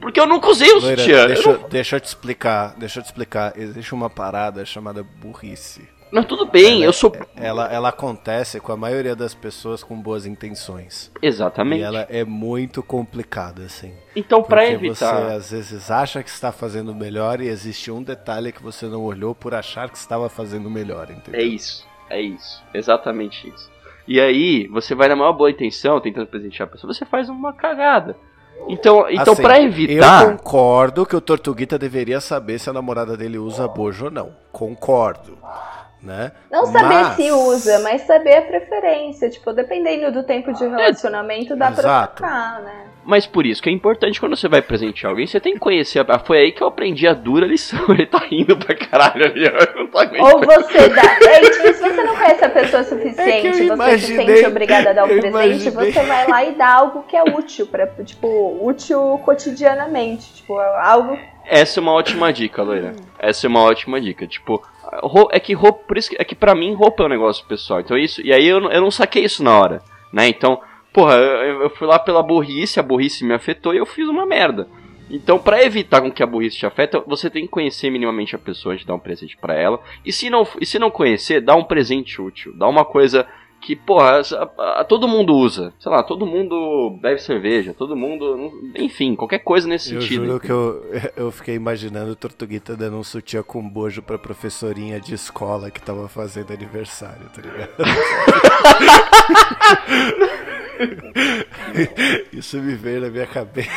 Porque 0.00 0.20
eu 0.20 0.26
nunca 0.26 0.48
usei 0.50 0.70
o 0.70 0.80
Loira, 0.80 0.96
sutiã. 0.98 1.18
Eu 1.22 1.26
deixa, 1.28 1.42
não- 1.52 1.52
eu- 1.60 1.68
deixa 1.68 1.96
eu 1.96 2.00
te 2.00 2.04
explicar, 2.04 2.74
deixa 2.76 2.98
eu 2.98 3.02
te 3.02 3.06
explicar. 3.06 3.52
Existe 3.56 3.94
uma 3.94 4.10
parada 4.10 4.62
chamada 4.66 5.02
burrice. 5.02 5.88
Mas 6.14 6.26
tudo 6.26 6.46
bem, 6.46 6.76
Ela- 6.76 6.84
eu 6.84 6.92
sou. 6.92 7.12
Ela, 7.34 7.72
ela 7.72 7.88
acontece 7.88 8.60
com 8.60 8.70
a 8.70 8.76
maioria 8.76 9.16
das 9.16 9.34
pessoas 9.34 9.82
com 9.82 10.00
boas 10.00 10.24
intenções. 10.26 11.10
Exatamente. 11.20 11.80
E 11.80 11.82
ela 11.82 12.06
é 12.08 12.24
muito 12.24 12.84
complicada, 12.84 13.62
assim. 13.64 13.92
Então, 14.14 14.40
pra 14.42 14.60
Porque 14.62 14.74
evitar. 14.74 14.94
você 15.28 15.34
às 15.34 15.50
vezes 15.50 15.90
acha 15.90 16.22
que 16.22 16.30
está 16.30 16.52
fazendo 16.52 16.94
melhor 16.94 17.40
e 17.40 17.48
existe 17.48 17.90
um 17.90 18.00
detalhe 18.00 18.52
que 18.52 18.62
você 18.62 18.86
não 18.86 19.02
olhou 19.02 19.34
por 19.34 19.54
achar 19.54 19.90
que 19.90 19.96
estava 19.96 20.28
fazendo 20.28 20.70
melhor, 20.70 21.10
entendeu? 21.10 21.40
É 21.40 21.42
isso, 21.44 21.84
é 22.08 22.20
isso, 22.20 22.62
exatamente 22.72 23.48
isso. 23.48 23.68
E 24.06 24.20
aí, 24.20 24.68
você 24.68 24.94
vai 24.94 25.08
na 25.08 25.16
maior 25.16 25.32
boa 25.32 25.50
intenção, 25.50 26.00
tentando 26.00 26.26
presentear 26.28 26.68
a 26.68 26.70
pessoa, 26.70 26.92
você 26.92 27.04
faz 27.04 27.28
uma 27.28 27.52
cagada. 27.52 28.16
Então, 28.68 29.04
então 29.10 29.32
Assim, 29.32 29.42
pra 29.42 29.60
evitar. 29.60 30.22
Eu 30.30 30.36
concordo 30.36 31.04
que 31.04 31.16
o 31.16 31.20
Tortuguita 31.20 31.76
deveria 31.78 32.20
saber 32.20 32.58
se 32.58 32.70
a 32.70 32.72
namorada 32.72 33.16
dele 33.16 33.36
usa 33.36 33.66
bojo 33.66 34.04
ou 34.06 34.10
não. 34.10 34.30
Concordo. 34.52 35.36
Né? 36.04 36.32
Não 36.50 36.66
saber 36.66 36.84
Mas- 36.94 37.16
se 37.16 37.30
usa, 37.32 37.78
mas 37.78 38.02
saber 38.02 38.36
a 38.36 38.42
preferência. 38.42 39.30
Tipo, 39.30 39.54
dependendo 39.54 40.12
do 40.12 40.22
tempo 40.22 40.52
de 40.52 40.66
relacionamento, 40.66 41.56
dá 41.56 41.70
pra 41.70 41.80
Exato. 41.82 42.16
trocar, 42.16 42.60
né? 42.60 42.84
Mas 43.06 43.26
por 43.26 43.44
isso 43.46 43.62
que 43.62 43.68
é 43.68 43.72
importante 43.72 44.18
quando 44.20 44.36
você 44.36 44.46
vai 44.48 44.60
presentear 44.62 45.10
alguém, 45.10 45.26
você 45.26 45.38
tem 45.40 45.54
que 45.54 45.58
conhecer. 45.58 46.04
A... 46.10 46.18
Foi 46.18 46.38
aí 46.38 46.52
que 46.52 46.62
eu 46.62 46.66
aprendi 46.66 47.06
a 47.08 47.14
dura 47.14 47.46
lição. 47.46 47.78
Ele 47.88 48.04
tá 48.06 48.18
rindo 48.18 48.54
pra 48.56 48.74
caralho 48.74 49.24
ali, 49.26 49.46
ó. 49.46 49.58
Eu 49.64 49.76
não 49.84 49.86
tô 49.90 49.98
aguentando. 49.98 50.34
Ou 50.36 50.40
você 50.42 50.88
dá. 50.90 51.02
É, 51.02 51.40
tipo, 51.40 51.72
se 51.74 51.80
você 51.80 52.02
não 52.02 52.16
conhece 52.16 52.44
a 52.44 52.48
pessoa 52.50 52.80
o 52.82 52.84
suficiente, 52.84 53.46
É 53.70 53.76
você 53.76 53.98
se 53.98 54.16
sente 54.16 54.44
obrigada 54.46 54.90
a 54.90 54.92
dar 54.92 55.04
um 55.04 55.08
presente, 55.08 55.28
imaginei. 55.68 55.92
você 55.92 56.02
vai 56.02 56.26
lá 56.28 56.44
e 56.44 56.52
dá 56.52 56.70
algo 56.74 57.02
que 57.04 57.16
é 57.16 57.22
útil, 57.22 57.66
pra, 57.66 57.86
tipo, 58.04 58.58
útil 58.62 59.18
cotidianamente. 59.24 60.34
Tipo, 60.34 60.58
algo. 60.58 61.18
Essa 61.46 61.80
é 61.80 61.82
uma 61.82 61.92
ótima 61.92 62.32
dica, 62.32 62.62
loira. 62.62 62.92
Essa 63.18 63.46
é 63.46 63.48
uma 63.48 63.62
ótima 63.62 64.00
dica. 64.00 64.26
Tipo, 64.26 64.62
é 65.30 65.40
que 65.40 65.52
roupa. 65.52 65.84
Por 65.86 65.98
isso 65.98 66.10
que, 66.10 66.16
é 66.18 66.24
que 66.24 66.34
pra 66.34 66.54
mim 66.54 66.74
roupa 66.74 67.02
é 67.02 67.06
um 67.06 67.10
negócio 67.10 67.44
pessoal. 67.46 67.80
Então 67.80 67.96
isso. 67.96 68.20
E 68.22 68.32
aí 68.32 68.46
eu, 68.46 68.58
eu 68.70 68.80
não 68.80 68.90
saquei 68.90 69.24
isso 69.24 69.42
na 69.42 69.58
hora. 69.58 69.82
Né? 70.12 70.28
Então, 70.28 70.60
porra, 70.92 71.14
eu, 71.14 71.62
eu 71.62 71.70
fui 71.70 71.86
lá 71.86 71.98
pela 71.98 72.22
burrice, 72.22 72.78
a 72.78 72.82
burrice 72.82 73.24
me 73.24 73.34
afetou 73.34 73.74
e 73.74 73.78
eu 73.78 73.86
fiz 73.86 74.08
uma 74.08 74.24
merda. 74.24 74.68
Então, 75.10 75.38
pra 75.38 75.62
evitar 75.62 76.00
com 76.00 76.10
que 76.10 76.22
a 76.22 76.26
burrice 76.26 76.56
te 76.56 76.66
afeta, 76.66 77.02
você 77.06 77.28
tem 77.28 77.44
que 77.44 77.50
conhecer 77.50 77.90
minimamente 77.90 78.34
a 78.34 78.38
pessoa 78.38 78.72
antes 78.72 78.84
de 78.84 78.88
dar 78.88 78.94
um 78.94 78.98
presente 78.98 79.36
pra 79.36 79.54
ela. 79.54 79.78
E 80.04 80.12
se 80.12 80.30
não, 80.30 80.46
e 80.60 80.64
se 80.64 80.78
não 80.78 80.90
conhecer, 80.90 81.40
dá 81.40 81.54
um 81.54 81.64
presente 81.64 82.20
útil. 82.20 82.54
Dá 82.56 82.66
uma 82.66 82.84
coisa 82.84 83.26
que, 83.64 83.74
porra, 83.74 84.20
a- 84.20 84.80
a- 84.80 84.84
todo 84.84 85.08
mundo 85.08 85.34
usa. 85.34 85.72
Sei 85.80 85.90
lá, 85.90 86.02
todo 86.02 86.26
mundo 86.26 86.98
bebe 87.00 87.20
cerveja, 87.20 87.72
todo 87.72 87.96
mundo. 87.96 88.52
Enfim, 88.76 89.14
qualquer 89.16 89.38
coisa 89.40 89.66
nesse 89.66 89.94
Eu 89.94 90.02
sentido. 90.02 90.26
juro 90.26 90.40
que 90.40 90.50
eu, 90.50 90.84
eu 91.16 91.30
fiquei 91.30 91.54
imaginando 91.54 92.12
o 92.12 92.16
Tortuguita 92.16 92.76
dando 92.76 92.98
um 92.98 93.04
sutiã 93.04 93.42
com 93.42 93.66
bojo 93.66 94.02
pra 94.02 94.18
professorinha 94.18 95.00
de 95.00 95.14
escola 95.14 95.70
que 95.70 95.80
tava 95.80 96.08
fazendo 96.08 96.52
aniversário, 96.52 97.26
tá 97.34 97.40
ligado? 97.42 97.70
Isso 102.32 102.56
me 102.58 102.74
veio 102.74 103.00
na 103.00 103.08
minha 103.08 103.26
cabeça. 103.26 103.70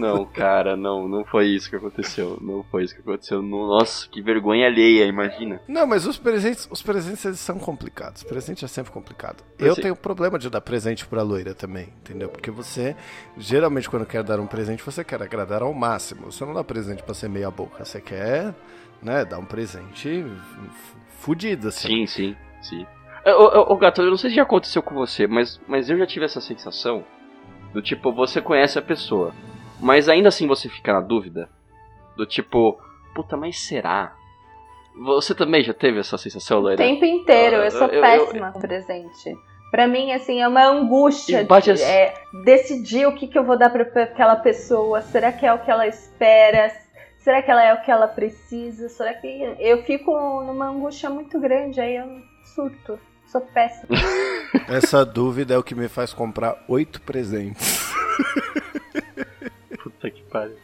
Não, 0.00 0.24
cara, 0.24 0.76
não, 0.76 1.06
não 1.06 1.24
foi 1.24 1.46
isso 1.48 1.68
que 1.68 1.76
aconteceu. 1.76 2.38
Não 2.40 2.64
foi 2.70 2.84
isso 2.84 2.94
que 2.94 3.00
aconteceu. 3.00 3.42
Nossa, 3.42 4.08
que 4.08 4.22
vergonha 4.22 4.66
alheia, 4.66 5.04
imagina. 5.04 5.60
Não, 5.68 5.86
mas 5.86 6.06
os 6.06 6.16
presentes, 6.16 6.66
os 6.70 6.82
presentes 6.82 7.24
eles 7.24 7.40
são 7.40 7.58
complicados. 7.58 8.22
Presente 8.22 8.64
é 8.64 8.68
sempre 8.80 8.92
complicado. 8.92 9.42
Eu 9.58 9.72
Assim- 9.72 9.82
tenho 9.82 9.96
problema 9.96 10.38
de 10.38 10.48
dar 10.50 10.60
presente 10.60 11.06
pra 11.06 11.22
loira 11.22 11.54
também, 11.54 11.88
entendeu? 12.00 12.28
Porque 12.28 12.50
você, 12.50 12.96
geralmente, 13.36 13.88
quando 13.88 14.06
quer 14.06 14.22
dar 14.22 14.40
um 14.40 14.46
presente, 14.46 14.82
você 14.82 15.04
quer 15.04 15.22
agradar 15.22 15.62
ao 15.62 15.72
máximo. 15.72 16.30
Você 16.32 16.44
não 16.44 16.54
dá 16.54 16.64
presente 16.64 17.02
pra 17.02 17.14
ser 17.14 17.28
meia 17.28 17.50
boca. 17.50 17.84
Você 17.84 18.00
quer, 18.00 18.54
né, 19.02 19.24
dar 19.24 19.38
um 19.38 19.44
presente 19.44 20.24
fudido, 21.18 21.68
assim. 21.68 21.88
Sim, 21.88 22.06
sim, 22.06 22.36
sim. 22.62 22.86
Ô, 23.26 23.30
ô, 23.30 23.72
ô, 23.74 23.76
Gato, 23.76 24.00
eu 24.00 24.10
não 24.10 24.16
sei 24.16 24.30
se 24.30 24.36
já 24.36 24.42
aconteceu 24.42 24.82
com 24.82 24.94
você, 24.94 25.26
mas, 25.26 25.60
mas 25.68 25.90
eu 25.90 25.98
já 25.98 26.06
tive 26.06 26.24
essa 26.24 26.40
sensação 26.40 27.04
Do 27.72 27.80
tipo, 27.80 28.10
você 28.12 28.40
conhece 28.40 28.78
a 28.80 28.82
pessoa, 28.82 29.32
mas 29.78 30.08
ainda 30.08 30.28
assim 30.28 30.46
você 30.48 30.68
fica 30.68 30.92
na 30.92 31.00
dúvida. 31.00 31.48
Do 32.16 32.26
tipo, 32.26 32.80
puta, 33.14 33.36
mas 33.36 33.60
será? 33.60 34.16
Você 34.96 35.34
também 35.34 35.62
já 35.62 35.72
teve 35.72 35.98
essa 36.00 36.18
sensação, 36.18 36.58
O 36.58 36.62
Loira? 36.62 36.76
tempo 36.76 37.04
inteiro, 37.04 37.56
eu 37.56 37.70
sou 37.70 37.86
Eu- 37.88 37.94
eu- 37.94 38.00
péssima 38.02 38.52
com 38.52 38.60
presente. 38.60 39.36
Pra 39.70 39.86
mim, 39.86 40.10
assim, 40.12 40.40
é 40.42 40.48
uma 40.48 40.64
angústia 40.66 41.44
de, 41.44 41.70
as- 41.70 41.80
é, 41.80 42.12
decidir 42.44 43.06
o 43.06 43.14
que, 43.14 43.28
que 43.28 43.38
eu 43.38 43.44
vou 43.44 43.56
dar 43.56 43.70
pra, 43.70 43.84
pra 43.84 44.02
aquela 44.02 44.36
pessoa. 44.36 45.00
Será 45.00 45.30
que 45.32 45.46
é 45.46 45.52
o 45.52 45.60
que 45.60 45.70
ela 45.70 45.86
espera? 45.86 46.72
Será 47.18 47.40
que 47.40 47.50
ela 47.50 47.62
é 47.62 47.72
o 47.74 47.82
que 47.82 47.90
ela 47.90 48.08
precisa? 48.08 48.88
Será 48.88 49.14
que. 49.14 49.28
Eu 49.60 49.82
fico 49.84 50.10
numa 50.42 50.66
angústia 50.68 51.08
muito 51.08 51.38
grande, 51.38 51.80
aí 51.80 51.96
eu 51.96 52.06
surto. 52.54 52.98
Sou 53.28 53.40
péssima. 53.42 53.96
Essa 54.68 55.04
dúvida 55.06 55.54
é 55.54 55.58
o 55.58 55.62
que 55.62 55.74
me 55.76 55.86
faz 55.88 56.12
comprar 56.12 56.64
oito 56.66 57.00
presentes. 57.02 57.92
Puta 59.82 60.10
que 60.10 60.22
pariu. 60.24 60.56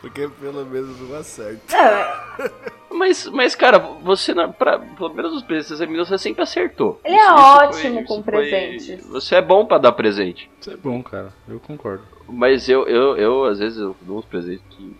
Porque 0.00 0.28
pelo 0.40 0.64
menos 0.64 1.00
não 1.00 1.18
acerta. 1.18 1.60
Não, 1.76 2.81
Mas, 2.92 3.26
mas 3.28 3.54
cara, 3.54 3.78
você, 3.78 4.34
na, 4.34 4.48
pra, 4.48 4.78
pelo 4.78 5.14
menos 5.14 5.32
os 5.34 5.42
presentes 5.42 5.70
que 5.72 5.76
você 5.78 5.86
me 5.86 5.94
deu, 5.96 6.04
você 6.04 6.18
sempre 6.18 6.42
acertou. 6.42 7.00
Ele 7.04 7.16
é 7.16 7.32
ótimo 7.32 8.04
com 8.04 8.22
foi- 8.22 8.32
presentes. 8.50 9.06
Você 9.06 9.34
é 9.36 9.42
bom 9.42 9.64
pra 9.66 9.78
dar 9.78 9.92
presente. 9.92 10.50
Isso 10.60 10.70
é 10.70 10.76
bom, 10.76 11.02
cara. 11.02 11.32
Eu 11.48 11.58
concordo. 11.60 12.04
Mas 12.28 12.68
eu, 12.68 12.86
eu, 12.86 13.16
eu 13.16 13.44
às 13.44 13.58
vezes, 13.58 13.78
eu 13.78 13.96
dou 14.02 14.18
uns 14.18 14.24
presentes 14.24 14.64
que, 14.70 14.96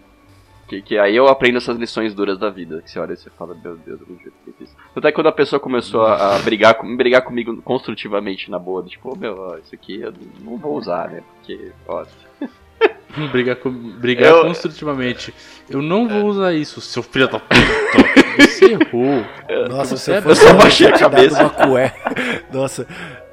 que. 0.69 0.83
que 0.83 0.99
aí 0.99 1.15
eu 1.15 1.29
aprendo 1.29 1.59
essas 1.59 1.77
lições 1.77 2.15
duras 2.15 2.39
da 2.39 2.51
vida. 2.51 2.83
Que 2.83 2.91
você 2.91 2.99
olha 2.99 3.13
e 3.13 3.17
você 3.17 3.31
fala, 3.31 3.55
meu 3.55 3.77
Deus, 3.77 4.01
eu 4.01 4.07
não 4.09 4.17
devia 4.17 4.33
ter 4.33 4.45
feito 4.45 4.63
isso. 4.65 4.77
Até 4.97 5.13
quando 5.13 5.29
a 5.29 5.33
pessoa 5.33 5.61
começou 5.61 6.03
a, 6.03 6.37
a 6.37 6.39
brigar, 6.41 6.75
com- 6.75 6.97
brigar 6.97 7.23
comigo 7.23 7.61
construtivamente 7.63 8.51
na 8.51 8.59
boa, 8.59 8.83
tipo, 8.83 9.13
"Ô, 9.13 9.17
meu, 9.17 9.37
ó, 9.39 9.57
isso 9.59 9.75
aqui 9.75 10.01
eu 10.01 10.13
não 10.41 10.57
vou 10.57 10.77
usar, 10.77 11.09
né? 11.11 11.23
Porque, 11.37 11.73
ó. 11.87 12.05
Brigar, 13.31 13.57
com, 13.57 13.71
brigar 13.71 14.31
Eu- 14.31 14.43
construtivamente. 14.43 15.35
Eu 15.69 15.81
não 15.83 16.09
vou 16.09 16.25
usar 16.27 16.53
isso, 16.53 16.81
seu 16.81 17.03
filho 17.03 17.29
da 17.29 17.39
puta. 17.39 17.55
Você 18.39 18.65
errou. 18.73 19.25
Nossa, 19.69 19.97
Você 19.97 20.05
se 20.05 20.11
eu 20.11 20.15
é 20.17 20.23
fosse 20.23 20.47
eu 20.47 20.55
Baixei 20.57 20.87
tinha 20.93 20.95
a 20.95 20.99
te 20.99 21.01
dado 21.03 21.11
cabeça. 21.13 21.43
uma 21.43 21.51
cueca. 21.51 22.15
Nossa, 22.53 22.87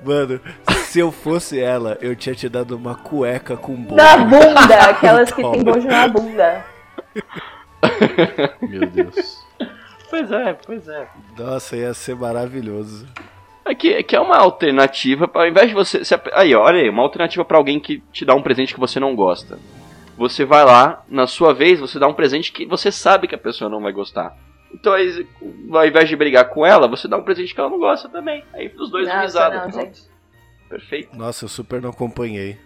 mano, 0.04 0.42
se 0.86 1.00
eu 1.00 1.12
fosse 1.12 1.60
ela, 1.60 1.98
eu 2.02 2.16
tinha 2.16 2.36
te 2.36 2.48
dado 2.50 2.76
uma 2.76 2.96
cueca 2.96 3.56
com 3.58 3.76
bojo. 3.76 3.96
Na 3.96 4.18
bunda, 4.18 4.76
aquelas 4.90 5.32
que 5.32 5.42
tem 5.42 5.64
bojo 5.64 5.88
na 5.88 6.08
bunda. 6.08 6.66
Meu 8.62 8.86
Deus. 8.88 9.46
Pois 10.10 10.32
é, 10.32 10.54
pois 10.66 10.88
é. 10.88 11.08
Nossa, 11.38 11.76
ia 11.78 11.94
ser 11.94 12.16
maravilhoso. 12.16 13.06
É 13.70 13.76
que, 13.76 13.93
é 13.93 14.01
que 14.01 14.15
é 14.15 14.20
uma 14.20 14.36
alternativa, 14.36 15.28
pra, 15.28 15.43
ao 15.43 15.47
invés 15.47 15.67
de 15.67 15.76
você. 15.76 16.03
se 16.03 16.20
aí, 16.34 16.55
olha 16.55 16.82
aí, 16.82 16.89
uma 16.89 17.03
alternativa 17.03 17.45
pra 17.45 17.57
alguém 17.57 17.80
que 17.80 17.99
te 18.11 18.26
dá 18.26 18.34
um 18.34 18.41
presente 18.41 18.74
que 18.74 18.80
você 18.80 18.99
não 18.99 19.15
gosta. 19.15 19.59
Você 20.17 20.43
vai 20.43 20.65
lá, 20.65 21.05
na 21.07 21.28
sua 21.28 21.53
vez, 21.53 21.80
você 21.80 21.99
dá 21.99 22.07
um 22.07 22.13
presente 22.13 22.51
que 22.51 22.65
você 22.65 22.91
sabe 22.91 23.28
que 23.28 23.36
a 23.36 23.38
pessoa 23.38 23.70
não 23.70 23.80
vai 23.80 23.91
gostar. 23.91 24.36
Então, 24.74 24.91
aí, 24.93 25.26
ao 25.72 25.86
invés 25.86 26.09
de 26.09 26.15
brigar 26.15 26.49
com 26.49 26.65
ela, 26.65 26.88
você 26.88 27.07
dá 27.07 27.15
um 27.15 27.24
presente 27.24 27.53
que 27.53 27.59
ela 27.59 27.70
não 27.70 27.78
gosta 27.78 28.09
também. 28.09 28.43
Aí 28.53 28.74
os 28.76 28.89
dois 28.89 29.07
Nossa, 29.07 29.49
não, 29.49 29.72
gente. 29.72 30.01
Perfeito. 30.67 31.15
Nossa, 31.15 31.45
eu 31.45 31.49
super 31.49 31.80
não 31.80 31.91
acompanhei. 31.91 32.57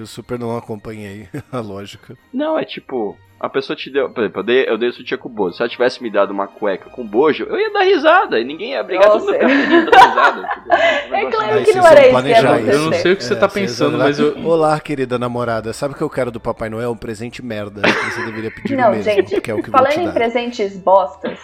Eu 0.00 0.06
super 0.06 0.38
não 0.38 0.56
acompanhei 0.56 1.28
a 1.52 1.60
lógica. 1.60 2.16
Não, 2.32 2.58
é 2.58 2.64
tipo, 2.64 3.18
a 3.38 3.48
pessoa 3.50 3.76
te 3.76 3.90
deu. 3.90 4.08
Por 4.10 4.22
exemplo, 4.22 4.40
eu 4.40 4.44
dei, 4.44 4.68
eu 4.68 4.78
dei 4.78 4.88
o 4.88 4.92
sutiã 4.94 5.18
com 5.18 5.28
bojo. 5.28 5.54
Se 5.56 5.62
ela 5.62 5.68
tivesse 5.68 6.02
me 6.02 6.10
dado 6.10 6.30
uma 6.30 6.46
cueca 6.48 6.88
com 6.88 7.06
bojo, 7.06 7.44
eu 7.44 7.58
ia 7.58 7.70
dar 7.70 7.82
risada 7.82 8.40
e 8.40 8.44
ninguém 8.44 8.70
ia 8.72 8.82
brigar, 8.82 9.10
todo 9.10 9.20
mundo 9.26 9.34
ia 9.34 9.42
Nossa. 9.42 9.66
dando 9.68 9.90
risada. 9.90 10.48
É 11.12 11.30
claro 11.30 11.54
Aí 11.54 11.64
que 11.64 11.72
vocês 11.72 11.76
não 11.76 11.86
era 11.86 12.06
isso 12.06 12.22
que 12.22 12.30
isso. 12.30 12.70
Eu 12.70 12.78
não 12.82 12.92
sei 12.94 13.12
o 13.12 13.16
que 13.16 13.24
você 13.24 13.36
tá 13.36 13.48
vocês 13.48 13.70
pensando, 13.70 13.98
mas 13.98 14.18
eu. 14.18 14.46
Olá, 14.46 14.80
querida 14.80 15.18
namorada. 15.18 15.72
Sabe 15.72 15.92
o 15.92 15.96
que 15.96 16.02
eu 16.02 16.08
quero 16.10 16.30
do 16.30 16.40
Papai 16.40 16.70
Noel? 16.70 16.92
Um 16.92 16.96
presente 16.96 17.44
merda. 17.44 17.82
Que 17.82 18.10
você 18.10 18.24
deveria 18.24 18.50
pedir 18.50 18.76
Não, 18.76 18.90
mesmo, 18.90 19.02
gente, 19.02 19.40
que 19.40 19.50
é 19.50 19.54
o 19.54 19.62
que 19.62 19.70
vou 19.70 19.78
falando 19.78 19.98
em 19.98 20.06
dar. 20.06 20.12
presentes 20.14 20.78
bostas 20.78 21.38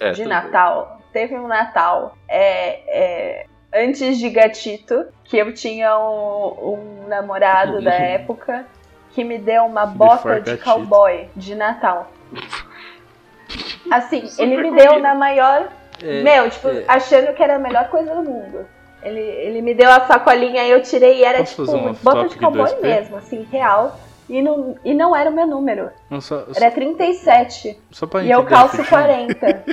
É, 0.00 0.12
de 0.12 0.24
Natal, 0.24 1.00
teve 1.12 1.34
um 1.36 1.46
Natal 1.48 2.16
é, 2.28 3.40
é, 3.42 3.46
antes 3.72 4.18
de 4.18 4.28
Gatito, 4.30 5.06
que 5.24 5.36
eu 5.36 5.52
tinha 5.54 5.98
um, 5.98 7.02
um 7.04 7.08
namorado 7.08 7.82
da 7.82 7.92
época 7.94 8.64
que 9.12 9.22
me 9.24 9.38
deu 9.38 9.64
uma 9.64 9.84
bota 9.86 10.40
de 10.40 10.56
cowboy 10.58 11.28
de 11.36 11.54
Natal. 11.54 12.10
Assim, 13.90 14.26
Super 14.26 14.42
ele 14.42 14.56
me 14.58 14.68
comida. 14.70 14.82
deu 14.90 14.98
na 15.00 15.14
maior. 15.14 15.68
É, 16.02 16.22
meu, 16.22 16.48
tipo, 16.50 16.68
é. 16.68 16.84
achando 16.86 17.32
que 17.34 17.42
era 17.42 17.56
a 17.56 17.58
melhor 17.58 17.88
coisa 17.88 18.14
do 18.14 18.22
mundo. 18.22 18.66
Ele, 19.02 19.20
ele 19.20 19.62
me 19.62 19.74
deu 19.74 19.90
a 19.90 20.06
sacolinha 20.06 20.62
e 20.64 20.70
eu 20.70 20.82
tirei 20.82 21.18
e 21.20 21.24
era 21.24 21.38
Posso 21.38 21.64
tipo 21.64 21.76
um 21.76 21.92
bota 21.94 22.28
de 22.28 22.36
cowboy 22.38 22.68
2P? 22.70 22.82
mesmo, 22.82 23.16
assim, 23.16 23.46
real. 23.50 23.98
E 24.28 24.42
não, 24.42 24.76
e 24.84 24.92
não 24.92 25.16
era 25.16 25.30
o 25.30 25.32
meu 25.32 25.46
número. 25.46 25.90
Não, 26.10 26.20
só, 26.20 26.44
Era 26.54 26.70
37. 26.70 27.80
só 27.90 28.06
pra 28.06 28.22
E 28.22 28.30
eu 28.30 28.44
calço 28.44 28.82
rapidinho. 28.82 29.38
40. 29.38 29.64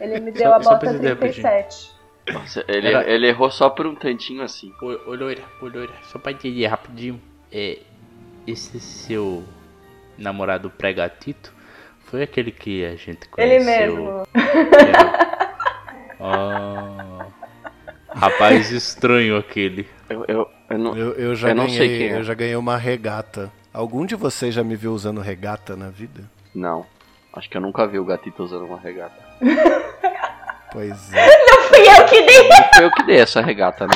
Ele 0.00 0.20
me 0.20 0.30
deu 0.32 0.50
Só- 0.50 0.54
a 0.56 0.58
bota 0.58 0.86
entender 0.86 1.08
rapidinho. 1.14 1.48
37. 2.26 2.32
Nossa, 2.32 2.64
ele, 2.68 2.88
Era- 2.88 3.10
ele 3.10 3.26
errou 3.28 3.50
só 3.50 3.68
por 3.70 3.86
um 3.86 3.94
tantinho 3.94 4.42
assim. 4.42 4.72
Ô, 4.80 4.86
ô 5.10 5.14
loira, 5.14 5.42
ô 5.60 5.66
loira, 5.66 5.92
só 6.04 6.18
pra 6.18 6.32
entender 6.32 6.66
rapidinho. 6.66 7.20
É, 7.50 7.78
esse 8.46 8.80
seu 8.80 9.44
namorado 10.16 10.70
pré-gatito 10.70 11.52
foi 12.06 12.22
aquele 12.22 12.50
que 12.50 12.84
a 12.84 12.94
gente 12.96 13.28
Ele 13.36 13.58
conheceu. 13.58 13.96
mesmo. 13.96 14.22
Ah, 16.20 17.26
rapaz 18.08 18.70
estranho 18.70 19.36
aquele. 19.36 19.88
Eu, 20.08 20.24
eu, 20.28 20.48
eu 20.70 20.78
não. 20.78 20.96
Eu, 20.96 21.12
eu 21.14 21.34
já 21.34 21.48
Eu 21.50 21.54
não 21.54 21.64
ganhei, 21.66 21.78
sei 21.78 21.98
quem 21.98 22.08
é. 22.08 22.18
eu 22.18 22.22
já 22.22 22.34
ganhei 22.34 22.56
uma 22.56 22.76
regata. 22.76 23.50
Algum 23.72 24.04
de 24.06 24.14
vocês 24.14 24.54
já 24.54 24.62
me 24.62 24.76
viu 24.76 24.92
usando 24.92 25.20
regata 25.20 25.74
na 25.76 25.88
vida? 25.88 26.22
Não. 26.54 26.86
Acho 27.32 27.48
que 27.48 27.56
eu 27.56 27.60
nunca 27.62 27.86
vi 27.86 27.98
o 27.98 28.04
gatito 28.04 28.42
usando 28.42 28.66
uma 28.66 28.78
regata. 28.78 29.16
Pois 30.72 31.12
é. 31.12 31.26
Fui 31.68 31.80
eu 31.80 32.06
que 32.06 32.22
dei. 32.22 32.48
Não 32.48 32.56
foi 32.74 32.84
eu 32.84 32.90
que 32.90 33.02
dei 33.04 33.20
essa 33.20 33.40
regata, 33.40 33.86
né? 33.86 33.94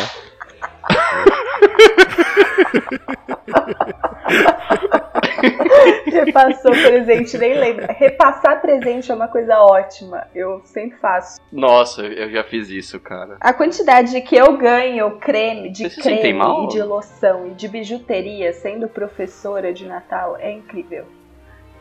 Repassou 6.06 6.72
presente, 6.72 7.38
nem 7.38 7.54
lembra. 7.54 7.92
Repassar 7.92 8.60
presente 8.60 9.10
é 9.10 9.14
uma 9.14 9.28
coisa 9.28 9.58
ótima. 9.58 10.26
Eu 10.34 10.60
sempre 10.64 10.98
faço. 10.98 11.40
Nossa, 11.52 12.02
eu 12.02 12.30
já 12.30 12.44
fiz 12.44 12.68
isso, 12.70 12.98
cara. 13.00 13.36
A 13.40 13.52
quantidade 13.52 14.20
que 14.22 14.36
eu 14.36 14.56
ganho 14.56 15.18
creme, 15.18 15.70
de 15.70 15.90
sentem 15.90 16.20
creme 16.20 16.38
mal? 16.38 16.64
e 16.64 16.68
de 16.68 16.82
loção 16.82 17.48
e 17.48 17.50
de 17.50 17.68
bijuteria 17.68 18.52
sendo 18.52 18.88
professora 18.88 19.72
de 19.72 19.86
Natal 19.86 20.36
é 20.38 20.50
incrível. 20.52 21.04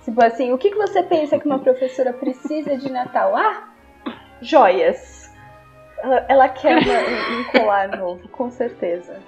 Tipo 0.03 0.23
assim, 0.23 0.53
o 0.53 0.57
que, 0.57 0.69
que 0.69 0.77
você 0.77 1.01
pensa 1.01 1.39
que 1.39 1.47
uma 1.47 1.59
professora 1.59 2.13
precisa 2.13 2.77
de 2.77 2.91
Natal? 2.91 3.35
Ah, 3.35 3.74
joias. 4.41 5.31
Ela, 6.01 6.25
ela 6.27 6.49
quer 6.49 6.77
uma- 6.77 7.39
um 7.39 7.43
colar 7.51 7.87
novo, 7.97 8.27
com 8.29 8.49
certeza. 8.51 9.19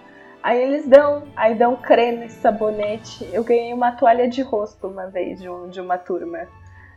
Aí 0.44 0.62
eles 0.62 0.88
dão, 0.88 1.28
aí 1.36 1.56
dão 1.56 1.76
creme, 1.76 2.30
sabonete. 2.30 3.28
Eu 3.34 3.44
ganhei 3.44 3.74
uma 3.74 3.92
toalha 3.94 4.28
de 4.28 4.42
rosto 4.42 4.88
uma 4.88 5.08
vez 5.08 5.42
de, 5.42 5.50
um- 5.50 5.70
de 5.70 5.82
uma 5.82 5.98
turma. 5.98 6.48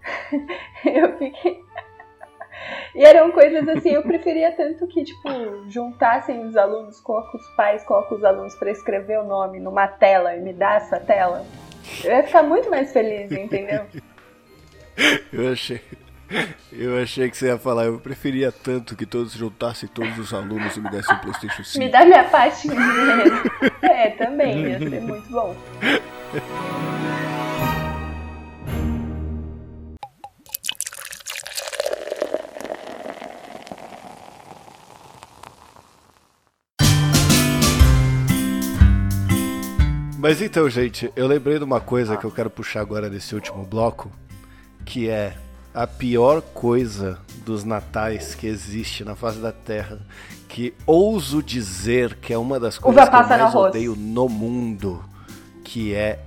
Eu 0.85 1.17
fiquei. 1.19 1.61
E 2.95 3.05
eram 3.05 3.31
coisas 3.33 3.67
assim, 3.69 3.91
eu 3.91 4.03
preferia 4.03 4.53
tanto 4.53 4.87
que, 4.87 5.03
tipo, 5.05 5.29
juntassem 5.69 6.45
os 6.45 6.57
alunos, 6.57 7.01
coloca 7.01 7.37
os 7.37 7.47
pais, 7.57 7.83
coloca 7.85 8.15
os 8.15 8.25
alunos 8.25 8.55
pra 8.57 8.71
escrever 8.71 9.19
o 9.19 9.25
nome 9.25 9.59
numa 9.61 9.87
tela 9.89 10.35
e 10.37 10.41
me 10.41 10.53
dar 10.53 10.77
essa 10.77 10.99
tela. 11.01 11.45
Eu 12.05 12.11
ia 12.17 12.23
ficar 12.23 12.43
muito 12.43 12.69
mais 12.69 12.93
feliz, 12.93 13.31
entendeu? 13.33 13.87
Eu 15.33 15.53
achei. 15.53 15.81
Eu 16.73 17.03
achei 17.03 17.29
que 17.29 17.37
você 17.37 17.47
ia 17.47 17.59
falar, 17.59 17.87
eu 17.87 17.99
preferia 17.99 18.53
tanto 18.53 18.95
que 18.95 19.05
todos 19.05 19.33
juntassem 19.33 19.89
todos 19.89 20.17
os 20.19 20.33
alunos 20.33 20.77
e 20.77 20.81
me 20.81 20.89
dessem 20.89 21.15
um 21.15 21.19
Playstation 21.19 21.65
5. 21.65 21.79
Me 21.79 21.91
dá 21.91 22.05
minha 22.05 22.25
parte 22.25 22.69
de 22.69 22.75
dinheiro. 22.75 23.51
É, 23.83 24.11
também, 24.11 24.69
ia 24.69 24.79
ser 24.79 25.01
muito 25.01 25.29
bom. 25.31 25.57
Mas 40.19 40.41
então, 40.41 40.69
gente, 40.69 41.11
eu 41.17 41.27
lembrei 41.27 41.59
de 41.59 41.65
uma 41.65 41.81
coisa 41.81 42.17
que 42.17 42.25
eu 42.25 42.31
quero 42.31 42.49
puxar 42.49 42.81
agora 42.81 43.09
nesse 43.09 43.35
último 43.35 43.65
bloco, 43.65 44.11
que 44.85 45.09
é 45.09 45.35
a 45.75 45.87
pior 45.87 46.41
coisa 46.43 47.19
dos 47.45 47.65
natais 47.65 48.35
que 48.35 48.47
existe 48.47 49.05
na 49.05 49.15
face 49.15 49.39
da 49.39 49.53
Terra, 49.53 49.99
que 50.49 50.75
ouso 50.85 51.43
dizer 51.43 52.17
que 52.17 52.33
é 52.33 52.39
uma 52.39 52.59
das 52.59 52.79
coisas 52.79 53.09
que 53.09 53.15
eu 53.15 53.23
no 53.23 53.29
mais 53.29 53.55
odeio 53.55 53.97
no 53.97 54.29
mundo, 54.29 55.05
que 55.63 55.95
é 55.95 56.19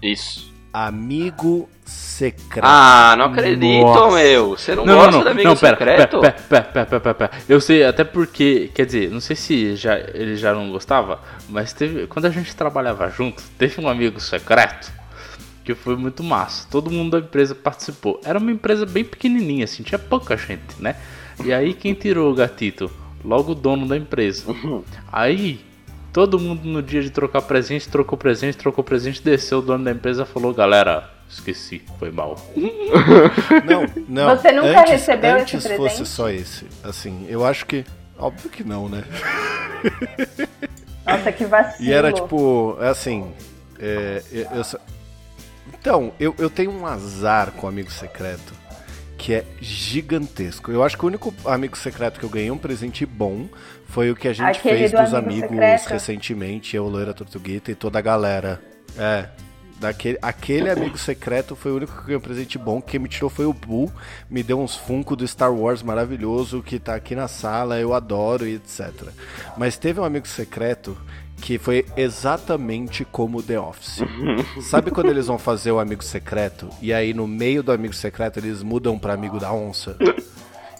Isso. 0.00 0.52
amigo 0.72 1.68
secreto. 1.84 2.64
Ah, 2.64 3.14
não 3.18 3.26
acredito, 3.26 3.84
Nossa. 3.84 4.16
meu. 4.16 4.50
Você 4.50 4.74
não, 4.76 4.84
Não, 4.86 4.94
gosta 4.94 5.10
não, 5.10 5.18
não, 5.18 5.24
do 5.24 5.30
amigo 5.30 5.48
não, 5.48 5.56
pera, 5.56 5.76
pera, 5.76 5.90
secreto? 5.90 6.20
pera, 6.20 6.32
pera, 6.32 6.62
pera, 6.64 6.86
pera, 6.86 7.00
pera, 7.00 7.14
pera. 7.14 7.30
Eu 7.48 7.60
sei, 7.60 7.84
até 7.84 8.04
porque, 8.04 8.70
quer 8.74 8.86
dizer, 8.86 9.10
não 9.10 9.20
sei 9.20 9.34
se 9.34 9.74
já, 9.74 9.98
ele 9.98 10.36
já 10.36 10.54
não 10.54 10.70
gostava, 10.70 11.20
mas 11.48 11.72
teve, 11.72 12.06
quando 12.06 12.26
a 12.26 12.30
gente 12.30 12.54
trabalhava 12.54 13.08
junto, 13.10 13.42
teve 13.58 13.80
um 13.80 13.88
amigo 13.88 14.20
secreto 14.20 14.97
que 15.68 15.74
foi 15.74 15.96
muito 15.96 16.22
massa. 16.24 16.66
Todo 16.70 16.90
mundo 16.90 17.20
da 17.20 17.26
empresa 17.26 17.54
participou. 17.54 18.18
Era 18.24 18.38
uma 18.38 18.50
empresa 18.50 18.86
bem 18.86 19.04
pequenininha, 19.04 19.64
assim, 19.64 19.82
tinha 19.82 19.98
pouca 19.98 20.34
gente, 20.34 20.80
né? 20.80 20.96
E 21.44 21.52
aí 21.52 21.74
quem 21.74 21.92
tirou 21.92 22.32
o 22.32 22.34
gatito? 22.34 22.90
Logo 23.22 23.52
o 23.52 23.54
dono 23.54 23.86
da 23.86 23.94
empresa. 23.94 24.44
Aí 25.12 25.60
todo 26.10 26.38
mundo 26.38 26.64
no 26.66 26.82
dia 26.82 27.02
de 27.02 27.10
trocar 27.10 27.42
presente, 27.42 27.86
trocou 27.86 28.16
presente, 28.16 28.56
trocou 28.56 28.82
presente, 28.82 29.20
desceu 29.22 29.58
o 29.58 29.62
dono 29.62 29.84
da 29.84 29.90
empresa 29.90 30.22
e 30.22 30.26
falou, 30.26 30.54
galera, 30.54 31.10
esqueci, 31.28 31.82
foi 31.98 32.10
mal. 32.10 32.36
Não, 33.66 33.84
não. 34.08 34.34
Você 34.36 34.50
nunca 34.52 34.80
antes, 34.80 34.90
recebeu 34.92 35.36
esse 35.36 35.42
antes 35.56 35.62
fosse 35.66 35.76
presente? 35.76 36.08
só 36.08 36.30
esse. 36.30 36.66
Assim, 36.82 37.26
eu 37.28 37.44
acho 37.44 37.66
que. 37.66 37.84
Óbvio 38.18 38.48
que 38.50 38.64
não, 38.64 38.88
né? 38.88 39.04
Nossa, 41.06 41.30
que 41.30 41.44
vacilo. 41.44 41.76
E 41.88 41.92
era 41.92 42.10
tipo, 42.12 42.76
assim. 42.80 43.30
é, 43.78 44.22
eu- 44.32 44.46
eu 44.56 44.64
só- 44.64 44.78
Então, 45.80 46.12
eu, 46.18 46.34
eu 46.38 46.48
tenho 46.50 46.70
um 46.70 46.86
azar 46.86 47.52
com 47.52 47.66
amigo 47.66 47.90
secreto 47.90 48.54
que 49.18 49.34
é 49.34 49.44
gigantesco. 49.60 50.70
Eu 50.70 50.84
acho 50.84 50.96
que 50.96 51.04
o 51.04 51.08
único 51.08 51.34
amigo 51.44 51.76
secreto 51.76 52.20
que 52.20 52.24
eu 52.24 52.30
ganhei 52.30 52.50
um 52.52 52.56
presente 52.56 53.04
bom 53.04 53.48
foi 53.86 54.10
o 54.10 54.16
que 54.16 54.28
a 54.28 54.32
gente 54.32 54.58
Aquele 54.58 54.78
fez 54.78 54.92
do 54.92 55.02
dos 55.02 55.12
amigo 55.12 55.46
amigos 55.46 55.50
secreto? 55.50 55.88
recentemente, 55.88 56.76
eu, 56.76 56.86
Loira 56.86 57.12
Tortuguita 57.12 57.72
e 57.72 57.74
toda 57.74 57.98
a 57.98 58.02
galera. 58.02 58.62
É. 58.96 59.28
Daquele, 59.80 60.18
aquele 60.20 60.70
amigo 60.70 60.98
secreto 60.98 61.54
foi 61.54 61.72
o 61.72 61.76
único 61.76 61.96
que 61.96 62.06
ganhou 62.06 62.18
um 62.18 62.22
presente 62.22 62.58
bom. 62.58 62.80
Quem 62.80 62.98
me 62.98 63.08
tirou 63.08 63.30
foi 63.30 63.46
o 63.46 63.52
Bull. 63.52 63.92
Me 64.28 64.42
deu 64.42 64.60
uns 64.60 64.74
Funko 64.74 65.14
do 65.14 65.26
Star 65.26 65.52
Wars 65.52 65.82
maravilhoso 65.82 66.62
que 66.62 66.78
tá 66.78 66.94
aqui 66.94 67.14
na 67.14 67.28
sala, 67.28 67.78
eu 67.78 67.94
adoro 67.94 68.46
e 68.46 68.54
etc. 68.54 68.90
Mas 69.56 69.76
teve 69.76 70.00
um 70.00 70.04
amigo 70.04 70.26
secreto 70.26 70.96
que 71.40 71.58
foi 71.58 71.86
exatamente 71.96 73.04
como 73.04 73.42
The 73.42 73.58
Office. 73.60 74.00
Sabe 74.62 74.90
quando 74.90 75.10
eles 75.10 75.26
vão 75.26 75.38
fazer 75.38 75.72
o 75.72 75.78
amigo 75.78 76.02
secreto 76.04 76.68
e 76.82 76.92
aí 76.92 77.14
no 77.14 77.26
meio 77.26 77.62
do 77.62 77.72
amigo 77.72 77.94
secreto 77.94 78.38
eles 78.38 78.62
mudam 78.62 78.98
pra 78.98 79.14
amigo 79.14 79.38
da 79.38 79.52
onça? 79.52 79.96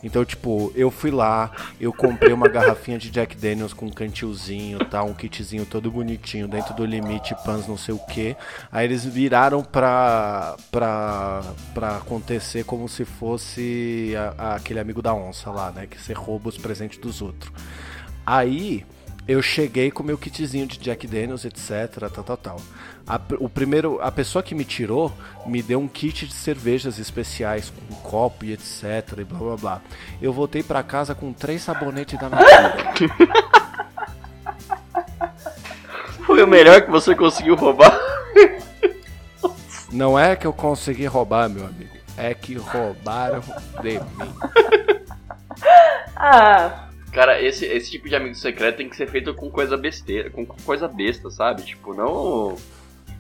Então, 0.01 0.25
tipo, 0.25 0.73
eu 0.77 0.93
fui 0.93 1.11
lá, 1.11 1.51
eu 1.81 1.93
comprei 1.93 2.33
uma 2.33 2.47
garrafinha 2.49 2.97
de 2.99 3.11
Jack 3.11 3.37
Daniels 3.37 3.73
com 3.73 3.87
um 3.87 3.91
cantilzinho, 3.91 4.79
tá? 4.85 5.03
Um 5.03 5.13
kitzinho 5.13 5.67
todo 5.67 5.91
bonitinho, 5.91 6.47
dentro 6.47 6.73
do 6.73 6.85
limite, 6.85 7.35
pans 7.45 7.67
não 7.67 7.77
sei 7.77 7.95
o 7.97 7.99
que. 7.99 8.37
Aí 8.71 8.85
eles 8.85 9.05
viraram 9.05 9.61
pra, 9.65 10.55
pra, 10.71 11.43
pra 11.75 11.97
acontecer 11.97 12.65
como 12.65 12.89
se 12.89 13.05
fosse 13.05 14.13
a- 14.17 14.35
a- 14.39 14.55
aquele 14.55 14.79
amigo 14.79 15.03
da 15.03 15.13
onça 15.13 15.51
lá, 15.51 15.73
né? 15.73 15.89
Que 15.89 16.01
você 16.01 16.13
rouba 16.13 16.49
os 16.49 16.57
presentes 16.57 16.99
dos 16.99 17.21
outros. 17.21 17.51
Aí 18.25 18.87
eu 19.29 19.43
cheguei 19.43 19.91
com 19.91 20.03
meu 20.03 20.17
kitzinho 20.17 20.67
de 20.67 20.79
Jack 20.79 21.07
Daniels, 21.07 21.45
etc, 21.45 22.09
tal, 22.11 22.25
tal, 22.25 22.37
tal. 22.39 22.61
A, 23.07 23.21
o 23.39 23.49
primeiro, 23.49 24.01
a 24.01 24.11
pessoa 24.11 24.43
que 24.43 24.55
me 24.55 24.65
tirou 24.65 25.13
me 25.45 25.63
deu 25.63 25.79
um 25.79 25.87
kit 25.87 26.27
de 26.27 26.33
cervejas 26.33 26.99
especiais 26.99 27.71
com 27.71 27.95
um 27.95 27.99
copo 27.99 28.47
e 28.47 28.55
etc 28.55 29.19
e 29.19 29.25
blá 29.25 29.39
blá 29.39 29.57
blá. 29.57 29.83
Eu 30.23 30.33
voltei 30.33 30.63
pra 30.63 30.83
casa 30.83 31.15
com 31.15 31.31
três 31.31 31.61
sabonetes 31.61 32.19
da 32.19 32.31
Natura. 32.31 32.95
Foi 36.25 36.43
o 36.43 36.47
melhor 36.47 36.81
que 36.83 36.91
você 36.91 37.15
conseguiu 37.15 37.55
roubar. 37.55 37.99
Não 39.93 40.19
é 40.19 40.37
que 40.37 40.47
eu 40.47 40.55
consegui 40.55 41.05
roubar, 41.05 41.51
meu 41.51 41.67
amigo. 41.67 41.97
É 42.17 42.33
que 42.33 42.55
roubaram 42.55 43.43
de 43.83 43.93
mim. 43.93 44.35
Ah, 46.21 46.88
Cara, 47.13 47.41
esse, 47.43 47.65
esse 47.65 47.91
tipo 47.91 48.09
de 48.09 48.15
amigo 48.15 48.35
secreto 48.35 48.77
tem 48.77 48.89
que 48.89 48.97
ser 48.97 49.09
feito 49.09 49.35
com 49.35 49.51
coisa 49.51 49.77
besteira, 49.77 50.31
com 50.31 50.45
coisa 50.45 50.87
besta, 50.87 51.31
sabe? 51.31 51.63
Tipo, 51.63 51.95
não 51.95 52.57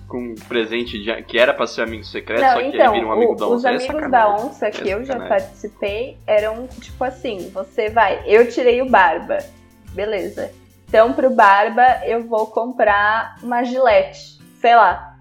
com 0.06 0.34
presente 0.48 0.98
de- 1.02 1.22
que 1.24 1.38
era 1.38 1.52
pra 1.52 1.66
ser 1.66 1.82
amigo 1.82 2.02
secreto, 2.04 2.40
não, 2.40 2.52
só 2.54 2.60
que 2.60 2.66
então, 2.68 2.80
ele 2.86 2.92
vira 2.94 3.06
um 3.06 3.12
amigo 3.12 3.32
o- 3.32 3.36
da 3.36 3.46
os 3.46 3.52
onça. 3.64 3.68
É 3.68 3.74
amigos 3.74 4.10
da 4.10 4.34
onça 4.34 4.70
que 4.70 4.88
É 4.90 4.94
eu 4.94 5.04
já 5.04 5.18
participei 5.20 6.16
eram 6.26 6.66
tipo 6.80 7.02
assim: 7.04 7.50
você 7.52 7.90
vai, 7.90 8.22
eu 8.26 8.48
tirei 8.50 8.80
o 8.80 8.88
Barba, 8.88 9.38
beleza. 9.92 10.50
Então 10.88 11.12
pro 11.12 11.28
Barba 11.30 11.84
eu 12.06 12.26
vou 12.26 12.46
comprar 12.46 13.36
uma 13.42 13.62
gilete, 13.64 14.38
sei 14.60 14.74
lá. 14.76 15.14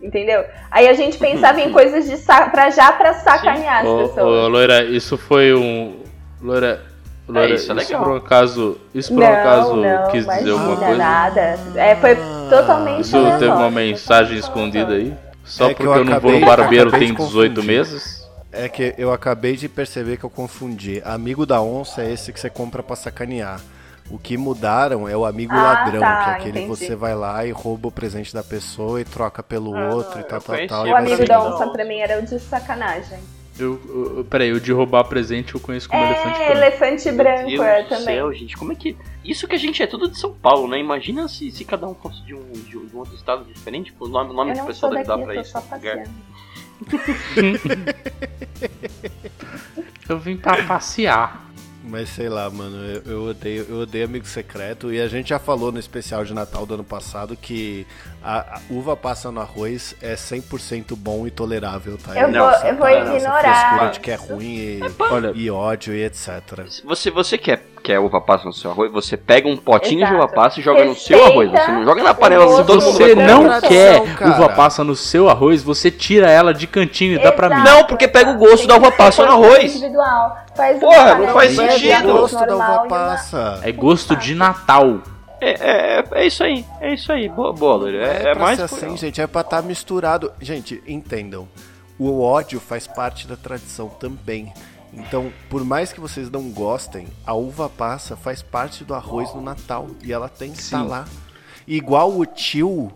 Entendeu? 0.00 0.44
Aí 0.70 0.88
a 0.88 0.92
gente 0.94 1.16
pensava 1.18 1.60
em 1.60 1.70
coisas 1.72 2.06
de 2.08 2.16
sa 2.16 2.48
pra 2.50 2.68
já 2.70 2.92
pra 2.92 3.14
sacanear 3.14 3.80
as 3.80 3.86
Ô, 3.86 3.94
ô, 4.04 4.08
pessoas. 4.08 4.50
Loira, 4.50 4.84
isso 4.84 5.16
foi 5.18 5.54
um. 5.54 6.02
Loira. 6.40 6.93
Loira, 7.26 7.54
isso 7.54 7.70
é 7.70 7.74
legal. 7.74 8.02
por 8.04 8.12
um 8.12 8.16
acaso. 8.16 8.78
Isso 8.94 9.14
por 9.14 9.22
um 9.22 9.26
não, 9.26 9.32
acaso 9.32 9.76
não, 9.76 10.10
quis 10.10 10.26
dizer 10.26 10.50
alguma 10.50 10.76
coisa? 10.76 10.96
nada. 10.96 11.40
É, 11.76 11.96
foi 11.96 12.16
totalmente 12.50 13.00
Isso 13.00 13.12
teve 13.12 13.26
aleatório, 13.26 13.54
uma 13.54 13.70
mensagem 13.70 14.38
aleatório. 14.38 14.96
aí? 14.96 15.14
Só 15.44 15.64
É 15.66 15.68
que 15.74 15.74
porque 15.74 15.88
eu 15.88 15.94
eu, 15.96 16.04
não 16.04 16.20
vou 16.20 16.30
acabei- 16.32 16.40
no 16.40 16.46
barbeiro 16.46 16.88
acabei 16.88 17.06
tem 17.08 17.14
de 17.16 17.22
18 17.22 17.54
confundir. 17.54 17.64
meses? 17.76 18.24
É 18.52 18.68
que 18.68 18.94
eu 18.98 19.12
acabei 19.12 19.56
de 19.56 19.68
perceber 19.68 20.16
que 20.16 20.24
eu 20.24 20.30
confundi. 20.30 21.02
Amigo 21.04 21.44
da 21.44 21.60
onça 21.60 22.02
é 22.02 22.12
esse 22.12 22.32
que 22.32 22.38
você 22.38 22.48
compra 22.50 22.82
pra 22.82 22.94
sacanear. 22.96 23.60
O 24.10 24.18
que 24.18 24.36
mudaram 24.36 25.08
é 25.08 25.16
o 25.16 25.24
amigo 25.24 25.54
Ah, 25.54 25.62
ladrão, 25.62 26.00
tá, 26.00 26.24
que 26.24 26.30
é 26.30 26.32
aquele 26.34 26.52
que 26.52 26.58
entendi. 26.66 26.68
você 26.86 26.94
vai 26.94 27.14
lá 27.14 27.44
e 27.46 27.50
rouba 27.52 27.88
o 27.88 27.90
presente 27.90 28.34
da 28.34 28.44
pessoa 28.44 29.00
e 29.00 29.04
troca 29.04 29.42
pelo 29.42 29.74
outro 29.74 30.20
e 30.20 30.24
tal, 30.24 30.40
tal, 30.42 30.56
tal. 30.68 30.84
o 30.84 30.86
e 30.88 30.92
amigo 30.92 31.24
da 31.26 31.42
onça 31.42 31.66
pra 31.68 31.84
mim 31.86 31.98
era 32.00 32.18
o 32.20 32.22
de 32.22 32.38
sacanagem. 32.38 33.18
Eu, 33.56 33.80
eu, 34.16 34.24
peraí, 34.24 34.52
o 34.52 34.60
de 34.60 34.72
roubar 34.72 35.04
presente 35.04 35.54
eu 35.54 35.60
conheço 35.60 35.88
como 35.88 36.02
elefante 36.02 36.40
É, 36.40 36.46
branco. 36.46 36.52
elefante 36.58 37.12
branco 37.12 37.50
Meu 37.50 37.62
é 37.62 37.74
Deus 37.76 37.84
do 37.84 37.88
também. 37.90 38.04
céu, 38.16 38.32
gente, 38.32 38.56
como 38.56 38.72
é 38.72 38.74
que. 38.74 38.96
Isso 39.24 39.46
que 39.46 39.54
a 39.54 39.58
gente 39.58 39.80
é 39.82 39.86
tudo 39.86 40.08
de 40.08 40.18
São 40.18 40.32
Paulo, 40.34 40.66
né? 40.66 40.76
Imagina 40.78 41.28
se, 41.28 41.50
se 41.52 41.64
cada 41.64 41.86
um 41.86 41.94
fosse 41.94 42.20
de 42.24 42.34
um, 42.34 42.50
de 42.52 42.76
um 42.76 42.88
outro 42.94 43.14
estado 43.14 43.44
diferente, 43.44 43.86
tipo, 43.92 44.06
o 44.06 44.08
nome, 44.08 44.30
o 44.30 44.34
nome 44.34 44.50
Eu 44.50 44.54
de 44.56 44.62
pessoa 44.62 44.90
deve 44.92 45.04
dar 45.04 45.18
pra 45.18 45.36
isso. 45.40 45.52
passeando. 45.52 46.10
Eu 50.08 50.18
vim 50.18 50.36
pra 50.36 50.62
passear. 50.64 51.43
Mas 51.86 52.08
sei 52.08 52.30
lá, 52.30 52.48
mano, 52.48 52.76
eu, 52.86 53.02
eu 53.04 53.22
odeio, 53.28 53.66
eu 53.68 53.76
odeio 53.80 54.06
amigo 54.06 54.26
secreto. 54.26 54.90
E 54.90 55.00
a 55.00 55.06
gente 55.06 55.28
já 55.28 55.38
falou 55.38 55.70
no 55.70 55.78
especial 55.78 56.24
de 56.24 56.32
Natal 56.32 56.64
do 56.64 56.74
ano 56.74 56.84
passado 56.84 57.36
que 57.36 57.86
a, 58.22 58.56
a 58.56 58.60
uva 58.70 58.96
passa 58.96 59.30
no 59.30 59.38
arroz 59.40 59.94
é 60.00 60.14
100% 60.14 60.96
bom 60.96 61.26
e 61.26 61.30
tolerável, 61.30 61.98
tá? 61.98 62.18
Eu 62.18 62.28
É 62.28 62.32
vou- 62.38 62.50
essa- 62.50 62.68
eu 62.68 62.76
vou 62.76 62.86
essa 62.88 63.14
ignorar 63.16 63.40
frescura 63.68 63.90
de 63.90 64.00
que 64.00 64.10
é 64.10 64.14
ruim 64.14 64.54
e, 64.56 64.80
Olha, 64.98 65.32
e 65.34 65.50
ódio 65.50 65.92
e 65.94 66.02
etc. 66.04 66.66
Se 66.70 66.82
Você, 66.86 67.10
você 67.10 67.36
quer, 67.36 67.62
quer 67.84 67.98
uva 68.00 68.18
passa 68.18 68.46
no 68.46 68.52
seu 68.52 68.70
arroz, 68.70 68.90
você 68.90 69.14
pega 69.14 69.46
um 69.46 69.58
potinho 69.58 69.98
de 69.98 70.04
Exato. 70.04 70.16
uva 70.16 70.28
passa 70.28 70.58
e 70.58 70.62
joga 70.62 70.84
no 70.86 70.94
seu 70.96 71.22
arroz. 71.22 71.50
Você 71.50 71.70
não 71.70 71.84
joga 71.84 72.02
na 72.02 72.14
panela 72.14 72.46
mundo 72.46 72.80
você 72.80 73.14
não 73.14 73.60
quer 73.60 74.02
cara. 74.14 74.30
uva 74.30 74.48
passa 74.48 74.82
no 74.82 74.96
seu 74.96 75.28
arroz, 75.28 75.62
você 75.62 75.90
tira 75.90 76.30
ela 76.30 76.54
de 76.54 76.66
cantinho 76.66 77.14
e 77.14 77.22
dá 77.22 77.30
pra 77.30 77.50
mim. 77.50 77.56
Exato, 77.56 77.70
Não, 77.70 77.84
porque 77.86 78.08
pega 78.08 78.30
o 78.30 78.38
gosto 78.38 78.58
tem 78.60 78.68
da 78.68 78.76
uva 78.76 78.90
passa 78.90 79.26
no 79.26 79.32
arroz. 79.32 79.76
Individual. 79.76 80.38
Faz 80.56 80.80
Porra, 80.80 81.14
não 81.16 81.28
faz 81.28 81.50
de 81.52 81.56
Mas 81.58 81.72
sentido. 81.74 81.92
é 81.92 82.02
gosto 82.02 82.46
da 82.46 82.54
uva 82.56 82.86
passa. 82.88 83.60
É 83.62 83.70
gosto 83.72 84.16
de 84.16 84.34
Natal. 84.34 85.00
É, 85.40 85.98
é, 85.98 86.04
é 86.12 86.26
isso 86.26 86.42
aí, 86.42 86.64
é 86.80 86.94
isso 86.94 87.12
aí. 87.12 87.28
Boa, 87.28 87.52
boa. 87.52 87.90
É, 87.90 87.96
É, 87.96 88.16
é 88.30 88.32
pra 88.32 88.44
mais 88.44 88.58
assim, 88.60 88.96
gente, 88.96 89.20
é 89.20 89.26
pra 89.26 89.42
estar 89.42 89.62
misturado. 89.62 90.32
Gente, 90.40 90.82
entendam. 90.88 91.46
O 91.98 92.22
ódio 92.22 92.58
faz 92.58 92.86
parte 92.86 93.28
da 93.28 93.36
tradição 93.36 93.88
também. 93.88 94.52
Então, 94.96 95.32
por 95.50 95.64
mais 95.64 95.92
que 95.92 96.00
vocês 96.00 96.30
não 96.30 96.50
gostem, 96.50 97.06
a 97.26 97.34
uva 97.34 97.68
passa 97.68 98.16
faz 98.16 98.42
parte 98.42 98.84
do 98.84 98.94
arroz 98.94 99.34
no 99.34 99.40
Natal 99.42 99.88
e 100.02 100.12
ela 100.12 100.28
tem 100.28 100.52
que 100.52 100.60
estar 100.60 100.82
Sim. 100.82 100.88
lá. 100.88 101.04
Igual 101.66 102.16
o 102.16 102.24
tio 102.26 102.92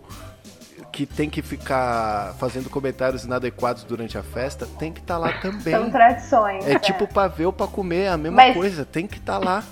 que 0.91 1.05
tem 1.05 1.29
que 1.29 1.41
ficar 1.41 2.33
fazendo 2.39 2.69
comentários 2.69 3.23
inadequados 3.23 3.83
durante 3.83 4.17
a 4.17 4.23
festa, 4.23 4.65
tem 4.79 4.91
que 4.91 4.99
estar 4.99 5.17
lá 5.17 5.33
também. 5.33 5.73
São 5.73 5.89
tradições. 5.91 6.65
É 6.67 6.79
tipo 6.79 7.07
pavê 7.07 7.45
ou 7.45 7.53
pra 7.53 7.67
comer, 7.67 8.03
é 8.03 8.09
a 8.09 8.17
mesma 8.17 8.35
Mas- 8.37 8.55
coisa, 8.55 8.85
tem 8.85 9.05
que 9.05 9.17
estar 9.17 9.37
lá. 9.37 9.63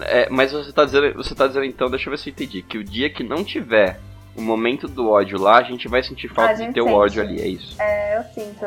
É, 0.00 0.28
mas 0.28 0.52
você 0.52 0.72
tá, 0.72 0.84
dizendo, 0.84 1.14
você 1.14 1.34
tá 1.34 1.46
dizendo 1.46 1.64
então, 1.64 1.88
deixa 1.88 2.08
eu 2.08 2.10
ver 2.10 2.18
se 2.18 2.28
eu 2.28 2.32
entendi, 2.32 2.62
que 2.62 2.76
o 2.76 2.84
dia 2.84 3.08
que 3.08 3.22
não 3.24 3.42
tiver 3.42 3.98
o 4.36 4.42
momento 4.42 4.86
do 4.86 5.08
ódio 5.08 5.38
lá, 5.40 5.56
a 5.58 5.62
gente 5.62 5.88
vai 5.88 6.02
sentir 6.02 6.28
falta 6.28 6.54
de 6.54 6.72
ter 6.72 6.82
o 6.82 6.92
ódio 6.92 7.22
ali, 7.22 7.40
é 7.40 7.48
isso. 7.48 7.80
É, 7.80 8.18
eu 8.18 8.24
sinto. 8.34 8.66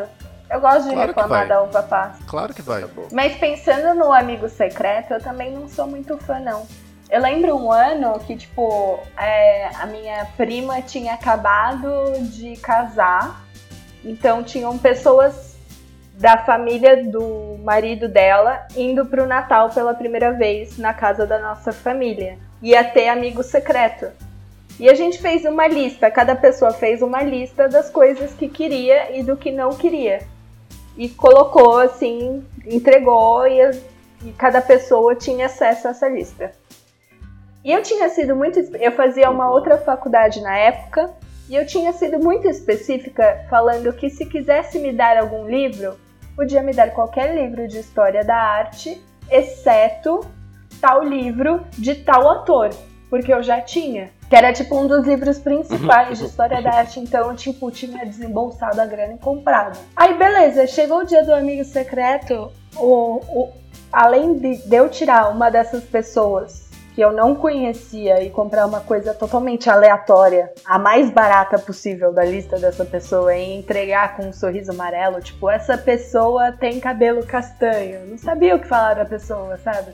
Eu 0.50 0.60
gosto 0.60 0.90
de 0.90 0.94
Claro 0.94 1.08
reclamar 1.08 1.48
da 1.48 1.62
uva 1.62 1.84
passa. 1.84 2.24
Claro 2.26 2.54
que 2.54 2.62
vai. 2.62 2.84
Mas 3.12 3.38
pensando 3.38 3.94
no 3.94 4.12
amigo 4.12 4.50
secreto, 4.50 5.14
eu 5.14 5.22
também 5.22 5.52
não 5.52 5.68
sou 5.68 5.86
muito 5.86 6.18
fã, 6.18 6.40
não. 6.40 6.66
Eu 7.10 7.22
lembro 7.22 7.56
um 7.56 7.72
ano 7.72 8.20
que, 8.20 8.36
tipo, 8.36 9.00
é, 9.18 9.70
a 9.76 9.86
minha 9.86 10.26
prima 10.38 10.82
tinha 10.82 11.14
acabado 11.14 11.90
de 12.22 12.56
casar. 12.58 13.44
Então 14.04 14.44
tinham 14.44 14.78
pessoas 14.78 15.58
da 16.14 16.38
família 16.38 17.04
do 17.04 17.58
marido 17.64 18.08
dela 18.08 18.68
indo 18.76 19.06
pro 19.06 19.26
Natal 19.26 19.70
pela 19.70 19.94
primeira 19.94 20.34
vez 20.34 20.78
na 20.78 20.94
casa 20.94 21.26
da 21.26 21.40
nossa 21.40 21.72
família. 21.72 22.38
Ia 22.62 22.84
ter 22.84 23.08
amigo 23.08 23.42
secreto. 23.44 24.08
E 24.80 24.90
a 24.90 24.94
gente 24.94 25.20
fez 25.20 25.44
uma 25.46 25.68
lista, 25.68 26.10
cada 26.10 26.36
pessoa 26.36 26.72
fez 26.72 27.02
uma 27.02 27.22
lista 27.22 27.68
das 27.68 27.90
coisas 27.90 28.34
que 28.34 28.48
queria 28.48 29.18
e 29.18 29.24
do 29.24 29.36
que 29.36 29.52
não 29.52 29.72
queria. 29.72 30.22
E 31.00 31.08
colocou 31.08 31.80
assim, 31.80 32.46
entregou 32.66 33.48
e, 33.48 33.72
e 34.26 34.32
cada 34.38 34.62
pessoa 34.62 35.16
tinha 35.16 35.46
acesso 35.46 35.88
a 35.88 35.92
essa 35.92 36.10
lista. 36.10 36.52
E 37.64 37.72
eu 37.72 37.82
tinha 37.82 38.10
sido 38.10 38.36
muito. 38.36 38.60
Eu 38.76 38.92
fazia 38.92 39.30
uma 39.32 39.50
outra 39.50 39.78
faculdade 39.78 40.42
na 40.42 40.58
época, 40.58 41.10
e 41.50 41.56
eu 41.56 41.66
tinha 41.66 41.94
sido 41.94 42.20
muito 42.20 42.50
específica, 42.50 43.46
falando 43.50 43.94
que 43.94 44.10
se 44.10 44.26
quisesse 44.26 44.78
me 44.78 44.92
dar 44.92 45.18
algum 45.18 45.48
livro, 45.48 45.98
podia 46.36 46.62
me 46.62 46.74
dar 46.74 46.92
qualquer 46.92 47.34
livro 47.34 47.66
de 47.66 47.80
história 47.80 48.24
da 48.24 48.36
arte, 48.36 49.02
exceto 49.32 50.20
tal 50.82 51.04
livro 51.04 51.66
de 51.78 51.96
tal 51.96 52.28
autor, 52.28 52.70
porque 53.10 53.34
eu 53.34 53.42
já 53.42 53.62
tinha. 53.62 54.10
Que 54.30 54.36
era 54.36 54.54
tipo 54.54 54.78
um 54.78 54.88
dos 54.88 55.06
livros 55.06 55.40
principais 55.40 56.20
de 56.20 56.26
história 56.26 56.62
da 56.62 56.72
arte, 56.72 57.00
então 57.00 57.30
eu 57.30 57.36
tipo, 57.36 57.72
tinha 57.72 58.06
desembolsado 58.06 58.80
a 58.80 58.86
grana 58.86 59.14
e 59.14 59.18
comprado. 59.18 59.80
Aí 59.96 60.14
beleza, 60.14 60.68
chegou 60.68 61.00
o 61.00 61.06
dia 61.06 61.24
do 61.24 61.34
amigo 61.34 61.64
secreto, 61.66 62.52
o, 62.76 63.22
o, 63.28 63.54
além 63.92 64.36
de, 64.36 64.58
de 64.58 64.76
eu 64.76 64.88
tirar 64.90 65.30
uma 65.30 65.50
dessas 65.50 65.84
pessoas 65.84 66.70
que 67.00 67.02
eu 67.02 67.14
não 67.14 67.34
conhecia 67.34 68.22
e 68.22 68.30
comprar 68.30 68.66
uma 68.66 68.82
coisa 68.82 69.14
totalmente 69.14 69.70
aleatória, 69.70 70.52
a 70.66 70.78
mais 70.78 71.10
barata 71.10 71.58
possível 71.58 72.12
da 72.12 72.26
lista 72.26 72.60
dessa 72.60 72.84
pessoa 72.84 73.34
e 73.36 73.58
entregar 73.58 74.18
com 74.18 74.28
um 74.28 74.34
sorriso 74.34 74.72
amarelo, 74.72 75.22
tipo, 75.22 75.50
essa 75.50 75.78
pessoa 75.78 76.52
tem 76.52 76.78
cabelo 76.80 77.26
castanho. 77.26 78.06
Não 78.06 78.18
sabia 78.18 78.54
o 78.54 78.60
que 78.60 78.68
falar 78.68 78.96
da 78.96 79.06
pessoa, 79.06 79.58
sabe? 79.58 79.94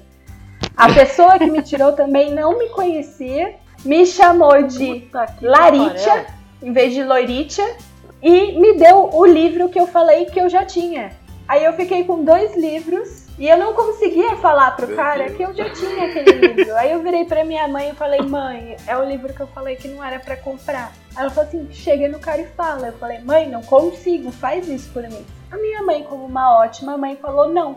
A 0.77 0.93
pessoa 0.93 1.37
que 1.37 1.45
me 1.45 1.61
tirou 1.61 1.93
também 1.93 2.31
não 2.33 2.57
me 2.57 2.69
conhecia, 2.69 3.55
me 3.83 4.05
chamou 4.05 4.63
de 4.63 5.09
Laritia 5.41 6.25
em 6.61 6.73
vez 6.73 6.93
de 6.93 7.03
Loiritia 7.03 7.75
e 8.21 8.59
me 8.59 8.73
deu 8.73 9.09
o 9.13 9.25
livro 9.25 9.69
que 9.69 9.79
eu 9.79 9.87
falei 9.87 10.25
que 10.25 10.39
eu 10.39 10.49
já 10.49 10.65
tinha. 10.65 11.11
Aí 11.47 11.63
eu 11.63 11.73
fiquei 11.73 12.03
com 12.03 12.23
dois 12.23 12.55
livros 12.57 13.25
e 13.37 13.47
eu 13.47 13.57
não 13.57 13.73
conseguia 13.73 14.35
falar 14.37 14.75
pro 14.75 14.87
Meu 14.87 14.95
cara 14.95 15.25
Deus. 15.25 15.37
que 15.37 15.43
eu 15.43 15.53
já 15.53 15.69
tinha 15.69 16.05
aquele 16.05 16.31
livro. 16.31 16.75
Aí 16.75 16.91
eu 16.91 17.03
virei 17.03 17.25
pra 17.25 17.45
minha 17.45 17.67
mãe 17.67 17.91
e 17.91 17.93
falei, 17.93 18.21
mãe, 18.21 18.75
é 18.87 18.97
o 18.97 19.03
livro 19.03 19.33
que 19.33 19.41
eu 19.41 19.47
falei 19.47 19.75
que 19.75 19.87
não 19.87 20.03
era 20.03 20.19
pra 20.19 20.35
comprar. 20.35 20.91
Aí 21.15 21.21
ela 21.21 21.29
falou 21.29 21.47
assim, 21.47 21.67
chega 21.71 22.09
no 22.09 22.19
cara 22.19 22.41
e 22.41 22.47
fala. 22.47 22.87
Eu 22.87 22.93
falei, 22.93 23.19
mãe, 23.19 23.47
não 23.47 23.61
consigo, 23.61 24.31
faz 24.31 24.67
isso 24.67 24.89
por 24.91 25.03
mim. 25.03 25.23
A 25.51 25.57
minha 25.57 25.83
mãe, 25.83 26.03
como 26.03 26.25
uma 26.25 26.57
ótima 26.59 26.97
mãe, 26.97 27.15
falou 27.15 27.47
não. 27.47 27.75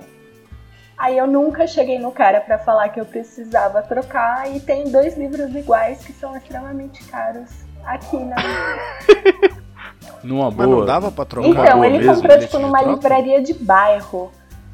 Aí 0.99 1.17
eu 1.17 1.27
nunca 1.27 1.67
cheguei 1.67 1.99
no 1.99 2.11
cara 2.11 2.41
pra 2.41 2.59
falar 2.59 2.89
que 2.89 3.01
eu 3.01 3.05
precisava 3.07 3.83
trocar 3.83 4.51
e 4.55 4.59
tem 4.59 4.91
dois 4.91 5.17
livros 5.17 5.55
iguais 5.55 6.05
que 6.05 6.13
são 6.13 6.37
extremamente 6.37 7.05
caros 7.05 7.49
aqui 7.85 8.17
na 8.19 8.35
Numa 10.25 10.51
Mas 10.51 10.57
não 10.59 10.75
boa. 10.77 10.87
dava 10.87 11.13
pra 11.13 11.25
trocar 11.25 11.49
Então, 11.49 11.73
boa 11.75 11.87
ele 11.87 11.99
mesmo, 11.99 12.15
comprou 12.15 12.33
bilhete 12.37 12.47
tipo 12.51 12.59
numa 12.59 12.79
troca? 12.81 12.95
livraria 12.95 13.41
de 13.43 13.55
bairro 13.55 14.33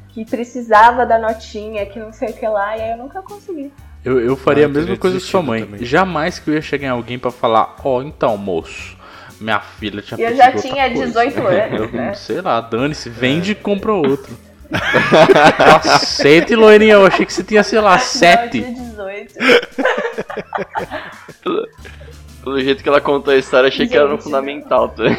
que 0.09 0.25
precisava 0.25 1.05
da 1.05 1.19
notinha, 1.19 1.85
que 1.85 1.99
não 1.99 2.11
sei 2.11 2.29
o 2.29 2.33
que 2.33 2.47
lá, 2.47 2.75
e 2.77 2.81
aí 2.81 2.91
eu 2.91 2.97
nunca 2.97 3.21
consegui. 3.21 3.71
Eu, 4.03 4.19
eu 4.19 4.35
faria 4.37 4.63
Ah, 4.65 4.67
a 4.67 4.69
mesma 4.69 4.95
coisa 4.97 5.17
que 5.17 5.23
sua 5.23 5.41
mãe. 5.41 5.65
também. 5.65 5.83
Jamais 5.83 6.39
que 6.39 6.49
eu 6.49 6.53
ia 6.55 6.61
chegar 6.61 6.87
em 6.87 6.91
alguém 6.91 7.19
pra 7.19 7.31
falar, 7.31 7.75
ó, 7.83 8.01
então, 8.01 8.37
moço, 8.37 8.95
minha 9.41 9.59
filha 9.59 10.01
tinha 10.01 10.17
E 10.19 10.23
eu 10.23 10.35
já 10.35 10.51
tinha 10.53 10.87
coisa." 10.89 11.05
18 11.07 11.37
anos, 11.45 11.79
Eu, 11.81 11.91
né? 11.91 12.13
Sei 12.13 12.39
lá, 12.41 12.61
dane-se, 12.61 13.09
vende 13.09 13.51
e 13.51 13.55
compra 13.55 13.93
outro. 13.93 14.35
Cacete, 15.83 16.55
loirinha, 16.55 16.93
eu 16.93 17.05
achei 17.05 17.25
que 17.25 17.33
você 17.33 17.43
tinha, 17.43 17.63
sei 17.63 17.79
lá, 17.79 17.91
Não, 17.91 17.97
eu 17.97 18.01
sete. 18.01 18.61
tinha 18.61 18.71
18. 18.73 19.33
Pelo 22.43 22.59
jeito 22.61 22.83
que 22.83 22.89
ela 22.89 23.01
contou 23.01 23.33
a 23.33 23.37
história, 23.37 23.67
achei 23.67 23.87
que 23.87 23.95
era 23.95 24.05
no 24.07 24.15
Gente. 24.15 24.23
fundamental. 24.23 24.89
Tá? 24.89 25.03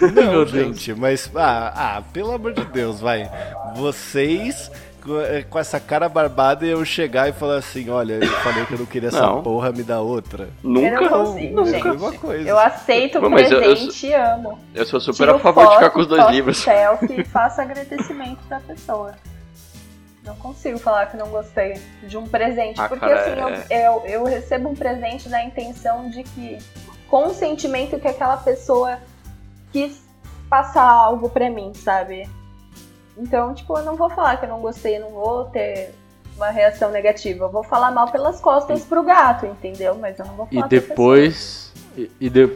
Não, 0.00 0.10
Meu 0.32 0.44
Deus. 0.46 0.50
gente, 0.50 0.94
mas. 0.94 1.30
Ah, 1.34 1.72
ah, 1.98 2.02
pelo 2.12 2.32
amor 2.32 2.54
de 2.54 2.64
Deus, 2.64 3.00
vai. 3.00 3.30
Vocês. 3.76 4.70
Com- 5.04 5.20
eh, 5.20 5.42
Com 5.42 5.58
essa 5.58 5.78
cara 5.80 6.08
barbada 6.08 6.64
e 6.64 6.70
eu 6.70 6.84
chegar 6.84 7.28
e 7.28 7.32
falar 7.32 7.56
assim: 7.56 7.88
olha, 7.90 8.14
eu 8.14 8.26
falei 8.38 8.64
que 8.66 8.74
eu 8.74 8.78
não 8.78 8.86
queria 8.86 9.08
essa 9.08 9.20
Não. 9.20 9.42
porra, 9.42 9.72
me 9.72 9.82
dá 9.82 10.00
outra. 10.00 10.44
Eu 10.62 10.70
Nunca. 10.70 11.00
não 11.00 11.08
consigo, 11.08 11.56
Não, 11.56 11.64
gente. 11.66 11.76
é 11.86 11.90
a 11.90 11.92
mesma 11.92 12.12
coisa. 12.12 12.48
Eu 12.48 12.58
aceito 12.58 13.18
o 13.18 13.30
mas 13.30 13.50
eu- 13.50 13.58
eu 13.60 13.64
presente 13.74 14.06
e 14.06 14.14
amo. 14.14 14.58
Eu 14.74 14.86
sou 14.86 15.00
super 15.00 15.16
Tiro 15.24 15.36
a 15.36 15.38
favor 15.38 15.64
de 15.66 15.70
ficar 15.74 15.80
foto, 15.84 15.92
com 15.94 16.00
os 16.00 16.06
dois 16.06 16.28
livros. 16.30 16.56
selfie 16.58 17.20
e 17.20 17.24
faço 17.24 17.60
agradecimento 17.60 18.38
pra 18.48 18.60
pessoa. 18.60 19.12
Não 20.24 20.36
consigo 20.36 20.78
falar 20.78 21.06
que 21.06 21.16
não 21.16 21.26
gostei 21.28 21.80
de 22.04 22.16
um 22.16 22.26
presente. 22.26 22.80
Ah, 22.80 22.88
porque 22.88 23.04
cara, 23.04 23.46
assim, 23.56 23.74
eu, 23.74 23.78
eu, 23.78 24.02
eu 24.06 24.24
recebo 24.24 24.68
um 24.68 24.74
presente 24.74 25.28
na 25.28 25.42
intenção 25.44 26.08
de 26.10 26.22
que. 26.22 26.58
com 27.08 27.26
o 27.26 27.34
sentimento 27.34 27.98
que 27.98 28.06
aquela 28.08 28.36
pessoa 28.36 28.98
quis 29.72 30.00
passar 30.48 30.84
algo 30.88 31.28
pra 31.28 31.50
mim, 31.50 31.72
sabe? 31.74 32.28
Então, 33.16 33.54
tipo, 33.54 33.76
eu 33.78 33.84
não 33.84 33.96
vou 33.96 34.08
falar 34.10 34.36
que 34.38 34.44
eu 34.46 34.48
não 34.48 34.60
gostei, 34.60 34.96
eu 34.96 35.02
não 35.02 35.10
vou 35.10 35.44
ter 35.46 35.90
uma 36.36 36.50
reação 36.50 36.90
negativa. 36.90 37.44
Eu 37.44 37.50
vou 37.50 37.62
falar 37.62 37.90
mal 37.90 38.10
pelas 38.10 38.40
costas 38.40 38.84
pro 38.84 39.02
gato, 39.02 39.46
entendeu? 39.46 39.94
Mas 40.00 40.18
eu 40.18 40.24
não 40.26 40.34
vou 40.34 40.46
falar 40.46 40.66
E 40.66 40.68
depois. 40.68 41.72
E, 41.96 42.10
e 42.20 42.30
de- 42.30 42.48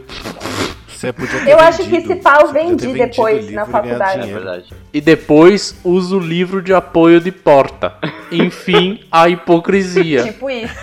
Você 0.87 1.13
podia 1.13 1.39
ter 1.45 1.51
Eu 1.51 1.59
acho 1.59 1.83
que 1.83 1.89
vendido. 1.89 2.13
esse 2.13 2.21
pau 2.23 2.47
vendi 2.47 2.87
vendido 2.87 2.93
depois 3.07 3.51
na 3.51 3.65
faculdade. 3.67 4.29
É 4.29 4.33
verdade. 4.33 4.73
e 4.91 4.99
depois 4.99 5.75
usa 5.83 6.15
o 6.15 6.19
livro 6.19 6.59
de 6.61 6.73
apoio 6.73 7.21
de 7.21 7.31
porta. 7.31 7.93
Enfim, 8.31 9.05
a 9.11 9.29
hipocrisia. 9.29 10.23
Tipo 10.23 10.49
isso. 10.49 10.73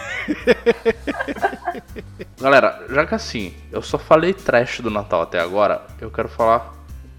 Galera, 2.41 2.85
já 2.91 3.07
que 3.07 3.14
assim, 3.14 3.55
eu 3.72 3.83
só 3.83 3.99
falei 3.99 4.33
trash 4.35 4.81
do 4.81 4.91
Natal 4.91 5.22
até 5.22 5.41
agora, 5.41 5.83
eu 6.01 6.11
quero 6.11 6.29
falar 6.29 6.74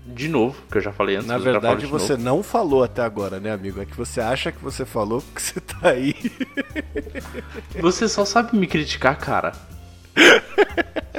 de 0.06 0.28
novo, 0.30 0.56
que 0.72 0.78
eu 0.78 0.82
já 0.82 0.92
falei 0.92 1.16
antes. 1.16 1.28
Na 1.28 1.36
eu 1.36 1.40
verdade, 1.42 1.82
de 1.82 1.88
você 1.88 2.14
novo. 2.14 2.24
não 2.24 2.44
falou 2.44 2.84
até 2.84 3.02
agora, 3.02 3.40
né, 3.40 3.52
amigo? 3.52 3.82
É 3.82 3.86
que 3.86 3.96
você 3.98 4.22
acha 4.22 4.52
que 4.52 4.64
você 4.64 4.86
falou 4.86 5.22
porque 5.22 5.42
você 5.42 5.60
tá 5.60 5.90
aí. 5.90 6.14
Você 7.82 8.08
só 8.08 8.24
sabe 8.26 8.56
me 8.58 8.68
criticar, 8.68 9.18
cara. 9.18 9.52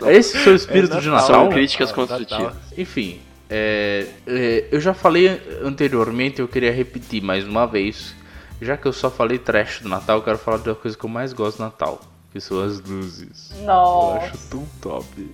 É 0.05 0.14
esse 0.16 0.37
o 0.37 0.41
seu 0.41 0.55
espírito 0.55 0.97
É 0.97 1.01
de 1.01 1.09
Natal. 1.09 1.28
Natal? 1.28 1.43
São 1.45 1.51
críticas 1.53 1.91
Ah, 1.91 1.95
construtivas. 1.95 2.45
Natal. 2.55 2.62
Enfim, 2.78 3.20
é, 3.51 4.07
é, 4.26 4.68
eu 4.70 4.80
já 4.80 4.95
falei 4.95 5.41
anteriormente, 5.62 6.41
eu 6.41 6.49
queria 6.49 6.72
repetir 6.72 7.22
mais 7.22 7.47
uma 7.47 7.66
vez. 7.66 8.14
Já 8.61 8.76
que 8.76 8.87
eu 8.87 8.93
só 8.93 9.11
falei 9.11 9.39
trash 9.39 9.80
do 9.80 9.89
Natal, 9.89 10.18
eu 10.18 10.22
quero 10.22 10.39
falar 10.39 10.59
da 10.59 10.74
coisa 10.74 10.97
que 10.97 11.05
eu 11.05 11.11
mais 11.11 11.32
gosto 11.34 11.59
do 11.59 11.64
Natal, 11.64 12.01
que 12.32 12.41
são 12.41 12.62
as 12.62 12.80
luzes. 12.80 13.51
Eu 13.59 13.66
Nossa. 13.66 14.26
acho 14.26 14.39
tão 14.49 14.66
top. 14.80 15.30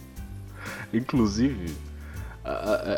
Inclusive, 0.92 1.72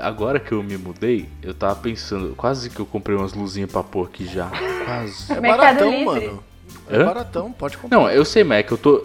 agora 0.03 0.41
que 0.41 0.53
eu 0.53 0.63
me 0.63 0.77
mudei, 0.77 1.29
eu 1.43 1.53
tava 1.55 1.77
pensando, 1.77 2.35
quase 2.35 2.71
que 2.71 2.81
eu 2.81 2.87
comprei 2.87 3.17
umas 3.17 3.35
luzinhas 3.35 3.71
pra 3.71 3.83
pôr 3.83 4.07
aqui 4.07 4.27
já. 4.27 4.51
Quase. 4.85 5.33
É 5.33 5.41
baratão, 5.41 5.91
Livre. 5.91 6.05
mano. 6.05 6.45
É 6.89 6.97
Hã? 6.97 7.05
baratão, 7.05 7.53
pode 7.53 7.77
comprar. 7.79 7.97
Não, 7.97 8.11
eu 8.11 8.25
sei, 8.25 8.43
mas 8.45 8.59
é 8.59 8.63
que 8.63 8.73
eu 8.73 8.79
tô. 8.79 9.05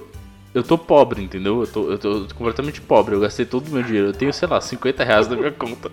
Eu 0.54 0.64
tô 0.64 0.78
pobre, 0.80 1.22
entendeu? 1.24 1.62
Eu 1.62 1.68
tô, 1.68 1.92
eu 1.92 1.98
tô 2.00 2.26
completamente 2.34 2.82
pobre. 2.82 3.14
Eu 3.16 3.20
gastei 3.20 3.46
todo 3.46 3.68
o 3.68 3.72
meu 3.72 3.84
dinheiro. 3.84 4.08
Eu 4.08 4.14
tenho, 4.14 4.34
sei 4.34 4.48
lá, 4.48 4.60
50 4.60 5.04
reais 5.04 5.28
na 5.28 5.36
minha 5.36 5.52
conta. 5.52 5.92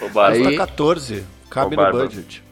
Ô, 0.00 0.08
Barba, 0.10 0.28
Aí- 0.36 0.42
Custa 0.44 0.56
14. 0.56 1.24
Cabe 1.50 1.76
Ô, 1.76 1.82
no 1.84 1.90
budget. 1.92 2.44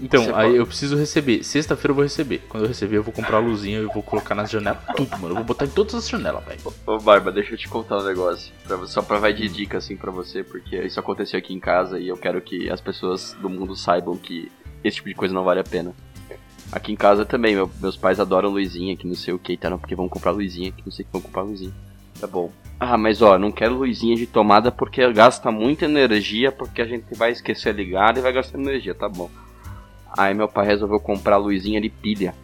Então, 0.00 0.24
Você 0.24 0.30
aí 0.30 0.46
pode- 0.46 0.56
eu 0.56 0.66
preciso 0.66 0.96
receber. 0.96 1.42
Sexta-feira 1.44 1.90
eu 1.90 1.94
vou 1.94 2.04
receber. 2.04 2.38
Quando 2.48 2.64
eu 2.64 2.68
receber, 2.68 2.96
eu 2.96 3.02
vou 3.02 3.12
comprar 3.12 3.36
a 3.36 3.40
luzinha 3.40 3.80
e 3.80 3.84
vou 3.84 4.02
colocar 4.02 4.34
nas 4.34 4.50
janelas. 4.50 4.80
Tudo, 4.96 5.10
mano. 5.18 5.28
Eu 5.30 5.34
vou 5.36 5.44
botar 5.44 5.66
em 5.66 5.68
todas 5.68 5.94
as 5.94 6.08
janelas, 6.08 6.42
velho. 6.44 6.60
Ô 6.86 6.98
Barba, 6.98 7.30
deixa 7.30 7.52
eu 7.52 7.58
te 7.58 7.68
contar 7.68 7.98
um 7.98 8.04
negócio. 8.04 8.52
pra- 8.66 8.86
só 8.86 9.02
pra 9.02 9.18
vai 9.18 9.32
de 9.32 9.48
dica 9.48 9.78
assim 9.78 9.96
pra 9.96 10.10
você, 10.10 10.42
porque 10.42 10.76
isso 10.76 10.98
aconteceu 10.98 11.38
aqui 11.38 11.52
em 11.52 11.60
casa 11.60 11.98
e 11.98 12.08
eu 12.08 12.16
quero 12.16 12.40
que 12.40 12.70
as 12.70 12.80
pessoas 12.80 13.36
do 13.40 13.48
mundo 13.50 13.76
saibam 13.76 14.16
que 14.16 14.50
esse 14.82 14.96
tipo 14.96 15.08
de 15.08 15.14
coisa 15.14 15.34
não 15.34 15.44
vale 15.44 15.60
a 15.60 15.64
pena. 15.64 15.92
Aqui 16.72 16.92
em 16.92 16.96
casa 16.96 17.24
também, 17.26 17.54
meu- 17.54 17.70
meus 17.80 17.96
pais 17.96 18.20
adoram 18.20 18.48
luzinha, 18.48 18.96
que 18.96 19.06
não 19.06 19.14
sei 19.16 19.34
o 19.34 19.38
que, 19.38 19.56
tá? 19.56 19.68
Não, 19.68 19.78
porque 19.78 19.94
vão 19.94 20.08
comprar 20.08 20.30
luzinha, 20.30 20.70
que 20.70 20.82
não 20.84 20.92
sei 20.92 21.02
o 21.02 21.06
que 21.06 21.12
vão 21.12 21.20
comprar 21.20 21.42
luzinha. 21.42 21.72
Tá 22.20 22.26
bom. 22.26 22.50
Ah, 22.78 22.96
mas 22.96 23.20
ó, 23.20 23.38
não 23.38 23.50
quero 23.50 23.74
luzinha 23.74 24.14
de 24.16 24.26
tomada 24.26 24.70
porque 24.70 25.12
gasta 25.12 25.50
muita 25.50 25.84
energia, 25.86 26.52
porque 26.52 26.80
a 26.80 26.86
gente 26.86 27.12
vai 27.14 27.32
esquecer 27.32 27.74
ligado 27.74 28.18
e 28.18 28.22
vai 28.22 28.32
gastar 28.32 28.58
energia, 28.58 28.94
tá 28.94 29.08
bom. 29.08 29.28
Aí 30.16 30.34
meu 30.34 30.48
pai 30.48 30.66
resolveu 30.66 31.00
comprar 31.00 31.36
luzinha 31.36 31.80
de 31.80 31.88
pilha. 31.88 32.34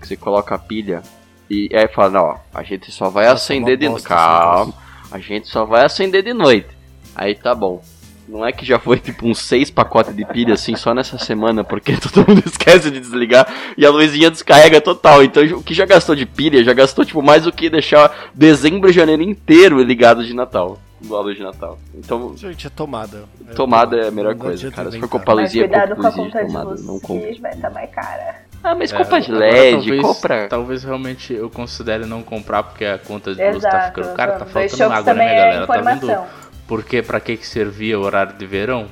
Que 0.00 0.06
você 0.06 0.16
coloca 0.16 0.54
a 0.54 0.58
pilha 0.58 1.02
e 1.50 1.70
aí 1.72 1.88
fala, 1.88 2.10
não, 2.10 2.24
ó, 2.24 2.36
a 2.52 2.62
gente 2.62 2.92
só 2.92 3.08
vai 3.08 3.24
Nossa, 3.24 3.44
acender 3.44 3.78
uma 3.78 3.94
de 3.94 3.96
esse 3.96 4.06
Calma. 4.06 4.74
A 5.10 5.18
gente 5.18 5.48
só 5.48 5.64
vai 5.64 5.84
acender 5.84 6.22
de 6.22 6.34
noite. 6.34 6.68
Aí 7.14 7.34
tá 7.34 7.54
bom. 7.54 7.82
Não 8.28 8.44
é 8.44 8.52
que 8.52 8.66
já 8.66 8.78
foi 8.78 8.98
tipo 8.98 9.26
uns 9.26 9.38
seis 9.38 9.70
pacotes 9.70 10.14
de 10.14 10.22
pilha 10.26 10.52
assim 10.52 10.76
só 10.76 10.92
nessa 10.92 11.16
semana, 11.16 11.64
porque 11.64 11.96
todo 11.96 12.28
mundo 12.28 12.42
esquece 12.44 12.90
de 12.90 13.00
desligar 13.00 13.50
e 13.76 13.86
a 13.86 13.90
luzinha 13.90 14.30
descarrega 14.30 14.82
total. 14.82 15.24
Então 15.24 15.42
o 15.42 15.62
que 15.62 15.72
já 15.72 15.86
gastou 15.86 16.14
de 16.14 16.26
pilha 16.26 16.62
já 16.62 16.74
gastou 16.74 17.06
tipo 17.06 17.22
mais 17.22 17.44
do 17.44 17.52
que 17.52 17.70
deixar 17.70 18.30
dezembro 18.34 18.90
e 18.90 18.92
janeiro 18.92 19.22
inteiro 19.22 19.82
ligado 19.82 20.22
de 20.26 20.34
Natal. 20.34 20.78
A 21.10 21.20
luz 21.20 21.36
de 21.36 21.42
Natal. 21.42 21.78
Então, 21.94 22.36
Gente, 22.36 22.66
é 22.66 22.70
tomada. 22.70 23.24
tomada 23.54 23.96
é 23.96 24.08
a 24.08 24.10
melhor 24.10 24.34
coisa, 24.34 24.70
cara. 24.70 24.90
Se 24.90 24.98
for 24.98 25.08
comprar 25.08 25.34
Mas 25.36 25.44
luzinha, 25.44 25.68
cuidado 25.68 25.94
compra 25.96 26.10
com 26.12 26.20
a 26.20 26.24
luzinha 26.24 26.26
de 26.26 26.32
conta 26.32 26.46
de 26.46 26.52
tomada, 26.52 26.80
não 26.82 26.92
luz, 26.94 27.02
compra. 27.02 27.40
vai 27.40 27.52
estar 27.52 27.70
mais 27.70 27.90
cara. 27.90 28.36
Ah, 28.64 28.74
mas 28.74 28.92
É, 28.92 28.96
compra 28.96 29.20
de 29.20 29.30
LED, 29.32 29.72
talvez, 29.76 30.02
compra. 30.02 30.48
Talvez 30.48 30.82
realmente 30.84 31.32
eu 31.32 31.48
considere 31.48 32.04
não 32.06 32.22
comprar 32.22 32.64
porque 32.64 32.84
a 32.84 32.98
conta 32.98 33.32
de 33.34 33.50
luz 33.52 33.62
tá 33.62 33.82
ficando 33.88 34.14
cara, 34.14 34.32
tá 34.38 34.44
faltando 34.46 34.82
água, 34.92 35.14
né, 35.14 35.20
minha 35.24 35.32
é 35.32 35.36
galera? 35.36 35.66
Tá 35.66 35.80
vendo 35.80 36.26
porque 36.66 37.00
pra 37.02 37.20
que 37.20 37.36
que 37.36 37.46
servia 37.46 37.98
o 37.98 38.02
horário 38.02 38.36
de 38.36 38.44
verão? 38.44 38.88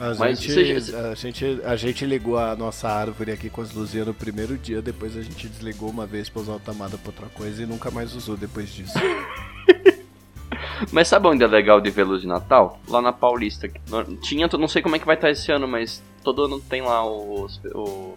A 0.00 0.14
Mas 0.18 0.40
gente, 0.40 0.52
seja- 0.52 1.10
a, 1.10 1.14
gente, 1.14 1.60
a 1.64 1.76
gente 1.76 2.04
ligou 2.04 2.36
a 2.36 2.56
nossa 2.56 2.88
árvore 2.88 3.30
aqui 3.30 3.48
com 3.48 3.60
as 3.62 3.72
luzinhas 3.72 4.06
no 4.08 4.12
primeiro 4.12 4.58
dia, 4.58 4.82
depois 4.82 5.16
a 5.16 5.22
gente 5.22 5.46
desligou 5.48 5.88
uma 5.88 6.04
vez 6.06 6.28
pra 6.28 6.42
usar 6.42 6.56
a 6.56 6.58
tomada 6.58 6.98
pra 6.98 7.10
outra 7.10 7.26
coisa 7.34 7.62
e 7.62 7.66
nunca 7.66 7.90
mais 7.92 8.12
usou 8.14 8.36
depois 8.36 8.68
disso. 8.70 8.98
Mas 10.92 11.08
sabe 11.08 11.26
onde 11.28 11.42
é 11.42 11.46
legal 11.46 11.80
de 11.80 11.90
ver 11.90 12.04
luz 12.04 12.22
de 12.22 12.26
Natal? 12.26 12.78
Lá 12.88 13.00
na 13.02 13.12
Paulista. 13.12 13.68
Tinha, 14.22 14.48
não 14.58 14.68
sei 14.68 14.82
como 14.82 14.96
é 14.96 14.98
que 14.98 15.06
vai 15.06 15.14
estar 15.16 15.30
esse 15.30 15.50
ano, 15.52 15.66
mas 15.68 16.02
todo 16.22 16.44
ano 16.44 16.60
tem 16.60 16.82
lá 16.82 17.04
os, 17.04 17.60
o 17.74 18.14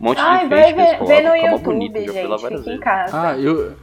monte 0.00 0.18
Ai, 0.20 0.44
de 0.44 0.48
vai 0.48 0.70
enfeite 0.70 0.74
que 0.74 0.80
eles 0.80 0.98
ver, 1.08 1.22
ver 1.22 1.28
no 1.28 1.36
YouTube, 1.36 1.64
bonito, 1.64 1.98
gente. 2.12 2.58
Fica 2.58 2.72
em 2.72 2.78
casa. 2.80 3.20
Ah, 3.28 3.38
eu- 3.38 3.74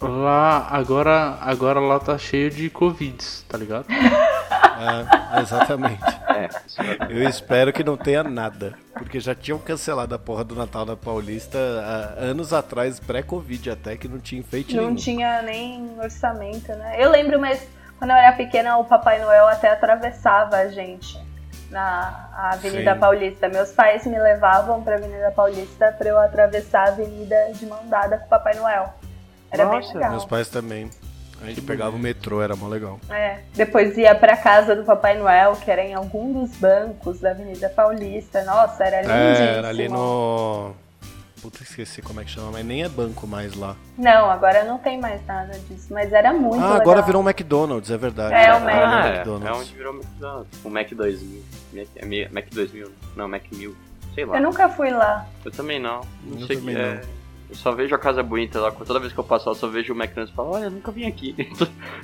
lá 0.00 0.68
agora 0.70 1.38
agora 1.40 1.80
lá 1.80 1.98
tá 1.98 2.16
cheio 2.18 2.50
de 2.50 2.68
covid, 2.70 3.16
tá 3.48 3.56
ligado? 3.58 3.86
É, 3.90 5.40
exatamente. 5.40 6.02
É, 6.28 6.44
é 6.44 7.06
Eu 7.08 7.28
espero 7.28 7.72
que 7.72 7.82
não 7.82 7.96
tenha 7.96 8.22
nada, 8.22 8.74
porque 8.94 9.18
já 9.18 9.34
tinham 9.34 9.58
cancelado 9.58 10.14
a 10.14 10.18
porra 10.18 10.44
do 10.44 10.54
Natal 10.54 10.84
da 10.84 10.94
Paulista 10.96 11.58
há 11.58 12.24
anos 12.24 12.52
atrás, 12.52 13.00
pré-Covid 13.00 13.70
até, 13.70 13.96
que 13.96 14.06
não 14.06 14.18
tinha 14.18 14.40
enfeite 14.40 14.76
Não 14.76 14.84
nenhum. 14.84 14.94
tinha 14.96 15.42
nem 15.42 15.98
orçamento, 15.98 16.68
né? 16.74 16.96
Eu 16.98 17.10
lembro, 17.10 17.40
mas 17.40 17.66
quando 17.98 18.10
eu 18.10 18.16
era 18.16 18.32
pequena, 18.32 18.76
o 18.76 18.84
Papai 18.84 19.18
Noel 19.20 19.48
até 19.48 19.70
atravessava 19.70 20.56
a 20.56 20.68
gente 20.68 21.18
na 21.70 22.28
Avenida 22.52 22.94
Sim. 22.94 23.00
Paulista. 23.00 23.48
Meus 23.48 23.72
pais 23.72 24.06
me 24.06 24.18
levavam 24.18 24.82
pra 24.82 24.96
Avenida 24.96 25.30
Paulista 25.30 25.94
pra 25.96 26.08
eu 26.08 26.18
atravessar 26.18 26.86
a 26.86 26.92
avenida 26.92 27.52
de 27.54 27.66
mão 27.66 27.80
dada 27.88 28.18
com 28.18 28.26
o 28.26 28.28
Papai 28.28 28.54
Noel. 28.54 28.94
Era 29.50 29.66
bem 29.66 29.80
Nossa, 29.80 29.94
legal. 29.94 30.10
Meus 30.10 30.24
pais 30.24 30.48
também. 30.48 30.90
A 31.42 31.46
gente 31.46 31.60
pegava 31.60 31.94
o 31.94 31.98
metrô, 31.98 32.40
era 32.40 32.56
mó 32.56 32.66
legal. 32.66 32.98
É, 33.10 33.40
depois 33.54 33.96
ia 33.96 34.14
pra 34.14 34.36
casa 34.36 34.74
do 34.74 34.84
Papai 34.84 35.18
Noel, 35.18 35.54
que 35.56 35.70
era 35.70 35.84
em 35.84 35.92
algum 35.92 36.32
dos 36.32 36.56
bancos 36.56 37.20
da 37.20 37.30
Avenida 37.30 37.68
Paulista. 37.68 38.42
Nossa, 38.44 38.84
era 38.84 39.02
lindíssimo. 39.02 39.46
É, 39.46 39.58
era 39.58 39.68
ali 39.68 39.88
no. 39.88 40.74
Puta, 41.40 41.62
esqueci 41.62 42.00
como 42.00 42.20
é 42.20 42.24
que 42.24 42.30
chama, 42.30 42.52
mas 42.52 42.64
nem 42.64 42.82
é 42.82 42.88
banco 42.88 43.26
mais 43.26 43.54
lá. 43.54 43.76
Não, 43.98 44.30
agora 44.30 44.64
não 44.64 44.78
tem 44.78 44.98
mais 44.98 45.24
nada 45.26 45.56
disso, 45.68 45.92
mas 45.92 46.12
era 46.12 46.32
muito 46.32 46.54
ah, 46.54 46.68
legal. 46.68 46.80
agora 46.80 47.02
virou 47.02 47.22
um 47.22 47.28
McDonald's, 47.28 47.90
é 47.90 47.98
verdade. 47.98 48.34
É, 48.34 48.54
o 48.54 48.60
Mac. 48.60 48.74
Ah, 48.74 49.06
é, 49.06 49.08
é 49.08 49.14
McDonald's. 49.16 49.60
onde 49.60 49.74
virou 49.74 49.92
o 49.92 49.96
McDonald's. 49.96 50.64
O 50.64 50.70
Mac 50.70 50.90
2000. 50.90 51.42
Mac, 51.74 51.86
é 51.94 52.28
Mac 52.30 52.46
2000. 52.50 52.90
Não, 53.14 53.28
Mac 53.28 53.42
1000. 53.52 53.76
Sei 54.14 54.24
lá. 54.24 54.38
Eu 54.38 54.42
nunca 54.42 54.68
fui 54.70 54.90
lá. 54.90 55.26
Eu 55.44 55.50
também 55.50 55.78
não. 55.78 56.00
Não 56.24 56.40
Eu 56.40 56.46
sei 56.46 56.56
também 56.56 56.74
que 56.74 56.80
é. 56.80 57.02
Eu 57.48 57.54
só 57.54 57.72
vejo 57.72 57.94
a 57.94 57.98
casa 57.98 58.22
bonita 58.22 58.60
lá. 58.60 58.72
Toda 58.72 58.98
vez 58.98 59.12
que 59.12 59.18
eu 59.18 59.24
passo 59.24 59.48
lá, 59.48 59.52
eu 59.52 59.58
só 59.58 59.68
vejo 59.68 59.92
o 59.92 59.96
McDonald's 59.96 60.32
e 60.32 60.36
falo, 60.36 60.50
olha, 60.50 60.64
eu 60.64 60.70
nunca 60.70 60.90
vim 60.90 61.06
aqui. 61.06 61.34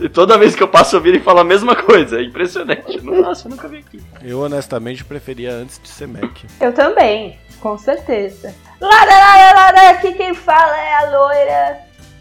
E 0.00 0.08
toda 0.08 0.38
vez 0.38 0.54
que 0.54 0.62
eu 0.62 0.68
passo, 0.68 0.96
eu 0.96 1.00
viro 1.00 1.16
e 1.16 1.20
falo 1.20 1.40
a 1.40 1.44
mesma 1.44 1.76
coisa. 1.76 2.20
É 2.20 2.24
impressionante. 2.24 3.00
Nossa, 3.02 3.46
eu 3.46 3.50
nunca 3.50 3.68
vim 3.68 3.78
aqui. 3.78 4.00
Eu 4.22 4.40
honestamente 4.40 5.04
preferia 5.04 5.52
antes 5.52 5.78
de 5.80 5.88
ser 5.88 6.08
Mac. 6.08 6.38
Eu 6.60 6.72
também, 6.72 7.38
com 7.60 7.76
certeza. 7.76 8.54
Lada, 8.80 9.10
lada, 9.10 9.54
lada, 9.54 9.90
aqui 9.90 10.12
quem 10.14 10.34
fala 10.34 10.76
é 10.76 10.94
a 10.94 11.18
loira. 11.18 11.80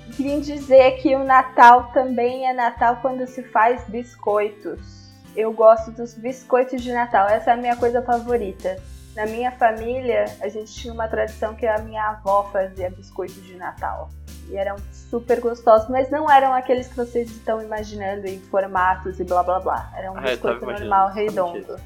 Vim 0.09 0.41
dizer 0.41 0.97
que 1.01 1.15
o 1.15 1.24
Natal 1.24 1.89
também 1.93 2.47
é 2.47 2.53
Natal 2.53 2.99
quando 3.01 3.26
se 3.26 3.41
faz 3.43 3.84
biscoitos. 3.88 5.09
Eu 5.36 5.53
gosto 5.53 5.91
dos 5.91 6.13
biscoitos 6.13 6.84
de 6.84 6.91
Natal, 6.91 7.28
essa 7.30 7.51
é 7.51 7.53
a 7.53 7.57
minha 7.57 7.76
coisa 7.78 8.01
favorita. 8.01 8.78
Na 9.16 9.26
minha 9.26 9.51
família, 9.51 10.26
a 10.41 10.47
gente 10.47 10.74
tinha 10.74 10.93
uma 10.93 11.07
tradição 11.07 11.53
que 11.53 11.66
a 11.68 11.78
minha 11.80 12.01
avó 12.09 12.49
fazia 12.51 12.89
biscoito 12.89 13.34
de 13.41 13.55
Natal. 13.55 14.09
E 14.49 14.55
eram 14.57 14.78
super 14.91 15.39
gostosos, 15.41 15.89
mas 15.89 16.09
não 16.09 16.30
eram 16.32 16.53
aqueles 16.53 16.88
que 16.88 16.95
vocês 16.95 17.30
estão 17.30 17.62
imaginando 17.62 18.26
em 18.28 18.39
formatos 18.39 19.20
e 19.20 19.24
blá 19.24 19.43
blá 19.43 19.59
blá. 19.59 19.91
Era 19.97 20.12
um 20.12 20.18
Ah, 20.18 20.22
biscoito 20.22 20.66
normal, 20.66 21.09
redondo. 21.12 21.78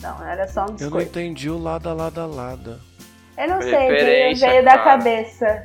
Não, 0.00 0.26
era 0.26 0.48
só 0.48 0.62
um 0.62 0.64
Eu 0.64 0.70
não 0.70 0.76
biscoito. 0.76 1.08
entendi 1.10 1.48
o 1.50 1.58
lada, 1.58 1.92
lada, 1.92 2.26
lada. 2.26 2.80
Eu 3.38 3.48
não 3.48 3.62
sei, 3.62 3.88
veio, 3.88 4.36
veio 4.36 4.64
da 4.64 4.72
cara. 4.72 4.84
cabeça. 4.84 5.64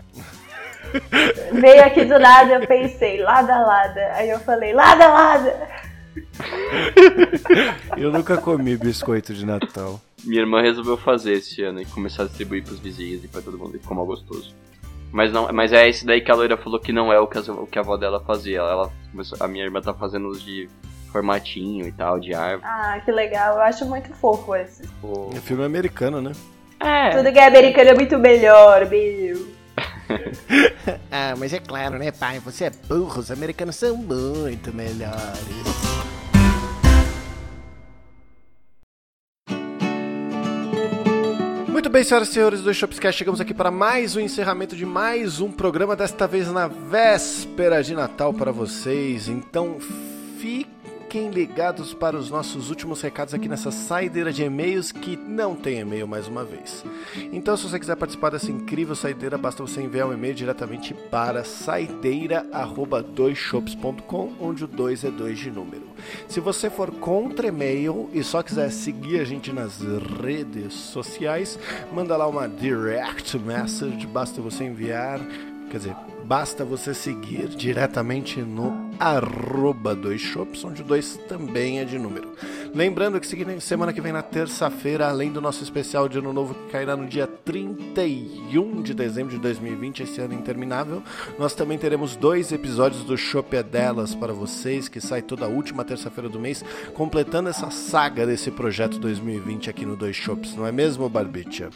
veio 1.51 1.83
aqui 1.83 2.05
do 2.05 2.17
nada, 2.19 2.53
eu 2.53 2.67
pensei, 2.67 3.21
lada, 3.21 3.57
lada. 3.59 4.13
Aí 4.13 4.29
eu 4.29 4.39
falei, 4.39 4.71
lada, 4.73 5.07
lada. 5.07 5.67
Eu 7.97 8.11
nunca 8.11 8.37
comi 8.37 8.77
biscoito 8.77 9.33
de 9.33 9.45
Natal. 9.45 9.99
Minha 10.23 10.41
irmã 10.41 10.61
resolveu 10.61 10.97
fazer 10.97 11.33
esse 11.33 11.61
ano 11.63 11.81
e 11.81 11.85
começar 11.85 12.23
a 12.23 12.25
distribuir 12.25 12.63
pros 12.63 12.79
vizinhos 12.79 13.23
e 13.23 13.27
pra 13.27 13.41
todo 13.41 13.57
mundo. 13.57 13.75
E 13.77 13.79
ficou 13.79 13.95
mal 13.95 14.05
gostoso. 14.05 14.53
Mas, 15.11 15.31
não, 15.31 15.47
mas 15.53 15.71
é 15.71 15.87
esse 15.87 16.05
daí 16.05 16.19
que 16.21 16.29
a 16.31 16.35
loira 16.35 16.57
falou 16.57 16.79
que 16.79 16.91
não 16.91 17.13
é 17.13 17.19
o 17.19 17.27
que, 17.27 17.37
as- 17.37 17.47
o 17.47 17.65
que 17.67 17.77
a 17.77 17.81
avó 17.81 17.95
dela 17.95 18.19
fazia. 18.19 18.57
Ela, 18.59 18.71
ela 18.71 18.91
começou- 19.11 19.37
a 19.39 19.47
minha 19.47 19.63
irmã 19.63 19.79
tá 19.81 19.93
fazendo 19.93 20.27
os 20.27 20.41
de 20.43 20.67
formatinho 21.11 21.87
e 21.87 21.91
tal, 21.91 22.19
de 22.19 22.33
árvore. 22.33 22.63
Ah, 22.69 22.99
que 23.03 23.11
legal, 23.11 23.55
eu 23.55 23.61
acho 23.61 23.85
muito 23.85 24.11
fofo 24.15 24.53
esse. 24.55 24.83
É 25.35 25.39
filme 25.39 25.63
americano, 25.63 26.21
né? 26.21 26.31
É, 26.79 27.15
Tudo 27.15 27.31
que 27.31 27.39
é 27.39 27.47
americano 27.47 27.89
é 27.91 27.93
muito 27.95 28.17
melhor, 28.19 28.85
meu. 28.89 29.47
Ah, 31.11 31.35
mas 31.37 31.53
é 31.53 31.59
claro, 31.59 31.97
né, 31.97 32.11
pai? 32.11 32.39
Você 32.39 32.65
é 32.65 32.69
burro, 32.69 33.19
os 33.19 33.29
americanos 33.31 33.75
são 33.75 33.95
muito 33.95 34.73
melhores. 34.73 35.86
Bem, 41.97 42.03
senhoras 42.03 42.29
e 42.29 42.31
senhores 42.33 42.61
do 42.61 42.71
Shopscast, 42.71 43.17
chegamos 43.17 43.41
aqui 43.41 43.55
para 43.55 43.71
mais 43.71 44.15
um 44.15 44.19
encerramento 44.19 44.75
de 44.75 44.85
mais 44.85 45.41
um 45.41 45.51
programa, 45.51 45.95
desta 45.95 46.27
vez 46.27 46.47
na 46.51 46.67
véspera 46.67 47.81
de 47.81 47.95
Natal 47.95 48.31
para 48.31 48.51
vocês. 48.51 49.27
Então, 49.27 49.79
fiquem 51.07 51.29
ligados 51.29 51.93
para 51.93 52.17
os 52.17 52.29
nossos 52.29 52.69
últimos 52.69 53.01
recados 53.01 53.33
aqui 53.33 53.47
nessa 53.47 53.71
saideira 53.71 54.33
de 54.33 54.43
e-mails 54.43 54.91
que 54.91 55.15
não 55.15 55.55
tem 55.55 55.79
e-mail 55.79 56.05
mais 56.05 56.27
uma 56.27 56.43
vez. 56.43 56.83
Então, 57.31 57.55
se 57.55 57.63
você 57.63 57.79
quiser 57.79 57.95
participar 57.95 58.31
dessa 58.31 58.51
incrível 58.51 58.93
saideira, 58.93 59.37
basta 59.37 59.63
você 59.63 59.81
enviar 59.81 60.09
um 60.09 60.13
e-mail 60.13 60.35
diretamente 60.35 60.93
para 60.93 61.45
saideira@doisshops.com, 61.45 64.33
onde 64.37 64.65
o 64.65 64.67
2 64.67 65.05
é 65.05 65.09
2 65.09 65.39
de 65.39 65.49
número. 65.49 65.87
Se 66.27 66.41
você 66.41 66.69
for 66.69 66.91
contra 66.91 67.47
e-mail 67.47 68.09
e 68.11 68.21
só 68.21 68.43
quiser 68.43 68.69
seguir 68.69 69.21
a 69.21 69.23
gente 69.23 69.53
nas 69.53 69.79
redes 70.21 70.73
sociais, 70.73 71.57
manda 71.93 72.17
lá 72.17 72.27
uma 72.27 72.49
direct 72.49 73.39
message, 73.39 74.05
basta 74.05 74.41
você 74.41 74.65
enviar, 74.65 75.21
quer 75.69 75.77
dizer, 75.77 75.95
basta 76.23 76.65
você 76.65 76.93
seguir 76.93 77.47
diretamente 77.49 78.41
no 78.41 78.87
arroba 78.99 79.95
dois 79.95 80.19
shops, 80.19 80.63
onde 80.63 80.81
o 80.81 80.85
2 80.85 81.17
também 81.27 81.79
é 81.79 81.85
de 81.85 81.97
número. 81.97 82.33
Lembrando 82.73 83.19
que 83.19 83.61
semana 83.61 83.93
que 83.93 84.01
vem 84.01 84.11
na 84.11 84.21
terça-feira, 84.21 85.07
além 85.07 85.31
do 85.31 85.39
nosso 85.39 85.63
especial 85.63 86.09
de 86.09 86.17
ano 86.17 86.33
novo 86.33 86.53
que 86.53 86.71
cairá 86.71 86.95
no 86.95 87.07
dia 87.07 87.27
31 87.27 88.81
de 88.81 88.93
dezembro 88.93 89.35
de 89.35 89.39
2020, 89.39 90.03
esse 90.03 90.19
ano 90.19 90.33
interminável, 90.33 91.01
nós 91.39 91.53
também 91.53 91.77
teremos 91.77 92.15
dois 92.15 92.51
episódios 92.51 93.03
do 93.03 93.17
Shop 93.17 93.55
é 93.55 93.63
Delas 93.63 94.15
para 94.15 94.33
vocês, 94.33 94.89
que 94.89 94.99
sai 94.99 95.21
toda 95.21 95.47
última 95.47 95.85
terça-feira 95.85 96.29
do 96.29 96.39
mês, 96.39 96.63
completando 96.93 97.49
essa 97.49 97.69
saga 97.69 98.25
desse 98.25 98.51
projeto 98.51 98.99
2020 98.99 99.69
aqui 99.69 99.85
no 99.85 99.95
Dois 99.95 100.15
Shops, 100.15 100.55
não 100.55 100.65
é 100.65 100.71
mesmo, 100.71 101.07
Barbicha? 101.07 101.69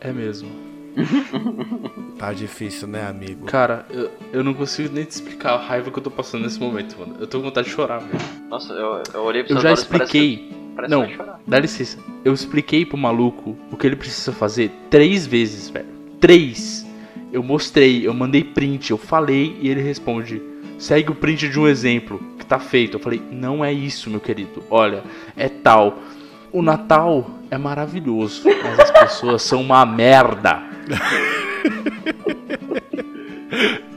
É 0.00 0.12
mesmo. 0.12 0.67
Tá 2.18 2.32
difícil, 2.32 2.88
né, 2.88 3.06
amigo? 3.06 3.46
Cara, 3.46 3.86
eu, 3.90 4.10
eu 4.32 4.42
não 4.44 4.52
consigo 4.52 4.92
nem 4.92 5.04
te 5.04 5.12
explicar 5.12 5.52
a 5.52 5.56
raiva 5.56 5.90
que 5.90 5.98
eu 5.98 6.02
tô 6.02 6.10
passando 6.10 6.42
nesse 6.42 6.58
momento, 6.58 6.96
mano. 6.98 7.14
Eu 7.20 7.26
tô 7.28 7.38
com 7.38 7.44
vontade 7.44 7.68
de 7.68 7.72
chorar, 7.74 7.98
velho. 7.98 8.18
nossa, 8.50 8.72
eu, 8.72 9.02
eu 9.14 9.22
olhei 9.22 9.44
pra 9.44 9.54
Eu 9.56 9.60
já 9.60 9.68
olhos, 9.68 9.84
parece- 9.84 10.04
expliquei. 10.04 10.52
Parece, 10.74 10.90
Não, 10.92 11.08
dá 11.46 11.58
licença. 11.60 11.98
Eu 12.24 12.32
expliquei 12.34 12.84
pro 12.84 12.96
maluco 12.98 13.56
o 13.70 13.76
que 13.76 13.86
ele 13.86 13.96
precisa 13.96 14.32
fazer 14.32 14.70
três 14.90 15.26
vezes, 15.26 15.68
velho. 15.68 15.86
Três. 16.20 16.84
Eu 17.32 17.42
mostrei, 17.42 18.06
eu 18.06 18.12
mandei 18.14 18.42
print, 18.42 18.90
eu 18.90 18.98
falei 18.98 19.56
e 19.60 19.68
ele 19.68 19.80
responde: 19.82 20.42
segue 20.78 21.10
o 21.10 21.14
print 21.14 21.48
de 21.48 21.58
um 21.58 21.66
exemplo 21.68 22.20
que 22.38 22.44
tá 22.46 22.58
feito. 22.58 22.96
Eu 22.96 23.00
falei: 23.00 23.22
não 23.30 23.64
é 23.64 23.72
isso, 23.72 24.08
meu 24.10 24.20
querido. 24.20 24.62
Olha, 24.70 25.02
é 25.36 25.48
tal. 25.48 25.98
O 26.52 26.62
Natal 26.62 27.28
é 27.50 27.58
maravilhoso, 27.58 28.42
mas 28.44 28.78
as 28.80 28.90
pessoas 28.90 29.42
são 29.42 29.60
uma 29.60 29.84
merda. 29.86 30.62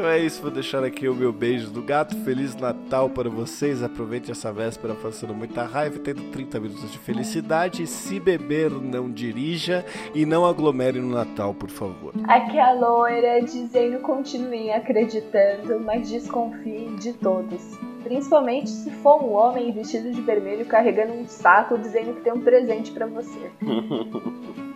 Então 0.00 0.08
é 0.08 0.18
isso, 0.18 0.40
vou 0.40 0.50
deixar 0.50 0.82
aqui 0.84 1.08
o 1.08 1.14
meu 1.14 1.30
beijo 1.30 1.70
do 1.70 1.82
gato. 1.82 2.16
Feliz 2.24 2.54
Natal 2.54 3.10
para 3.10 3.28
vocês. 3.28 3.82
Aproveite 3.82 4.30
essa 4.30 4.52
véspera 4.52 4.94
passando 4.94 5.34
muita 5.34 5.64
raiva, 5.64 5.98
tendo 5.98 6.22
30 6.30 6.60
minutos 6.60 6.90
de 6.90 6.98
felicidade. 6.98 7.86
Se 7.86 8.20
beber, 8.20 8.70
não 8.70 9.10
dirija 9.10 9.84
e 10.14 10.24
não 10.24 10.46
aglomere 10.46 11.00
no 11.00 11.12
Natal, 11.12 11.52
por 11.52 11.68
favor. 11.68 12.14
Aqui 12.28 12.58
a 12.58 12.72
loira 12.72 13.42
dizendo 13.42 13.98
continuem 13.98 14.72
acreditando, 14.72 15.80
mas 15.80 16.08
desconfiem 16.08 16.96
de 16.96 17.12
todos. 17.12 17.78
Principalmente 18.02 18.70
se 18.70 18.90
for 19.02 19.22
um 19.22 19.32
homem 19.32 19.72
vestido 19.72 20.12
de 20.12 20.20
vermelho 20.22 20.64
carregando 20.64 21.12
um 21.12 21.26
saco 21.26 21.76
dizendo 21.76 22.14
que 22.14 22.22
tem 22.22 22.32
um 22.32 22.40
presente 22.40 22.90
para 22.92 23.06
você. 23.06 23.50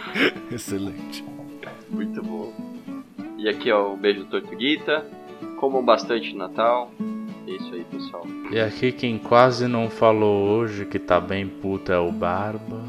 Excelente. 0.50 1.24
Muito 1.88 2.22
bom. 2.22 2.52
E 3.38 3.48
aqui, 3.48 3.70
ó, 3.70 3.92
o 3.92 3.96
beijo 3.96 4.24
do 4.24 4.26
Tortuguita. 4.26 5.06
Comam 5.58 5.84
bastante 5.84 6.34
Natal. 6.34 6.90
É 7.46 7.50
isso 7.50 7.74
aí, 7.74 7.84
pessoal. 7.84 8.26
E 8.50 8.58
aqui 8.58 8.92
quem 8.92 9.18
quase 9.18 9.68
não 9.68 9.88
falou 9.88 10.48
hoje 10.48 10.84
que 10.84 10.98
tá 10.98 11.20
bem 11.20 11.46
puto 11.46 11.92
é 11.92 11.98
o 11.98 12.10
Barba. 12.10 12.82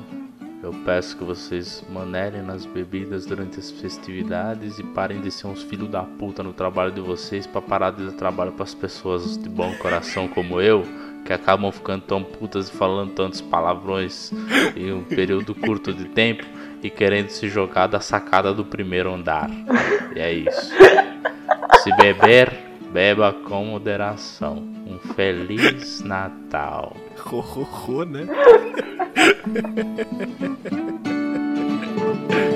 Eu 0.63 0.73
peço 0.83 1.15
que 1.15 1.23
vocês 1.23 1.85
manerem 1.89 2.41
nas 2.41 2.65
bebidas 2.65 3.25
durante 3.25 3.59
as 3.59 3.69
festividades 3.69 4.79
e 4.79 4.83
parem 4.83 5.21
de 5.21 5.31
ser 5.31 5.47
uns 5.47 5.61
filhos 5.61 5.87
da 5.87 6.01
puta 6.01 6.41
no 6.41 6.51
trabalho 6.51 6.91
de 6.91 6.99
vocês 6.99 7.45
pra 7.45 7.61
parar 7.61 7.91
de 7.91 8.05
dar 8.05 8.13
trabalho 8.13 8.51
pras 8.51 8.73
pessoas 8.73 9.37
de 9.37 9.47
bom 9.47 9.73
coração 9.77 10.27
como 10.27 10.59
eu, 10.59 10.83
que 11.23 11.31
acabam 11.31 11.71
ficando 11.71 12.03
tão 12.03 12.23
putas 12.23 12.69
e 12.69 12.71
falando 12.71 13.13
tantos 13.13 13.39
palavrões 13.39 14.31
em 14.75 14.91
um 14.91 15.03
período 15.03 15.53
curto 15.53 15.93
de 15.93 16.05
tempo 16.05 16.43
e 16.81 16.89
querendo 16.89 17.29
se 17.29 17.47
jogar 17.49 17.87
da 17.87 17.99
sacada 17.99 18.53
do 18.53 18.65
primeiro 18.65 19.13
andar. 19.13 19.49
E 20.15 20.19
é 20.19 20.33
isso. 20.33 20.73
Se 21.83 21.95
beber, 21.95 22.51
beba 22.91 23.33
com 23.33 23.65
moderação. 23.65 24.57
Um 24.85 24.99
feliz 25.13 26.01
Natal. 26.01 26.95
Ho, 27.25 28.05
né? 28.05 28.27